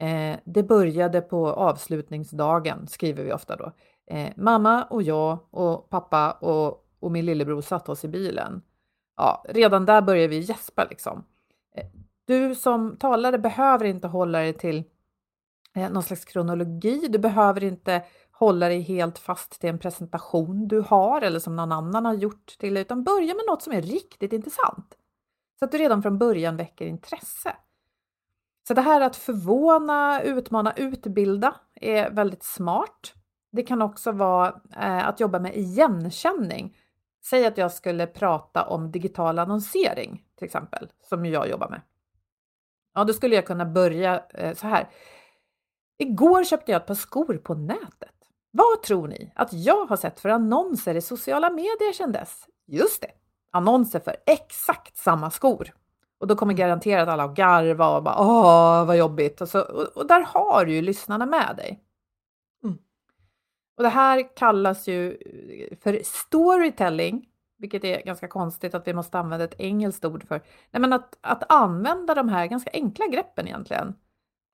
Eh, 0.01 0.37
det 0.45 0.63
började 0.63 1.21
på 1.21 1.53
avslutningsdagen, 1.53 2.87
skriver 2.89 3.25
vi 3.25 3.33
ofta 3.33 3.57
då. 3.57 3.73
Eh, 4.07 4.33
mamma 4.37 4.85
och 4.85 5.03
jag 5.03 5.39
och 5.51 5.91
pappa 5.91 6.31
och, 6.31 6.87
och 7.01 7.13
min 7.13 7.27
lillebror 7.27 7.61
satte 7.61 7.91
oss 7.91 8.05
i 8.05 8.09
bilen. 8.09 8.63
Ja, 9.17 9.45
redan 9.49 9.87
där 9.87 10.03
börjar 10.03 10.29
vi 10.29 10.39
gäspa 10.39 10.85
liksom. 10.91 11.25
Eh, 11.77 11.87
du 12.25 12.55
som 12.55 12.97
talare 12.97 13.39
behöver 13.39 13.85
inte 13.85 14.09
hålla 14.09 14.39
dig 14.39 14.53
till 14.53 14.85
eh, 15.77 15.91
någon 15.91 16.03
slags 16.03 16.25
kronologi. 16.25 17.09
Du 17.09 17.19
behöver 17.19 17.65
inte 17.65 18.03
hålla 18.33 18.69
dig 18.69 18.81
helt 18.81 19.19
fast 19.19 19.61
till 19.61 19.71
en 19.71 19.79
presentation 19.79 20.69
du 20.69 20.81
har 20.81 21.21
eller 21.21 21.39
som 21.39 21.57
någon 21.57 21.73
annan 21.73 22.05
har 22.05 22.15
gjort 22.15 22.59
till 22.59 22.77
utan 22.77 23.05
börja 23.05 23.35
med 23.35 23.45
något 23.49 23.63
som 23.63 23.73
är 23.73 23.83
riktigt 23.83 24.33
intressant. 24.33 24.97
Så 25.59 25.65
att 25.65 25.73
du 25.73 25.79
redan 25.79 26.03
från 26.03 26.19
början 26.19 26.57
väcker 26.57 26.87
intresse. 26.87 27.57
Så 28.69 28.75
det 28.75 28.81
här 28.81 29.01
att 29.01 29.17
förvåna, 29.17 30.23
utmana, 30.23 30.73
utbilda 30.77 31.55
är 31.75 32.11
väldigt 32.11 32.43
smart. 32.43 33.15
Det 33.53 33.63
kan 33.63 33.83
också 33.83 34.13
vara 34.13 34.61
eh, 34.77 35.09
att 35.09 35.21
jobba 35.21 35.39
med 35.39 35.57
igenkänning. 35.57 36.77
Säg 37.25 37.47
att 37.47 37.59
jag 37.59 37.73
skulle 37.73 38.07
prata 38.07 38.67
om 38.67 38.91
digital 38.91 39.39
annonsering 39.39 40.23
till 40.39 40.45
exempel, 40.45 40.89
som 41.09 41.27
jag 41.27 41.49
jobbar 41.49 41.69
med. 41.69 41.81
Ja, 42.95 43.05
då 43.05 43.13
skulle 43.13 43.35
jag 43.35 43.47
kunna 43.47 43.65
börja 43.65 44.23
eh, 44.35 44.55
så 44.55 44.67
här. 44.67 44.89
Igår 46.03 46.45
köpte 46.45 46.73
jag 46.73 46.81
ett 46.81 46.87
par 46.87 46.95
skor 46.95 47.41
på 47.45 47.55
nätet. 47.55 48.11
Vad 48.51 48.83
tror 48.83 49.09
ni 49.09 49.33
att 49.35 49.53
jag 49.53 49.87
har 49.87 49.97
sett 49.97 50.21
för 50.21 50.29
annonser 50.29 50.95
i 50.95 51.01
sociala 51.01 51.51
medier 51.51 51.93
sedan 51.93 52.13
dess? 52.13 52.47
Just 52.67 53.03
det, 53.03 53.11
annonser 53.51 54.01
för 54.01 54.17
exakt 54.27 54.97
samma 54.97 55.31
skor. 55.31 55.75
Och 56.19 56.27
då 56.27 56.37
kommer 56.37 56.55
garanterat 56.55 57.09
alla 57.09 57.25
att 57.25 57.35
garva 57.35 57.97
och 57.97 58.03
bara 58.03 58.19
åh 58.19 58.87
vad 58.87 58.97
jobbigt. 58.97 59.41
Och, 59.41 59.49
så, 59.49 59.61
och, 59.61 59.83
och 59.83 60.07
där 60.07 60.21
har 60.21 60.65
du 60.65 60.75
ju 60.75 60.83
lyssnarna 60.83 61.27
med 61.27 61.55
dig. 61.57 61.83
Mm. 62.65 62.79
Och 63.77 63.83
det 63.83 63.89
här 63.89 64.37
kallas 64.37 64.89
ju 64.89 65.19
för 65.83 66.01
storytelling, 66.05 67.29
vilket 67.59 67.85
är 67.85 68.03
ganska 68.03 68.29
konstigt 68.29 68.75
att 68.75 68.89
vi 68.89 68.95
måste 68.95 69.19
använda 69.19 69.45
ett 69.45 69.61
engelskt 69.61 70.05
ord 70.05 70.29
för. 70.29 70.43
Nej, 70.71 70.81
men 70.81 70.93
att, 70.93 71.19
att 71.21 71.53
använda 71.53 72.15
de 72.15 72.29
här 72.29 72.47
ganska 72.47 72.71
enkla 72.73 73.07
greppen 73.07 73.47
egentligen 73.47 73.95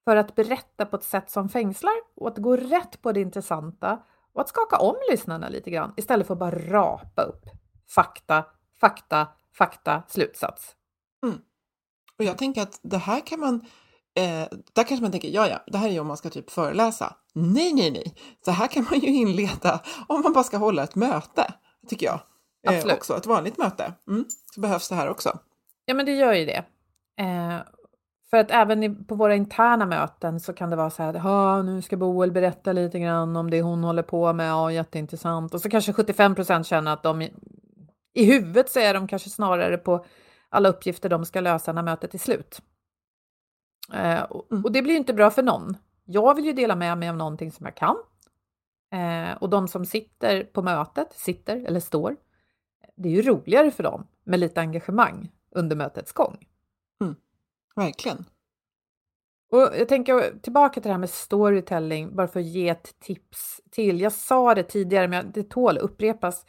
för 0.08 0.16
att 0.16 0.34
berätta 0.34 0.86
på 0.86 0.96
ett 0.96 1.02
sätt 1.02 1.30
som 1.30 1.48
fängslar 1.48 1.92
och 2.16 2.28
att 2.28 2.38
gå 2.38 2.56
rätt 2.56 3.02
på 3.02 3.12
det 3.12 3.20
intressanta 3.20 4.02
och 4.32 4.40
att 4.40 4.48
skaka 4.48 4.76
om 4.76 4.96
lyssnarna 5.10 5.48
lite 5.48 5.70
grann 5.70 5.94
istället 5.96 6.26
för 6.26 6.34
att 6.34 6.40
bara 6.40 6.58
rapa 6.58 7.22
upp 7.22 7.44
fakta, 7.94 8.44
fakta, 8.80 9.26
fakta, 9.58 10.02
slutsats. 10.08 10.76
Mm. 11.26 11.38
Och 12.18 12.24
jag 12.24 12.38
tänker 12.38 12.62
att 12.62 12.80
det 12.82 12.98
här 12.98 13.26
kan 13.26 13.40
man, 13.40 13.54
eh, 14.14 14.48
där 14.72 14.84
kanske 14.84 15.00
man 15.00 15.10
tänker, 15.10 15.28
ja 15.28 15.48
ja, 15.48 15.62
det 15.66 15.78
här 15.78 15.88
är 15.88 15.92
ju 15.92 16.00
om 16.00 16.06
man 16.06 16.16
ska 16.16 16.30
typ 16.30 16.50
föreläsa. 16.50 17.16
Nej, 17.32 17.72
nej, 17.72 17.90
nej, 17.90 18.14
så 18.44 18.50
här 18.50 18.66
kan 18.66 18.86
man 18.90 19.00
ju 19.00 19.08
inleda 19.08 19.80
om 20.06 20.20
man 20.20 20.32
bara 20.32 20.44
ska 20.44 20.56
hålla 20.56 20.82
ett 20.82 20.94
möte, 20.94 21.54
tycker 21.88 22.06
jag. 22.06 22.20
Eh, 22.68 22.76
Absolut. 22.76 22.96
också, 22.96 23.16
ett 23.16 23.26
vanligt 23.26 23.58
möte. 23.58 23.92
Mm, 24.08 24.24
så 24.54 24.60
behövs 24.60 24.88
det 24.88 24.94
här 24.94 25.08
också. 25.08 25.38
Ja, 25.84 25.94
men 25.94 26.06
det 26.06 26.12
gör 26.12 26.32
ju 26.32 26.46
det. 26.46 26.64
Eh, 27.18 27.60
för 28.30 28.36
att 28.36 28.50
även 28.50 29.04
på 29.04 29.14
våra 29.14 29.34
interna 29.34 29.86
möten 29.86 30.40
så 30.40 30.52
kan 30.52 30.70
det 30.70 30.76
vara 30.76 30.90
så 30.90 31.02
här, 31.02 31.14
ja, 31.14 31.62
nu 31.62 31.82
ska 31.82 31.96
Boel 31.96 32.32
berätta 32.32 32.72
lite 32.72 32.98
grann 32.98 33.36
om 33.36 33.50
det 33.50 33.62
hon 33.62 33.84
håller 33.84 34.02
på 34.02 34.32
med, 34.32 34.50
ja, 34.50 34.72
jätteintressant. 34.72 35.54
Och 35.54 35.60
så 35.60 35.70
kanske 35.70 35.92
75 35.92 36.34
procent 36.34 36.66
känner 36.66 36.92
att 36.92 37.02
de 37.02 37.22
i, 38.14 38.24
huvudet 38.24 38.70
så 38.70 38.80
är 38.80 38.94
de 38.94 39.08
kanske 39.08 39.30
snarare 39.30 39.76
på 39.76 40.04
alla 40.48 40.68
uppgifter 40.68 41.08
de 41.08 41.24
ska 41.24 41.40
lösa 41.40 41.72
när 41.72 41.82
mötet 41.82 42.14
är 42.14 42.18
slut. 42.18 42.62
Eh, 43.92 44.22
och, 44.22 44.52
och 44.64 44.72
det 44.72 44.82
blir 44.82 44.92
ju 44.92 44.98
inte 44.98 45.14
bra 45.14 45.30
för 45.30 45.42
någon. 45.42 45.76
Jag 46.04 46.34
vill 46.34 46.44
ju 46.44 46.52
dela 46.52 46.76
med 46.76 46.98
mig 46.98 47.08
av 47.08 47.16
någonting 47.16 47.52
som 47.52 47.66
jag 47.66 47.74
kan. 47.74 47.96
Eh, 48.92 49.36
och 49.36 49.50
de 49.50 49.68
som 49.68 49.84
sitter 49.84 50.44
på 50.44 50.62
mötet, 50.62 51.12
sitter 51.12 51.56
eller 51.66 51.80
står, 51.80 52.16
det 52.96 53.08
är 53.08 53.12
ju 53.12 53.22
roligare 53.22 53.70
för 53.70 53.82
dem 53.82 54.06
med 54.24 54.40
lite 54.40 54.60
engagemang 54.60 55.30
under 55.50 55.76
mötets 55.76 56.12
gång. 56.12 56.46
Verkligen. 57.78 58.24
Och 59.50 59.58
jag 59.58 59.88
tänker 59.88 60.38
tillbaka 60.38 60.72
till 60.74 60.88
det 60.88 60.92
här 60.92 60.98
med 60.98 61.10
storytelling, 61.10 62.16
bara 62.16 62.28
för 62.28 62.40
att 62.40 62.46
ge 62.46 62.68
ett 62.68 63.00
tips 63.00 63.60
till. 63.70 64.00
Jag 64.00 64.12
sa 64.12 64.54
det 64.54 64.62
tidigare, 64.62 65.08
men 65.08 65.32
det 65.32 65.50
tål 65.50 65.76
att 65.76 65.82
upprepas. 65.82 66.44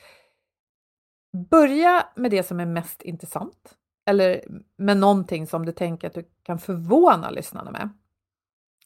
Börja 1.49 2.05
med 2.15 2.31
det 2.31 2.43
som 2.43 2.59
är 2.59 2.65
mest 2.65 3.01
intressant 3.01 3.77
eller 4.05 4.43
med 4.77 4.97
någonting 4.97 5.47
som 5.47 5.65
du 5.65 5.71
tänker 5.71 6.07
att 6.07 6.13
du 6.13 6.29
kan 6.43 6.59
förvåna 6.59 7.29
lyssnarna 7.29 7.71
med. 7.71 7.89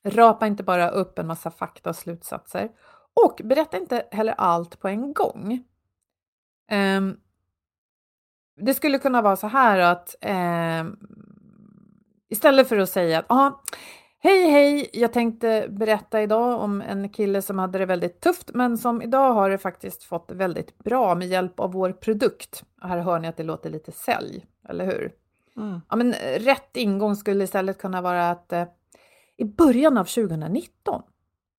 Rapa 0.03 0.47
inte 0.47 0.63
bara 0.63 0.89
upp 0.89 1.19
en 1.19 1.27
massa 1.27 1.51
fakta 1.51 1.89
och 1.89 1.95
slutsatser 1.95 2.71
och 3.25 3.41
berätta 3.43 3.77
inte 3.77 4.07
heller 4.11 4.33
allt 4.37 4.79
på 4.79 4.87
en 4.87 5.13
gång. 5.13 5.63
Um, 6.71 7.19
det 8.55 8.73
skulle 8.73 8.99
kunna 8.99 9.21
vara 9.21 9.35
så 9.35 9.47
här 9.47 9.79
att 9.79 10.15
um, 10.21 11.32
istället 12.33 12.69
för 12.69 12.77
att 12.77 12.89
säga 12.89 13.19
att 13.19 13.25
ah, 13.27 13.61
Hej 14.19 14.49
hej, 14.49 14.89
jag 14.93 15.13
tänkte 15.13 15.67
berätta 15.69 16.21
idag 16.21 16.61
om 16.61 16.81
en 16.81 17.09
kille 17.09 17.41
som 17.41 17.59
hade 17.59 17.79
det 17.79 17.85
väldigt 17.85 18.21
tufft 18.21 18.51
men 18.53 18.77
som 18.77 19.01
idag 19.01 19.33
har 19.33 19.49
det 19.49 19.57
faktiskt 19.57 20.03
fått 20.03 20.31
väldigt 20.31 20.77
bra 20.77 21.15
med 21.15 21.27
hjälp 21.27 21.59
av 21.59 21.71
vår 21.71 21.91
produkt. 21.91 22.63
Och 22.81 22.89
här 22.89 22.97
hör 22.97 23.19
ni 23.19 23.27
att 23.27 23.37
det 23.37 23.43
låter 23.43 23.69
lite 23.69 23.91
sälj, 23.91 24.45
eller 24.69 24.85
hur? 24.85 25.11
Mm. 25.57 25.81
Ja, 25.89 25.95
men 25.95 26.13
rätt 26.37 26.77
ingång 26.77 27.15
skulle 27.15 27.43
istället 27.43 27.77
kunna 27.77 28.01
vara 28.01 28.29
att 28.29 28.53
eh, 28.53 28.65
i 29.37 29.45
början 29.45 29.97
av 29.97 30.05
2019, 30.05 31.01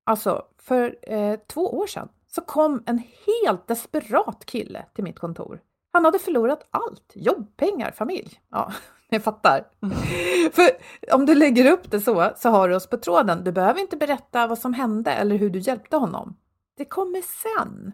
alltså 0.04 0.44
för 0.58 0.96
eh, 1.02 1.36
två 1.46 1.78
år 1.78 1.86
sedan, 1.86 2.08
så 2.26 2.40
kom 2.40 2.82
en 2.86 3.02
helt 3.26 3.68
desperat 3.68 4.46
kille 4.46 4.84
till 4.94 5.04
mitt 5.04 5.18
kontor. 5.18 5.60
Han 5.92 6.04
hade 6.04 6.18
förlorat 6.18 6.66
allt, 6.70 7.12
jobb, 7.14 7.56
pengar, 7.56 7.90
familj. 7.90 8.40
Ja, 8.50 8.72
ni 9.14 9.20
fattar. 9.20 9.64
För 10.52 10.70
om 11.12 11.26
du 11.26 11.34
lägger 11.34 11.72
upp 11.72 11.90
det 11.90 12.00
så, 12.00 12.32
så 12.36 12.48
har 12.48 12.68
du 12.68 12.74
oss 12.74 12.86
på 12.86 12.96
tråden. 12.96 13.44
Du 13.44 13.52
behöver 13.52 13.80
inte 13.80 13.96
berätta 13.96 14.46
vad 14.46 14.58
som 14.58 14.74
hände 14.74 15.12
eller 15.12 15.36
hur 15.36 15.50
du 15.50 15.58
hjälpte 15.58 15.96
honom. 15.96 16.36
Det 16.76 16.84
kommer 16.84 17.22
sen. 17.22 17.92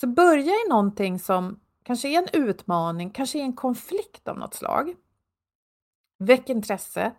Så 0.00 0.06
börja 0.06 0.52
i 0.52 0.68
någonting 0.68 1.18
som 1.18 1.60
kanske 1.84 2.08
är 2.08 2.18
en 2.18 2.42
utmaning, 2.42 3.10
kanske 3.10 3.38
är 3.38 3.42
en 3.42 3.56
konflikt 3.56 4.28
av 4.28 4.38
något 4.38 4.54
slag. 4.54 4.94
Väck 6.18 6.48
intresse. 6.48 7.12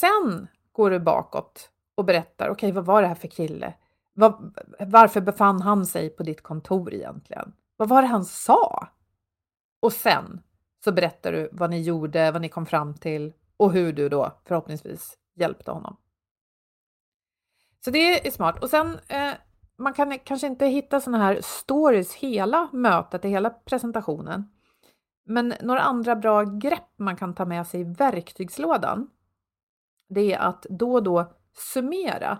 Sen 0.00 0.48
går 0.72 0.90
du 0.90 0.98
bakåt 0.98 1.70
och 1.94 2.04
berättar, 2.04 2.48
okej, 2.48 2.52
okay, 2.52 2.72
vad 2.72 2.84
var 2.84 3.02
det 3.02 3.08
här 3.08 3.14
för 3.14 3.28
kille? 3.28 3.74
Var, 4.14 4.52
varför 4.86 5.20
befann 5.20 5.62
han 5.62 5.86
sig 5.86 6.10
på 6.10 6.22
ditt 6.22 6.42
kontor 6.42 6.94
egentligen? 6.94 7.52
Vad 7.76 7.88
var 7.88 8.02
det 8.02 8.08
han 8.08 8.24
sa? 8.24 8.88
Och 9.80 9.92
sen 9.92 10.42
så 10.84 10.92
berättar 10.92 11.32
du 11.32 11.48
vad 11.52 11.70
ni 11.70 11.82
gjorde, 11.82 12.30
vad 12.30 12.42
ni 12.42 12.48
kom 12.48 12.66
fram 12.66 12.94
till 12.94 13.32
och 13.56 13.72
hur 13.72 13.92
du 13.92 14.08
då 14.08 14.40
förhoppningsvis 14.44 15.18
hjälpte 15.34 15.70
honom. 15.70 15.96
Så 17.84 17.90
det 17.90 18.26
är 18.26 18.30
smart. 18.30 18.62
Och 18.62 18.70
sen, 18.70 18.98
eh, 19.08 19.32
man 19.76 19.92
kan 19.92 20.18
kanske 20.18 20.46
inte 20.46 20.66
hitta 20.66 21.00
sådana 21.00 21.24
här 21.24 21.40
stories 21.42 22.14
hela 22.14 22.68
mötet, 22.72 23.24
hela 23.24 23.50
presentationen. 23.50 24.50
Men 25.24 25.54
några 25.60 25.80
andra 25.80 26.16
bra 26.16 26.42
grepp 26.42 26.92
man 26.96 27.16
kan 27.16 27.34
ta 27.34 27.44
med 27.44 27.66
sig 27.66 27.80
i 27.80 27.84
verktygslådan, 27.84 29.10
det 30.08 30.32
är 30.32 30.38
att 30.38 30.66
då 30.70 30.92
och 30.92 31.02
då 31.02 31.32
summera. 31.52 32.38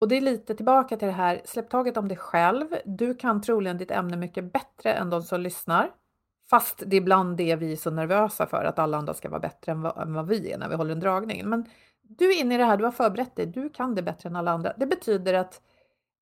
Och 0.00 0.08
det 0.08 0.16
är 0.16 0.20
lite 0.20 0.54
tillbaka 0.54 0.96
till 0.96 1.08
det 1.08 1.14
här, 1.14 1.42
släpp 1.44 1.70
taget 1.70 1.96
om 1.96 2.08
dig 2.08 2.16
själv. 2.16 2.66
Du 2.84 3.14
kan 3.14 3.40
troligen 3.40 3.78
ditt 3.78 3.90
ämne 3.90 4.16
mycket 4.16 4.52
bättre 4.52 4.92
än 4.92 5.10
de 5.10 5.22
som 5.22 5.40
lyssnar. 5.40 5.90
Fast 6.52 6.82
det 6.86 6.96
är 6.96 7.00
ibland 7.00 7.36
det 7.36 7.56
vi 7.56 7.72
är 7.72 7.76
så 7.76 7.90
nervösa 7.90 8.46
för, 8.46 8.64
att 8.64 8.78
alla 8.78 8.98
andra 8.98 9.14
ska 9.14 9.28
vara 9.28 9.40
bättre 9.40 9.72
än 9.72 9.82
vad, 9.82 9.98
än 10.02 10.14
vad 10.14 10.26
vi 10.26 10.52
är 10.52 10.58
när 10.58 10.68
vi 10.68 10.74
håller 10.74 10.92
en 10.92 11.00
dragning. 11.00 11.48
Men 11.48 11.66
du 12.02 12.32
är 12.32 12.40
inne 12.40 12.54
i 12.54 12.58
det 12.58 12.64
här, 12.64 12.76
du 12.76 12.84
har 12.84 12.90
förberett 12.90 13.36
dig, 13.36 13.46
du 13.46 13.70
kan 13.70 13.94
det 13.94 14.02
bättre 14.02 14.28
än 14.28 14.36
alla 14.36 14.50
andra. 14.50 14.72
Det 14.76 14.86
betyder 14.86 15.34
att 15.34 15.60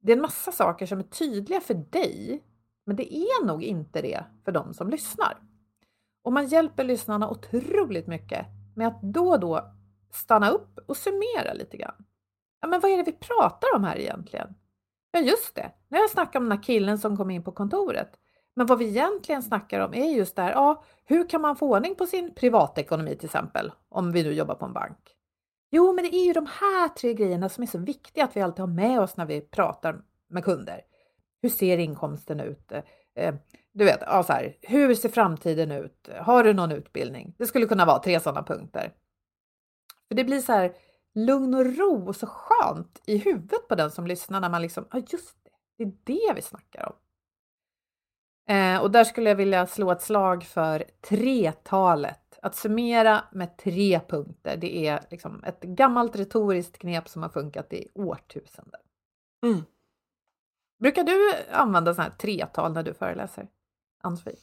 det 0.00 0.12
är 0.12 0.16
en 0.16 0.22
massa 0.22 0.52
saker 0.52 0.86
som 0.86 0.98
är 0.98 1.02
tydliga 1.02 1.60
för 1.60 1.74
dig, 1.74 2.42
men 2.86 2.96
det 2.96 3.14
är 3.14 3.44
nog 3.46 3.62
inte 3.62 4.02
det 4.02 4.24
för 4.44 4.52
de 4.52 4.74
som 4.74 4.90
lyssnar. 4.90 5.38
Och 6.22 6.32
man 6.32 6.46
hjälper 6.46 6.84
lyssnarna 6.84 7.30
otroligt 7.30 8.06
mycket 8.06 8.46
med 8.76 8.88
att 8.88 9.02
då 9.02 9.30
och 9.30 9.40
då 9.40 9.72
stanna 10.12 10.50
upp 10.50 10.78
och 10.86 10.96
summera 10.96 11.52
lite 11.54 11.76
grann. 11.76 12.04
Ja, 12.60 12.68
men 12.68 12.80
vad 12.80 12.90
är 12.90 12.96
det 12.96 13.02
vi 13.02 13.12
pratar 13.12 13.68
om 13.76 13.84
här 13.84 13.98
egentligen? 13.98 14.54
Ja, 15.10 15.20
just 15.20 15.54
det. 15.54 15.72
Nu 15.88 15.96
har 15.96 16.02
jag 16.02 16.10
snackat 16.10 16.36
om 16.36 16.48
den 16.48 16.58
här 16.58 16.64
killen 16.64 16.98
som 16.98 17.16
kom 17.16 17.30
in 17.30 17.44
på 17.44 17.52
kontoret. 17.52 18.16
Men 18.56 18.66
vad 18.66 18.78
vi 18.78 18.88
egentligen 18.88 19.42
snackar 19.42 19.80
om 19.80 19.94
är 19.94 20.10
just 20.10 20.36
det 20.36 20.42
här, 20.42 20.52
ja, 20.52 20.84
hur 21.04 21.28
kan 21.28 21.40
man 21.40 21.56
få 21.56 21.76
ordning 21.76 21.94
på 21.94 22.06
sin 22.06 22.34
privatekonomi 22.34 23.16
till 23.16 23.26
exempel, 23.26 23.72
om 23.88 24.12
vi 24.12 24.22
nu 24.22 24.32
jobbar 24.32 24.54
på 24.54 24.64
en 24.64 24.72
bank? 24.72 25.16
Jo, 25.70 25.92
men 25.92 26.04
det 26.04 26.16
är 26.16 26.24
ju 26.24 26.32
de 26.32 26.46
här 26.46 26.88
tre 26.88 27.14
grejerna 27.14 27.48
som 27.48 27.62
är 27.62 27.66
så 27.66 27.78
viktiga 27.78 28.24
att 28.24 28.36
vi 28.36 28.40
alltid 28.40 28.60
har 28.60 28.66
med 28.66 29.00
oss 29.00 29.16
när 29.16 29.26
vi 29.26 29.40
pratar 29.40 30.02
med 30.28 30.44
kunder. 30.44 30.80
Hur 31.42 31.48
ser 31.48 31.78
inkomsten 31.78 32.40
ut? 32.40 32.72
Eh, 33.14 33.34
du 33.72 33.84
vet, 33.84 34.00
ja, 34.00 34.22
så 34.22 34.32
här, 34.32 34.56
hur 34.62 34.94
ser 34.94 35.08
framtiden 35.08 35.72
ut? 35.72 36.08
Har 36.20 36.44
du 36.44 36.52
någon 36.52 36.72
utbildning? 36.72 37.34
Det 37.38 37.46
skulle 37.46 37.66
kunna 37.66 37.84
vara 37.84 37.98
tre 37.98 38.20
sådana 38.20 38.42
punkter. 38.42 38.92
För 40.08 40.14
det 40.14 40.24
blir 40.24 40.40
så 40.40 40.52
här 40.52 40.74
lugn 41.14 41.54
och 41.54 41.76
ro 41.76 42.08
och 42.08 42.16
så 42.16 42.26
skönt 42.26 43.02
i 43.06 43.18
huvudet 43.18 43.68
på 43.68 43.74
den 43.74 43.90
som 43.90 44.06
lyssnar 44.06 44.40
när 44.40 44.50
man 44.50 44.62
liksom, 44.62 44.86
ja 44.92 45.02
just 45.08 45.36
det, 45.44 45.84
det 45.84 45.84
är 45.84 45.92
det 46.04 46.34
vi 46.34 46.42
snackar 46.42 46.86
om. 46.88 46.96
Eh, 48.50 48.80
och 48.80 48.90
där 48.90 49.04
skulle 49.04 49.30
jag 49.30 49.36
vilja 49.36 49.66
slå 49.66 49.90
ett 49.90 50.02
slag 50.02 50.44
för 50.44 50.84
tretalet. 51.08 52.38
Att 52.42 52.56
summera 52.56 53.24
med 53.32 53.56
tre 53.56 54.00
punkter, 54.08 54.56
det 54.56 54.86
är 54.86 55.00
liksom 55.10 55.44
ett 55.44 55.60
gammalt 55.60 56.16
retoriskt 56.16 56.78
knep 56.78 57.08
som 57.08 57.22
har 57.22 57.28
funkat 57.28 57.72
i 57.72 57.88
årtusenden. 57.94 58.80
Mm. 59.46 59.62
Brukar 60.80 61.04
du 61.04 61.32
använda 61.52 61.94
sådana 61.94 62.10
här 62.10 62.16
tretal 62.18 62.72
när 62.72 62.82
du 62.82 62.94
föreläser, 62.94 63.48
Ann-Sofie? 64.02 64.36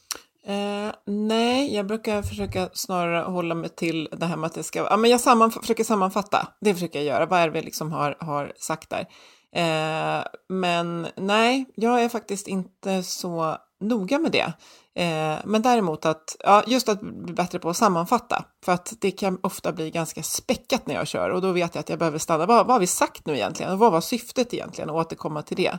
Eh, 0.44 0.92
nej, 1.04 1.74
jag 1.74 1.86
brukar 1.86 2.22
försöka 2.22 2.68
snarare 2.72 3.22
hålla 3.22 3.54
mig 3.54 3.68
till 3.68 4.08
det 4.12 4.26
här 4.26 4.36
med 4.36 4.46
att 4.46 4.54
det 4.54 4.62
ska... 4.62 4.78
Ja, 4.78 4.96
men 4.96 5.10
jag 5.10 5.20
samman, 5.20 5.50
försöker 5.50 5.84
sammanfatta, 5.84 6.48
det 6.60 6.74
försöker 6.74 6.98
jag 6.98 7.06
göra. 7.06 7.26
Vad 7.26 7.40
är 7.40 7.46
det 7.46 7.52
vi 7.52 7.62
liksom 7.62 7.92
har, 7.92 8.16
har 8.20 8.52
sagt 8.56 8.90
där? 8.90 9.06
Eh, 9.52 10.24
men 10.48 11.06
nej, 11.16 11.64
jag 11.74 12.02
är 12.02 12.08
faktiskt 12.08 12.48
inte 12.48 13.02
så 13.02 13.58
noga 13.80 14.18
med 14.18 14.32
det. 14.32 14.52
Eh, 14.94 15.38
men 15.44 15.62
däremot 15.62 16.06
att, 16.06 16.36
ja, 16.40 16.62
just 16.66 16.88
att 16.88 17.00
bli 17.00 17.32
bättre 17.32 17.58
på 17.58 17.70
att 17.70 17.76
sammanfatta, 17.76 18.44
för 18.64 18.72
att 18.72 18.94
det 19.00 19.10
kan 19.10 19.38
ofta 19.42 19.72
bli 19.72 19.90
ganska 19.90 20.22
späckat 20.22 20.86
när 20.86 20.94
jag 20.94 21.06
kör 21.06 21.30
och 21.30 21.42
då 21.42 21.52
vet 21.52 21.74
jag 21.74 21.80
att 21.80 21.88
jag 21.88 21.98
behöver 21.98 22.18
stanna. 22.18 22.46
Vad, 22.46 22.66
vad 22.66 22.74
har 22.74 22.80
vi 22.80 22.86
sagt 22.86 23.26
nu 23.26 23.34
egentligen? 23.34 23.72
Och 23.72 23.78
vad 23.78 23.92
var 23.92 24.00
syftet 24.00 24.54
egentligen? 24.54 24.90
Och 24.90 24.96
återkomma 24.96 25.42
till 25.42 25.56
det. 25.56 25.78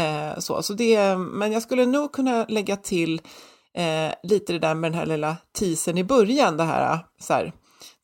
Eh, 0.00 0.38
så, 0.38 0.62
så 0.62 0.72
det. 0.72 1.16
Men 1.16 1.52
jag 1.52 1.62
skulle 1.62 1.86
nog 1.86 2.12
kunna 2.12 2.44
lägga 2.48 2.76
till 2.76 3.20
eh, 3.74 4.12
lite 4.22 4.52
det 4.52 4.58
där 4.58 4.74
med 4.74 4.92
den 4.92 4.98
här 4.98 5.06
lilla 5.06 5.36
teasern 5.58 5.98
i 5.98 6.04
början, 6.04 6.56
det 6.56 6.64
här, 6.64 6.98
så 7.20 7.32
här 7.32 7.52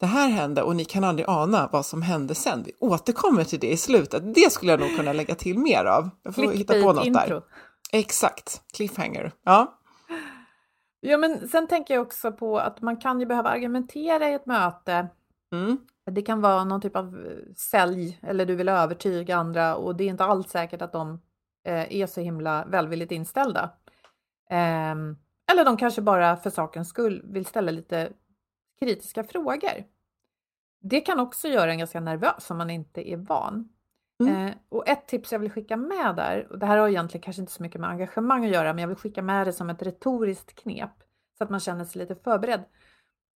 det 0.01 0.07
här 0.07 0.28
hände 0.28 0.62
och 0.62 0.76
ni 0.76 0.84
kan 0.84 1.05
aldrig 1.05 1.28
ana 1.28 1.68
vad 1.72 1.86
som 1.86 2.03
hände 2.03 2.34
sen. 2.34 2.62
Vi 2.66 2.72
återkommer 2.80 3.45
till 3.45 3.61
det 3.61 3.70
i 3.70 3.76
slutet. 3.76 4.34
Det 4.34 4.53
skulle 4.53 4.72
jag 4.72 4.80
nog 4.80 4.97
kunna 4.97 5.12
lägga 5.12 5.34
till 5.34 5.59
mer 5.59 5.84
av. 5.84 6.11
Jag 6.22 6.34
får 6.34 6.53
hitta 6.53 6.72
på 6.72 6.93
något 6.93 7.07
intro. 7.07 7.34
där. 7.34 7.43
Exakt, 7.93 8.62
cliffhanger. 8.76 9.32
Ja. 9.43 9.78
Ja, 11.01 11.18
men 11.18 11.49
sen 11.49 11.66
tänker 11.66 11.95
jag 11.95 12.03
också 12.03 12.32
på 12.32 12.59
att 12.59 12.82
man 12.82 12.97
kan 12.97 13.20
ju 13.20 13.26
behöva 13.26 13.51
argumentera 13.51 14.28
i 14.28 14.32
ett 14.32 14.47
möte. 14.47 15.09
Mm. 15.53 15.78
Det 16.11 16.22
kan 16.22 16.41
vara 16.41 16.64
någon 16.64 16.80
typ 16.80 16.97
av 16.97 17.26
eh, 17.26 17.55
sälj 17.57 18.18
eller 18.22 18.47
du 18.47 18.55
vill 18.55 18.68
övertyga 18.68 19.36
andra 19.36 19.76
och 19.76 19.97
det 19.97 20.05
är 20.05 20.09
inte 20.09 20.24
alls 20.24 20.51
säkert 20.51 20.82
att 20.82 20.93
de 20.93 21.20
eh, 21.64 21.97
är 21.97 22.07
så 22.07 22.20
himla 22.20 22.64
välvilligt 22.64 23.12
inställda. 23.12 23.70
Ehm, 24.51 25.16
eller 25.53 25.64
de 25.64 25.76
kanske 25.76 26.03
bara 26.03 26.36
för 26.36 26.51
sakens 26.51 26.89
skull 26.89 27.22
vill 27.24 27.47
ställa 27.47 27.70
lite 27.70 28.12
kritiska 28.80 29.24
frågor. 29.24 29.84
Det 30.80 31.01
kan 31.01 31.20
också 31.20 31.49
göra 31.49 31.70
en 31.70 31.78
ganska 31.78 32.01
nervös 32.01 32.51
om 32.51 32.59
man 32.59 32.70
inte 32.70 33.11
är 33.11 33.16
van. 33.16 33.68
Mm. 34.20 34.46
Eh, 34.46 34.54
och 34.68 34.88
ett 34.88 35.08
tips 35.08 35.32
jag 35.32 35.38
vill 35.38 35.50
skicka 35.50 35.76
med 35.76 36.16
där, 36.16 36.46
och 36.50 36.58
det 36.58 36.66
här 36.66 36.78
har 36.78 36.88
egentligen 36.88 37.22
kanske 37.22 37.42
inte 37.42 37.52
så 37.52 37.62
mycket 37.62 37.80
med 37.80 37.90
engagemang 37.90 38.44
att 38.44 38.50
göra, 38.50 38.72
men 38.72 38.82
jag 38.82 38.88
vill 38.88 38.96
skicka 38.96 39.22
med 39.22 39.46
det 39.46 39.52
som 39.52 39.70
ett 39.70 39.82
retoriskt 39.82 40.54
knep 40.54 40.90
så 41.38 41.44
att 41.44 41.50
man 41.50 41.60
känner 41.60 41.84
sig 41.84 42.00
lite 42.00 42.14
förberedd. 42.14 42.64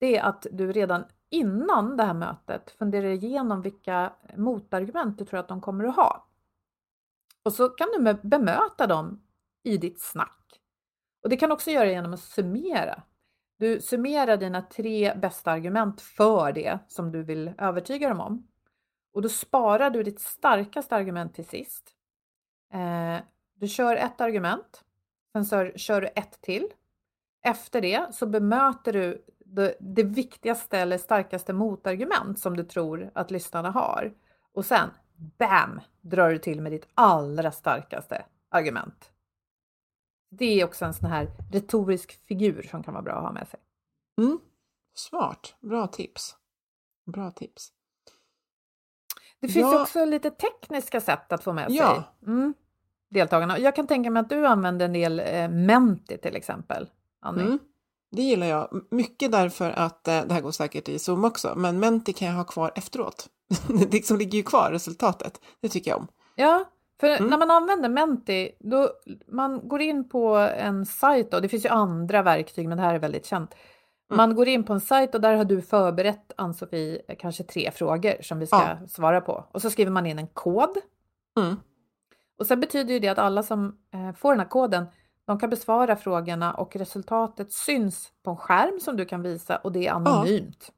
Det 0.01 0.17
är 0.17 0.23
att 0.23 0.47
du 0.53 0.73
redan 0.73 1.05
innan 1.31 1.97
det 1.97 2.05
här 2.05 2.15
mötet 2.15 2.71
funderar 2.71 3.09
igenom 3.09 3.63
vilka 3.63 4.13
motargument 4.37 5.19
du 5.19 5.25
tror 5.25 5.41
att 5.41 5.49
de 5.49 5.61
kommer 5.61 5.85
att 5.85 5.97
ha. 5.97 6.29
Och 7.43 7.53
så 7.53 7.69
kan 7.69 7.89
du 7.89 8.15
bemöta 8.29 8.87
dem 8.87 9.23
i 9.63 9.77
ditt 9.77 10.01
snack. 10.01 10.61
Och 11.23 11.29
det 11.29 11.37
kan 11.37 11.53
också 11.53 11.71
göra 11.71 11.91
genom 11.91 12.13
att 12.13 12.21
summera. 12.21 13.03
Du 13.59 13.81
summerar 13.81 14.37
dina 14.37 14.63
tre 14.63 15.15
bästa 15.15 15.51
argument 15.51 16.01
för 16.01 16.53
det 16.53 16.79
som 16.89 17.13
du 17.13 17.23
vill 17.23 17.53
övertyga 17.59 18.09
dem 18.09 18.21
om. 18.21 18.49
Och 19.13 19.23
då 19.23 19.29
sparar 19.29 19.91
du 19.91 20.03
ditt 20.03 20.21
starkaste 20.21 20.97
argument 20.97 21.35
till 21.35 21.45
sist. 21.45 21.95
Eh, 22.73 23.17
du 23.55 23.69
kör 23.69 23.97
ett 23.97 24.21
argument, 24.21 24.85
sen 25.33 25.45
så 25.45 25.71
kör 25.77 26.01
du 26.01 26.07
ett 26.07 26.41
till. 26.41 26.69
Efter 27.43 27.81
det 27.81 28.15
så 28.15 28.27
bemöter 28.27 28.93
du 28.93 29.25
det, 29.39 29.77
det 29.81 30.03
viktigaste 30.03 30.79
eller 30.79 30.99
starkaste 30.99 31.53
motargument 31.53 32.39
som 32.39 32.57
du 32.57 32.65
tror 32.65 33.11
att 33.15 33.31
lyssnarna 33.31 33.71
har. 33.71 34.15
Och 34.53 34.65
sen, 34.65 34.91
BAM! 35.39 35.81
drar 36.01 36.31
du 36.31 36.39
till 36.39 36.61
med 36.61 36.73
ditt 36.73 36.89
allra 36.95 37.53
starkaste 37.53 38.25
argument. 38.49 39.13
Det 40.31 40.61
är 40.61 40.65
också 40.65 40.85
en 40.85 40.95
sån 40.95 41.11
här 41.11 41.29
retorisk 41.53 42.13
figur 42.27 42.63
som 42.63 42.83
kan 42.83 42.95
vara 42.95 43.03
bra 43.03 43.15
att 43.15 43.23
ha 43.23 43.33
med 43.33 43.49
sig. 43.49 43.61
Mm. 44.19 44.41
Smart, 44.95 45.55
bra 45.61 45.87
tips. 45.87 46.37
Bra 47.05 47.31
tips. 47.31 47.73
Det 49.43 49.49
finns 49.49 49.73
ja. 49.73 49.83
också 49.83 50.05
lite 50.05 50.31
tekniska 50.31 51.01
sätt 51.01 51.33
att 51.33 51.45
få 51.45 51.53
med 51.53 51.67
ja. 51.71 51.95
sig 51.95 52.33
mm, 52.33 52.55
deltagarna. 53.11 53.59
Jag 53.59 53.77
kan 53.77 53.87
tänka 53.87 54.11
mig 54.11 54.21
att 54.21 54.29
du 54.29 54.47
använder 54.47 54.87
en 54.87 54.93
del 54.93 55.21
eh, 55.21 55.49
Menti 55.49 56.19
till 56.19 56.37
exempel, 56.37 56.89
Annie. 57.21 57.43
Mm. 57.43 57.59
Det 58.11 58.23
gillar 58.23 58.47
jag 58.47 58.83
mycket 58.91 59.33
därför 59.33 59.71
att 59.71 60.09
eh, 60.09 60.23
det 60.23 60.35
här 60.35 60.41
går 60.41 60.51
säkert 60.51 60.89
i 60.89 60.99
Zoom 60.99 61.25
också, 61.25 61.55
men 61.57 61.81
Menti 61.81 62.13
kan 62.13 62.29
jag 62.29 62.35
ha 62.35 62.45
kvar 62.45 62.73
efteråt. 62.75 63.27
det 63.69 63.93
liksom 63.93 64.19
ligger 64.19 64.39
ju 64.39 64.45
kvar, 64.45 64.71
resultatet. 64.73 65.41
Det 65.61 65.69
tycker 65.69 65.91
jag 65.91 65.99
om. 65.99 66.09
Ja, 66.35 66.65
för 67.01 67.09
mm. 67.09 67.31
när 67.31 67.39
man 67.39 67.51
använder 67.51 67.89
Menti, 67.89 68.51
då 68.61 68.91
man 69.29 69.69
går 69.69 69.81
in 69.81 70.09
på 70.09 70.37
en 70.37 70.87
sajt, 70.87 71.35
och 71.35 71.43
det 71.43 71.49
finns 71.49 71.65
ju 71.65 71.69
andra 71.69 72.23
verktyg, 72.23 72.69
men 72.69 72.79
det 72.79 72.85
här 72.85 72.95
är 72.95 72.99
väldigt 72.99 73.27
känt. 73.27 73.55
Mm. 74.13 74.17
Man 74.17 74.35
går 74.37 74.49
in 74.49 74.65
på 74.65 74.73
en 74.73 74.81
sajt 74.81 75.15
och 75.15 75.21
där 75.21 75.35
har 75.35 75.45
du 75.45 75.63
förberett, 75.63 76.33
Ann-Sofie, 76.37 77.03
kanske 77.19 77.45
tre 77.45 77.71
frågor 77.71 78.23
som 78.23 78.39
vi 78.39 78.47
ska 78.47 78.77
ja. 78.81 78.89
svara 78.89 79.21
på. 79.21 79.45
Och 79.53 79.63
så 79.63 79.71
skriver 79.71 79.91
man 79.91 80.07
in 80.07 80.19
en 80.19 80.27
kod. 80.27 80.77
Mm. 81.41 81.57
Och 82.39 82.47
sen 82.47 82.61
betyder 82.61 82.95
ju 82.95 83.01
det 83.01 83.09
att 83.09 83.19
alla 83.19 83.43
som 83.43 83.79
eh, 83.95 84.13
får 84.13 84.33
den 84.33 84.41
här 84.41 84.49
koden, 84.49 84.87
de 85.25 85.39
kan 85.39 85.51
besvara 85.51 85.97
frågorna 85.97 86.55
och 86.55 86.77
resultatet 86.77 87.53
syns 87.53 88.09
på 88.23 88.31
en 88.31 88.37
skärm 88.37 88.81
som 88.81 88.97
du 88.97 89.05
kan 89.05 89.23
visa 89.23 89.57
och 89.57 89.73
det 89.73 89.87
är 89.87 89.93
anonymt. 89.93 90.65
Ja. 90.67 90.75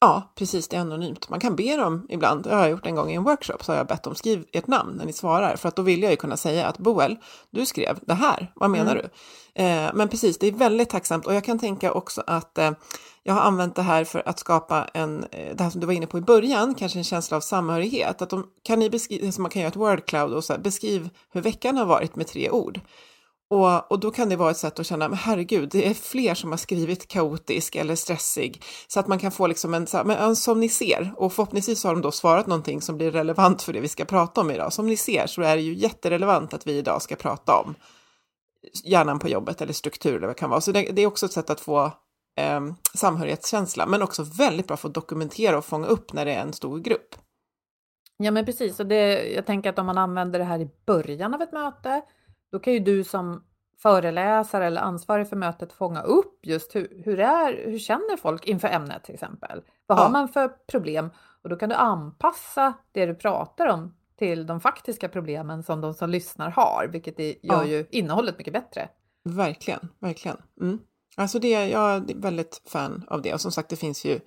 Ja, 0.00 0.32
precis, 0.34 0.68
det 0.68 0.76
är 0.76 0.80
anonymt. 0.80 1.28
Man 1.28 1.40
kan 1.40 1.56
be 1.56 1.76
dem 1.76 2.06
ibland, 2.08 2.44
det 2.44 2.54
har 2.54 2.60
jag 2.60 2.70
gjort 2.70 2.86
en 2.86 2.94
gång 2.94 3.10
i 3.10 3.14
en 3.14 3.24
workshop, 3.24 3.58
så 3.60 3.72
har 3.72 3.76
jag 3.76 3.86
bett 3.86 4.02
dem 4.02 4.14
skriv 4.14 4.44
ert 4.52 4.66
namn 4.66 4.96
när 4.96 5.04
ni 5.04 5.12
svarar, 5.12 5.56
för 5.56 5.68
att 5.68 5.76
då 5.76 5.82
vill 5.82 6.02
jag 6.02 6.10
ju 6.10 6.16
kunna 6.16 6.36
säga 6.36 6.66
att 6.66 6.78
Boel, 6.78 7.16
du 7.50 7.66
skrev 7.66 7.98
det 8.02 8.14
här, 8.14 8.52
vad 8.54 8.70
menar 8.70 8.92
mm. 8.92 9.04
du? 9.04 9.62
Eh, 9.62 9.90
men 9.94 10.08
precis, 10.08 10.38
det 10.38 10.46
är 10.46 10.52
väldigt 10.52 10.90
tacksamt 10.90 11.26
och 11.26 11.34
jag 11.34 11.44
kan 11.44 11.58
tänka 11.58 11.92
också 11.92 12.22
att 12.26 12.58
eh, 12.58 12.70
jag 13.22 13.34
har 13.34 13.40
använt 13.40 13.76
det 13.76 13.82
här 13.82 14.04
för 14.04 14.28
att 14.28 14.38
skapa 14.38 14.84
en, 14.94 15.24
eh, 15.32 15.56
det 15.56 15.64
här 15.64 15.70
som 15.70 15.80
du 15.80 15.86
var 15.86 15.94
inne 15.94 16.06
på 16.06 16.18
i 16.18 16.20
början, 16.20 16.74
kanske 16.74 16.98
en 16.98 17.04
känsla 17.04 17.36
av 17.36 17.40
samhörighet, 17.40 18.22
att 18.22 18.30
de, 18.30 18.46
kan 18.62 18.78
ni 18.78 18.90
beskriva, 18.90 19.32
som 19.32 19.42
man 19.42 19.50
kan 19.50 19.62
göra 19.62 19.68
ett 19.68 19.76
word 19.76 20.06
cloud 20.06 20.32
och 20.32 20.44
så 20.44 20.52
här, 20.52 20.60
beskriv 20.60 21.10
hur 21.32 21.40
veckan 21.40 21.76
har 21.76 21.86
varit 21.86 22.16
med 22.16 22.26
tre 22.26 22.50
ord. 22.50 22.80
Och, 23.50 23.92
och 23.92 24.00
då 24.00 24.10
kan 24.10 24.28
det 24.28 24.36
vara 24.36 24.50
ett 24.50 24.56
sätt 24.56 24.78
att 24.78 24.86
känna, 24.86 25.08
men 25.08 25.18
herregud, 25.18 25.68
det 25.68 25.86
är 25.86 25.94
fler 25.94 26.34
som 26.34 26.50
har 26.50 26.58
skrivit 26.58 27.08
kaotisk 27.08 27.76
eller 27.76 27.94
stressig. 27.94 28.62
Så 28.88 29.00
att 29.00 29.06
man 29.06 29.18
kan 29.18 29.32
få 29.32 29.46
liksom 29.46 29.74
en, 29.74 29.86
men 30.04 30.36
som 30.36 30.60
ni 30.60 30.68
ser, 30.68 31.12
och 31.16 31.32
förhoppningsvis 31.32 31.84
har 31.84 31.94
de 31.94 32.02
då 32.02 32.10
svarat 32.10 32.46
någonting 32.46 32.82
som 32.82 32.96
blir 32.96 33.10
relevant 33.10 33.62
för 33.62 33.72
det 33.72 33.80
vi 33.80 33.88
ska 33.88 34.04
prata 34.04 34.40
om 34.40 34.50
idag. 34.50 34.72
Som 34.72 34.86
ni 34.86 34.96
ser 34.96 35.26
så 35.26 35.42
är 35.42 35.56
det 35.56 35.62
ju 35.62 35.74
jätterelevant 35.74 36.54
att 36.54 36.66
vi 36.66 36.78
idag 36.78 37.02
ska 37.02 37.16
prata 37.16 37.56
om 37.56 37.74
hjärnan 38.84 39.18
på 39.18 39.28
jobbet 39.28 39.60
eller 39.60 39.72
struktur 39.72 40.10
eller 40.10 40.26
vad 40.26 40.36
det 40.36 40.40
kan 40.40 40.50
vara. 40.50 40.60
Så 40.60 40.72
det, 40.72 40.82
det 40.92 41.02
är 41.02 41.06
också 41.06 41.26
ett 41.26 41.32
sätt 41.32 41.50
att 41.50 41.60
få 41.60 41.84
eh, 42.38 42.60
samhörighetskänsla, 42.94 43.86
men 43.86 44.02
också 44.02 44.22
väldigt 44.22 44.66
bra 44.66 44.76
för 44.76 44.88
att 44.88 44.94
dokumentera 44.94 45.58
och 45.58 45.64
fånga 45.64 45.86
upp 45.86 46.12
när 46.12 46.24
det 46.24 46.32
är 46.32 46.42
en 46.42 46.52
stor 46.52 46.78
grupp. 46.78 47.14
Ja, 48.16 48.30
men 48.30 48.44
precis. 48.44 48.80
Och 48.80 48.86
det, 48.86 49.28
jag 49.28 49.46
tänker 49.46 49.70
att 49.70 49.78
om 49.78 49.86
man 49.86 49.98
använder 49.98 50.38
det 50.38 50.44
här 50.44 50.58
i 50.58 50.70
början 50.86 51.34
av 51.34 51.42
ett 51.42 51.52
möte, 51.52 52.02
då 52.52 52.58
kan 52.58 52.72
ju 52.72 52.78
du 52.78 53.04
som 53.04 53.44
föreläsare 53.82 54.66
eller 54.66 54.80
ansvarig 54.80 55.28
för 55.28 55.36
mötet 55.36 55.72
fånga 55.72 56.02
upp 56.02 56.46
just 56.46 56.74
hur, 56.74 57.02
hur, 57.04 57.20
är, 57.20 57.70
hur 57.70 57.78
känner 57.78 58.16
folk 58.16 58.46
inför 58.46 58.68
ämnet 58.68 59.04
till 59.04 59.14
exempel? 59.14 59.62
Vad 59.86 59.98
ja. 59.98 60.02
har 60.02 60.10
man 60.10 60.28
för 60.28 60.48
problem? 60.48 61.10
Och 61.42 61.48
då 61.48 61.56
kan 61.56 61.68
du 61.68 61.74
anpassa 61.74 62.72
det 62.92 63.06
du 63.06 63.14
pratar 63.14 63.66
om 63.66 63.94
till 64.18 64.46
de 64.46 64.60
faktiska 64.60 65.08
problemen 65.08 65.62
som 65.62 65.80
de 65.80 65.94
som 65.94 66.10
lyssnar 66.10 66.50
har, 66.50 66.88
vilket 66.92 67.18
gör 67.18 67.36
ja. 67.40 67.64
ju 67.64 67.86
innehållet 67.90 68.38
mycket 68.38 68.52
bättre. 68.52 68.88
Verkligen, 69.24 69.88
verkligen. 69.98 70.36
Mm. 70.60 70.78
Alltså 71.16 71.38
det, 71.38 71.68
jag 71.68 72.10
är 72.10 72.20
väldigt 72.20 72.62
fan 72.66 73.04
av 73.08 73.22
det 73.22 73.34
och 73.34 73.40
som 73.40 73.52
sagt 73.52 73.68
det 73.68 73.76
finns 73.76 74.04
ju 74.04 74.20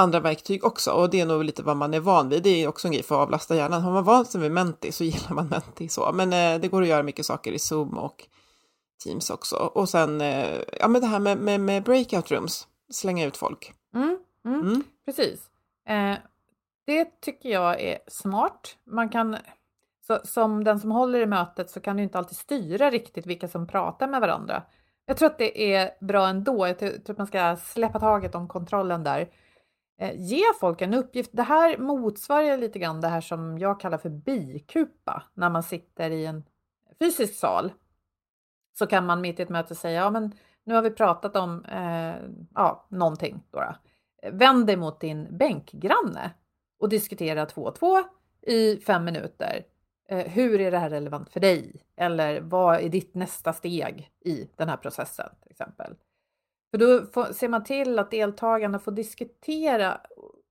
andra 0.00 0.20
verktyg 0.20 0.64
också 0.64 0.90
och 0.90 1.10
det 1.10 1.20
är 1.20 1.26
nog 1.26 1.44
lite 1.44 1.62
vad 1.62 1.76
man 1.76 1.94
är 1.94 2.00
van 2.00 2.28
vid. 2.28 2.42
Det 2.42 2.62
är 2.62 2.68
också 2.68 2.88
en 2.88 2.92
grej 2.92 3.02
för 3.02 3.14
att 3.14 3.20
avlasta 3.20 3.56
hjärnan. 3.56 3.82
Har 3.82 3.92
man 3.92 4.04
vant 4.04 4.30
sig 4.30 4.40
vid 4.40 4.50
Menti 4.50 4.92
så 4.92 5.04
gillar 5.10 5.34
man 5.34 5.48
Menti 5.48 5.88
så. 5.88 6.12
Men 6.12 6.32
eh, 6.32 6.60
det 6.60 6.68
går 6.68 6.82
att 6.82 6.88
göra 6.88 7.02
mycket 7.02 7.26
saker 7.26 7.52
i 7.52 7.58
Zoom 7.58 7.98
och 7.98 8.26
Teams 9.04 9.30
också. 9.30 9.56
Och 9.56 9.88
sen 9.88 10.20
eh, 10.20 10.60
ja, 10.80 10.88
men 10.88 11.00
det 11.00 11.06
här 11.06 11.18
med, 11.18 11.38
med, 11.38 11.60
med 11.60 11.82
breakout 11.82 12.30
rooms, 12.30 12.68
slänga 12.90 13.26
ut 13.26 13.36
folk. 13.36 13.74
Mm, 13.94 14.18
mm, 14.44 14.60
mm. 14.60 14.82
Precis. 15.04 15.40
Eh, 15.88 16.16
det 16.86 17.20
tycker 17.20 17.48
jag 17.48 17.80
är 17.80 17.98
smart. 18.06 18.76
Man 18.86 19.08
kan, 19.08 19.36
så, 20.06 20.20
som 20.24 20.64
den 20.64 20.80
som 20.80 20.90
håller 20.90 21.20
i 21.20 21.26
mötet 21.26 21.70
så 21.70 21.80
kan 21.80 21.96
du 21.96 22.02
inte 22.02 22.18
alltid 22.18 22.36
styra 22.36 22.90
riktigt 22.90 23.26
vilka 23.26 23.48
som 23.48 23.66
pratar 23.66 24.08
med 24.08 24.20
varandra. 24.20 24.62
Jag 25.06 25.16
tror 25.16 25.30
att 25.30 25.38
det 25.38 25.74
är 25.74 25.90
bra 26.00 26.28
ändå. 26.28 26.66
Jag 26.66 26.78
tror 26.78 27.00
att 27.08 27.18
man 27.18 27.26
ska 27.26 27.56
släppa 27.56 28.00
taget 28.00 28.34
om 28.34 28.48
kontrollen 28.48 29.04
där. 29.04 29.28
Eh, 30.00 30.14
ge 30.16 30.42
folk 30.60 30.82
en 30.82 30.94
uppgift. 30.94 31.30
Det 31.32 31.42
här 31.42 31.78
motsvarar 31.78 32.56
lite 32.56 32.78
grann 32.78 33.00
det 33.00 33.08
här 33.08 33.20
som 33.20 33.58
jag 33.58 33.80
kallar 33.80 33.98
för 33.98 34.08
bikupa. 34.08 35.22
När 35.34 35.50
man 35.50 35.62
sitter 35.62 36.10
i 36.10 36.26
en 36.26 36.44
fysisk 36.98 37.34
sal 37.34 37.72
så 38.78 38.86
kan 38.86 39.06
man 39.06 39.20
mitt 39.20 39.38
i 39.38 39.42
ett 39.42 39.48
möte 39.48 39.74
säga, 39.74 40.00
ja 40.00 40.10
men 40.10 40.32
nu 40.64 40.74
har 40.74 40.82
vi 40.82 40.90
pratat 40.90 41.36
om 41.36 41.64
eh, 41.64 42.14
ja, 42.54 42.86
någonting. 42.88 43.42
Då, 43.50 43.58
då. 43.58 43.76
Vänd 44.32 44.66
dig 44.66 44.76
mot 44.76 45.00
din 45.00 45.36
bänkgranne 45.36 46.30
och 46.78 46.88
diskutera 46.88 47.46
två 47.46 47.62
och 47.62 47.74
två 47.74 48.02
i 48.42 48.76
fem 48.76 49.04
minuter. 49.04 49.64
Eh, 50.08 50.26
hur 50.26 50.60
är 50.60 50.70
det 50.70 50.78
här 50.78 50.90
relevant 50.90 51.30
för 51.30 51.40
dig? 51.40 51.82
Eller 51.96 52.40
vad 52.40 52.80
är 52.80 52.88
ditt 52.88 53.14
nästa 53.14 53.52
steg 53.52 54.10
i 54.20 54.48
den 54.56 54.68
här 54.68 54.76
processen 54.76 55.30
till 55.42 55.50
exempel? 55.50 55.94
För 56.70 56.78
då 56.78 57.06
får, 57.06 57.32
ser 57.32 57.48
man 57.48 57.64
till 57.64 57.98
att 57.98 58.10
deltagarna 58.10 58.78
får 58.78 58.92
diskutera 58.92 60.00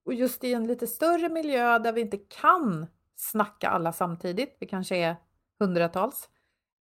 och 0.04 0.14
just 0.14 0.44
i 0.44 0.54
en 0.54 0.66
lite 0.66 0.86
större 0.86 1.28
miljö 1.28 1.78
där 1.78 1.92
vi 1.92 2.00
inte 2.00 2.16
kan 2.16 2.86
snacka 3.16 3.68
alla 3.68 3.92
samtidigt, 3.92 4.56
vi 4.60 4.66
kanske 4.66 4.96
är 4.96 5.16
hundratals. 5.58 6.28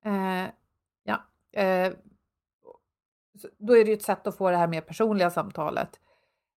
Eh, 0.05 0.51
ja, 1.03 1.23
eh, 1.61 1.93
då 3.57 3.77
är 3.77 3.83
det 3.83 3.89
ju 3.89 3.93
ett 3.93 4.03
sätt 4.03 4.27
att 4.27 4.37
få 4.37 4.49
det 4.49 4.57
här 4.57 4.67
mer 4.67 4.81
personliga 4.81 5.29
samtalet. 5.29 5.99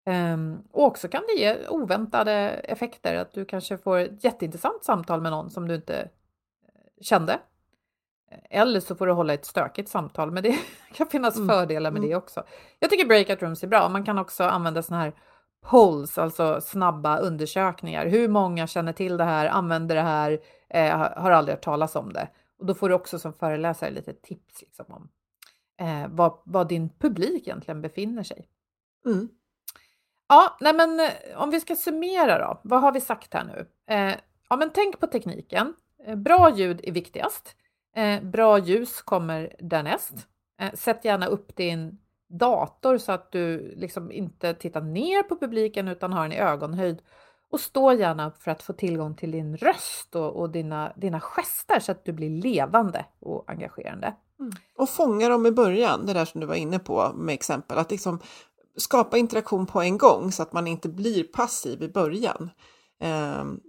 Um, 0.06 0.62
och 0.70 0.84
också 0.84 1.08
kan 1.08 1.22
det 1.26 1.40
ge 1.40 1.68
oväntade 1.68 2.32
effekter, 2.48 3.14
att 3.14 3.32
du 3.32 3.44
kanske 3.44 3.78
får 3.78 3.98
ett 3.98 4.24
jätteintressant 4.24 4.84
samtal 4.84 5.20
med 5.20 5.32
någon 5.32 5.50
som 5.50 5.68
du 5.68 5.74
inte 5.74 6.00
eh, 6.00 6.08
kände. 7.00 7.40
Eller 8.50 8.80
så 8.80 8.94
får 8.94 9.06
du 9.06 9.12
hålla 9.12 9.34
ett 9.34 9.44
stökigt 9.44 9.88
samtal, 9.88 10.30
men 10.30 10.42
det 10.42 10.58
kan 10.94 11.06
finnas 11.06 11.36
mm. 11.36 11.48
fördelar 11.48 11.90
med 11.90 11.98
mm. 11.98 12.10
det 12.10 12.16
också. 12.16 12.42
Jag 12.78 12.90
tycker 12.90 13.06
breakout 13.06 13.42
rooms 13.42 13.62
är 13.62 13.68
bra. 13.68 13.88
Man 13.88 14.04
kan 14.04 14.18
också 14.18 14.44
använda 14.44 14.82
sådana 14.82 15.02
här 15.02 15.12
polls, 15.62 16.18
alltså 16.18 16.60
snabba 16.60 17.18
undersökningar. 17.18 18.06
Hur 18.06 18.28
många 18.28 18.66
känner 18.66 18.92
till 18.92 19.16
det 19.16 19.24
här, 19.24 19.46
använder 19.46 19.94
det 19.94 20.02
här, 20.02 20.40
eh, 20.70 20.98
har 20.98 21.30
aldrig 21.30 21.56
hört 21.56 21.64
talas 21.64 21.96
om 21.96 22.12
det. 22.12 22.28
Och 22.58 22.66
då 22.66 22.74
får 22.74 22.88
du 22.88 22.94
också 22.94 23.18
som 23.18 23.32
föreläsare 23.32 23.90
lite 23.90 24.12
tips 24.12 24.60
liksom, 24.60 24.86
om 24.88 25.08
eh, 25.80 26.08
var, 26.08 26.38
var, 26.44 26.64
din 26.64 26.88
publik 26.98 27.46
egentligen 27.46 27.82
befinner 27.82 28.22
sig. 28.22 28.48
Mm. 29.06 29.28
Ja, 30.28 30.56
nej 30.60 30.74
men 30.74 31.00
eh, 31.00 31.10
om 31.36 31.50
vi 31.50 31.60
ska 31.60 31.76
summera 31.76 32.38
då, 32.38 32.60
vad 32.64 32.80
har 32.80 32.92
vi 32.92 33.00
sagt 33.00 33.34
här 33.34 33.44
nu? 33.44 33.66
Eh, 33.94 34.14
ja, 34.48 34.56
men 34.56 34.70
tänk 34.70 35.00
på 35.00 35.06
tekniken. 35.06 35.74
Eh, 36.06 36.16
bra 36.16 36.56
ljud 36.56 36.80
är 36.84 36.92
viktigast. 36.92 37.56
Eh, 37.96 38.22
bra 38.22 38.58
ljus 38.58 39.02
kommer 39.02 39.56
därnäst. 39.58 40.14
Eh, 40.60 40.72
sätt 40.74 41.04
gärna 41.04 41.26
upp 41.26 41.56
din 41.56 41.98
dator 42.28 42.98
så 42.98 43.12
att 43.12 43.32
du 43.32 43.74
liksom 43.76 44.12
inte 44.12 44.54
tittar 44.54 44.80
ner 44.80 45.22
på 45.22 45.36
publiken 45.36 45.88
utan 45.88 46.12
har 46.12 46.22
den 46.22 46.32
i 46.32 46.38
ögonhöjd. 46.38 47.02
Och 47.50 47.60
stå 47.60 47.92
gärna 47.92 48.28
upp 48.28 48.42
för 48.42 48.50
att 48.50 48.62
få 48.62 48.72
tillgång 48.72 49.14
till 49.14 49.30
din 49.30 49.56
röst 49.56 50.16
och, 50.16 50.40
och 50.40 50.50
dina, 50.50 50.92
dina 50.96 51.20
gester 51.20 51.80
så 51.80 51.92
att 51.92 52.04
du 52.04 52.12
blir 52.12 52.30
levande 52.30 53.04
och 53.20 53.50
engagerande. 53.50 54.14
Mm. 54.40 54.52
Och 54.78 54.88
fånga 54.88 55.28
dem 55.28 55.46
i 55.46 55.50
början, 55.50 56.06
det 56.06 56.12
där 56.12 56.24
som 56.24 56.40
du 56.40 56.46
var 56.46 56.54
inne 56.54 56.78
på 56.78 57.12
med 57.14 57.32
exempel, 57.32 57.78
att 57.78 57.90
liksom 57.90 58.20
skapa 58.76 59.18
interaktion 59.18 59.66
på 59.66 59.80
en 59.80 59.98
gång 59.98 60.32
så 60.32 60.42
att 60.42 60.52
man 60.52 60.66
inte 60.66 60.88
blir 60.88 61.24
passiv 61.24 61.82
i 61.82 61.88
början. 61.88 62.50
Um, 63.40 63.60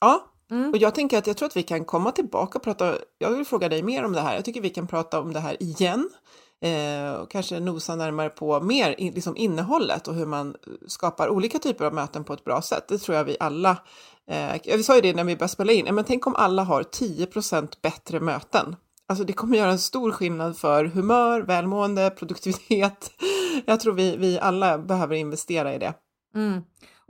ja, 0.00 0.31
mm. 0.52 0.70
och 0.70 0.76
jag 0.76 0.94
tänker 0.94 1.18
att 1.18 1.26
jag 1.26 1.36
tror 1.36 1.46
att 1.46 1.56
vi 1.56 1.62
kan 1.62 1.84
komma 1.84 2.12
tillbaka 2.12 2.58
och 2.58 2.64
prata, 2.64 2.94
jag 3.18 3.30
vill 3.30 3.44
fråga 3.44 3.68
dig 3.68 3.82
mer 3.82 4.04
om 4.04 4.12
det 4.12 4.20
här, 4.20 4.34
jag 4.34 4.44
tycker 4.44 4.60
vi 4.60 4.70
kan 4.70 4.86
prata 4.86 5.20
om 5.20 5.32
det 5.32 5.40
här 5.40 5.62
igen 5.62 6.10
eh, 6.62 7.12
och 7.12 7.30
kanske 7.30 7.60
nosa 7.60 7.96
närmare 7.96 8.28
på 8.28 8.60
mer 8.60 8.94
liksom 8.98 9.36
innehållet 9.36 10.08
och 10.08 10.14
hur 10.14 10.26
man 10.26 10.56
skapar 10.86 11.28
olika 11.28 11.58
typer 11.58 11.84
av 11.84 11.94
möten 11.94 12.24
på 12.24 12.32
ett 12.32 12.44
bra 12.44 12.62
sätt. 12.62 12.88
Det 12.88 12.98
tror 12.98 13.16
jag 13.16 13.24
vi 13.24 13.36
alla, 13.40 13.76
eh, 14.30 14.76
vi 14.76 14.82
sa 14.82 14.94
ju 14.94 15.00
det 15.00 15.14
när 15.14 15.24
vi 15.24 15.36
började 15.36 15.52
spela 15.52 15.72
in, 15.72 15.94
men 15.94 16.04
tänk 16.04 16.26
om 16.26 16.34
alla 16.36 16.62
har 16.62 16.82
10% 16.82 17.78
bättre 17.82 18.20
möten. 18.20 18.76
Alltså 19.06 19.24
det 19.24 19.32
kommer 19.32 19.58
göra 19.58 19.70
en 19.70 19.78
stor 19.78 20.10
skillnad 20.10 20.56
för 20.56 20.84
humör, 20.84 21.40
välmående, 21.40 22.10
produktivitet. 22.10 23.10
Jag 23.66 23.80
tror 23.80 23.94
vi, 23.94 24.16
vi 24.16 24.38
alla 24.38 24.78
behöver 24.78 25.16
investera 25.16 25.74
i 25.74 25.78
det. 25.78 25.94
Mm. 26.34 26.62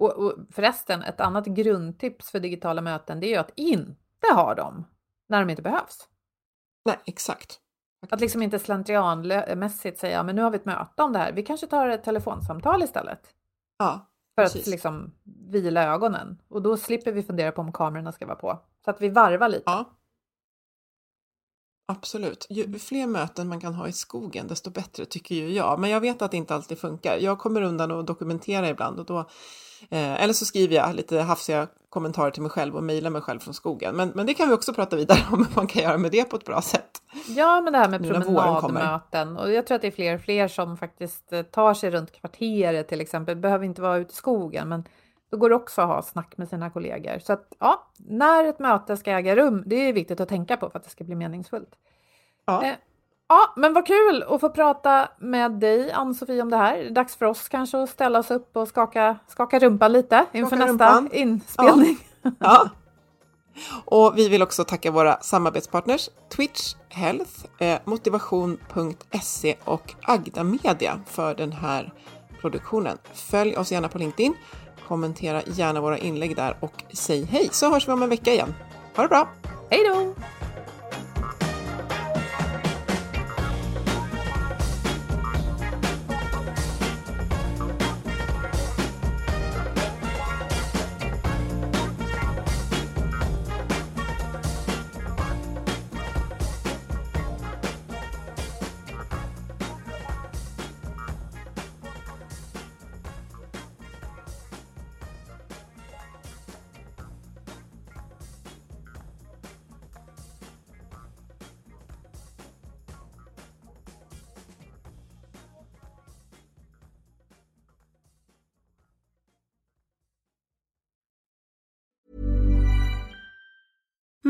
Och, 0.03 0.13
och 0.13 0.35
förresten, 0.51 1.03
ett 1.03 1.21
annat 1.21 1.47
grundtips 1.47 2.31
för 2.31 2.41
digitala 2.41 2.81
möten 2.83 3.21
det 3.21 3.27
är 3.27 3.31
ju 3.31 3.37
att 3.37 3.53
inte 3.57 4.35
ha 4.35 4.55
dem 4.55 4.85
när 5.29 5.41
de 5.41 5.51
inte 5.51 5.63
behövs. 5.63 6.09
Nej, 6.85 6.97
exakt. 7.05 7.59
Att 8.11 8.21
liksom 8.21 8.43
inte 8.43 8.59
slentrianmässigt 8.59 9.99
säga, 9.99 10.23
men 10.23 10.37
nu 10.37 10.43
har 10.43 10.51
vi 10.51 10.57
ett 10.57 10.65
möte 10.65 11.03
om 11.03 11.13
det 11.13 11.19
här. 11.19 11.33
Vi 11.33 11.43
kanske 11.43 11.67
tar 11.67 11.89
ett 11.89 12.05
telefonsamtal 12.05 12.83
istället. 12.83 13.29
Ja, 13.79 14.07
För 14.35 14.43
precis. 14.43 14.63
att 14.63 14.67
liksom 14.67 15.15
vila 15.51 15.85
ögonen. 15.85 16.43
Och 16.49 16.63
då 16.63 16.77
slipper 16.77 17.13
vi 17.13 17.23
fundera 17.23 17.53
på 17.53 17.61
om 17.61 17.73
kamerorna 17.73 18.13
ska 18.13 18.27
vara 18.27 18.37
på. 18.37 18.59
Så 18.85 18.91
att 18.91 19.01
vi 19.01 19.09
varvar 19.09 19.49
lite. 19.49 19.63
Ja. 19.67 19.85
Absolut. 21.87 22.47
Ju 22.51 22.79
fler 22.79 23.07
möten 23.07 23.49
man 23.49 23.61
kan 23.61 23.75
ha 23.75 23.89
i 23.89 23.93
skogen, 23.93 24.49
desto 24.49 24.71
bättre 24.71 25.05
tycker 25.05 25.35
ju 25.35 25.53
jag. 25.53 25.79
Men 25.79 25.91
jag 25.91 26.01
vet 26.01 26.23
att 26.23 26.31
det 26.31 26.37
inte 26.37 26.55
alltid 26.55 26.79
funkar. 26.79 27.19
Jag 27.19 27.39
kommer 27.39 27.63
undan 27.63 27.91
och 27.91 28.05
dokumenterar 28.05 28.67
ibland 28.67 28.99
och 28.99 29.07
då 29.07 29.29
Eh, 29.91 30.23
eller 30.23 30.33
så 30.33 30.45
skriver 30.45 30.75
jag 30.75 30.95
lite 30.95 31.21
hafsiga 31.21 31.67
kommentarer 31.89 32.31
till 32.31 32.43
mig 32.43 32.51
själv 32.51 32.77
och 32.77 32.85
mejlar 32.85 33.11
mig 33.11 33.23
själv 33.23 33.39
från 33.39 33.55
skogen. 33.55 33.97
Men, 33.97 34.09
men 34.09 34.27
det 34.27 34.35
kan 34.35 34.49
vi 34.49 34.55
också 34.55 34.75
prata 34.75 34.97
vidare 34.97 35.19
om 35.31 35.39
hur 35.49 35.57
man 35.57 35.67
kan 35.67 35.83
göra 35.83 35.99
med 35.99 36.11
det 36.11 36.25
på 36.25 36.37
ett 36.37 36.45
bra 36.45 36.63
sätt. 36.63 37.03
Ja, 37.29 37.61
men 37.61 37.73
det 37.73 37.79
här 37.79 37.89
med 37.89 38.09
promenadmöten 38.09 39.37
och 39.37 39.53
jag 39.53 39.67
tror 39.67 39.77
att 39.77 39.83
det 39.83 39.89
är 39.89 39.93
fler 39.93 40.15
och 40.15 40.21
fler 40.21 40.49
som 40.49 40.77
faktiskt 40.77 41.33
eh, 41.33 41.43
tar 41.43 41.75
sig 41.75 41.91
runt 41.91 42.13
kvarteret 42.13 42.89
till 42.89 43.01
exempel. 43.01 43.37
Behöver 43.37 43.65
inte 43.65 43.83
vara 43.83 43.97
ute 43.97 44.13
i 44.13 44.17
skogen, 44.17 44.69
men 44.69 44.85
då 45.33 45.39
går 45.39 45.49
det 45.49 45.57
också 45.57 45.81
att 45.81 45.89
ha 45.89 46.03
snack 46.03 46.35
med 46.37 46.49
sina 46.49 46.71
kollegor. 46.71 47.19
Så 47.19 47.33
att 47.33 47.53
ja, 47.59 47.87
när 47.97 48.45
ett 48.45 48.59
möte 48.59 48.97
ska 48.97 49.11
äga 49.11 49.37
rum, 49.37 49.63
det 49.67 49.77
är 49.77 49.93
viktigt 49.93 50.21
att 50.21 50.29
tänka 50.29 50.57
på 50.57 50.71
för 50.71 50.79
att 50.79 50.85
det 50.85 50.91
ska 50.91 51.05
bli 51.05 51.15
meningsfullt. 51.15 51.71
Ja. 52.47 52.65
Eh, 52.65 52.75
Ja, 53.29 53.53
men 53.57 53.75
vad 53.75 53.87
kul 53.87 54.25
att 54.29 54.41
få 54.41 54.49
prata 54.49 55.09
med 55.19 55.53
dig, 55.53 55.93
Ann-Sofie, 55.93 56.43
om 56.43 56.51
det 56.51 56.57
här. 56.57 56.91
Dags 56.91 57.17
för 57.17 57.27
oss 57.27 57.49
kanske 57.49 57.83
att 57.83 57.91
ställa 57.91 58.19
oss 58.19 58.31
upp 58.31 58.57
och 58.57 58.69
skaka, 58.69 59.17
skaka 59.29 59.59
rumpan 59.59 59.93
lite 59.93 60.27
inför 60.33 60.57
skaka 60.57 60.73
nästa 60.73 60.97
rumpan. 60.97 61.13
inspelning. 61.13 61.99
Ja. 62.23 62.31
ja. 62.39 62.69
Och 63.85 64.19
vi 64.19 64.29
vill 64.29 64.43
också 64.43 64.65
tacka 64.65 64.91
våra 64.91 65.21
samarbetspartners 65.21 66.11
Twitch 66.37 66.75
Health, 66.89 67.47
eh, 67.59 67.79
motivation.se 67.85 69.57
och 69.65 69.95
Agda 70.03 70.45
Media 70.45 71.01
för 71.07 71.35
den 71.35 71.53
här 71.53 71.93
produktionen. 72.41 72.99
Följ 73.13 73.57
oss 73.57 73.73
gärna 73.73 73.89
på 73.89 73.99
LinkedIn, 73.99 74.35
kommentera 74.89 75.43
gärna 75.47 75.81
våra 75.81 75.99
inlägg 75.99 76.37
där 76.37 76.57
och 76.61 76.85
säg 76.93 77.25
hej 77.25 77.49
så 77.53 77.71
hörs 77.71 77.89
vi 77.89 77.93
om 77.93 78.03
en 78.03 78.09
vecka 78.09 78.33
igen. 78.33 78.55
Ha 78.97 79.03
det 79.03 79.09
bra! 79.09 79.29
Hej 79.71 79.81
då! 79.89 80.15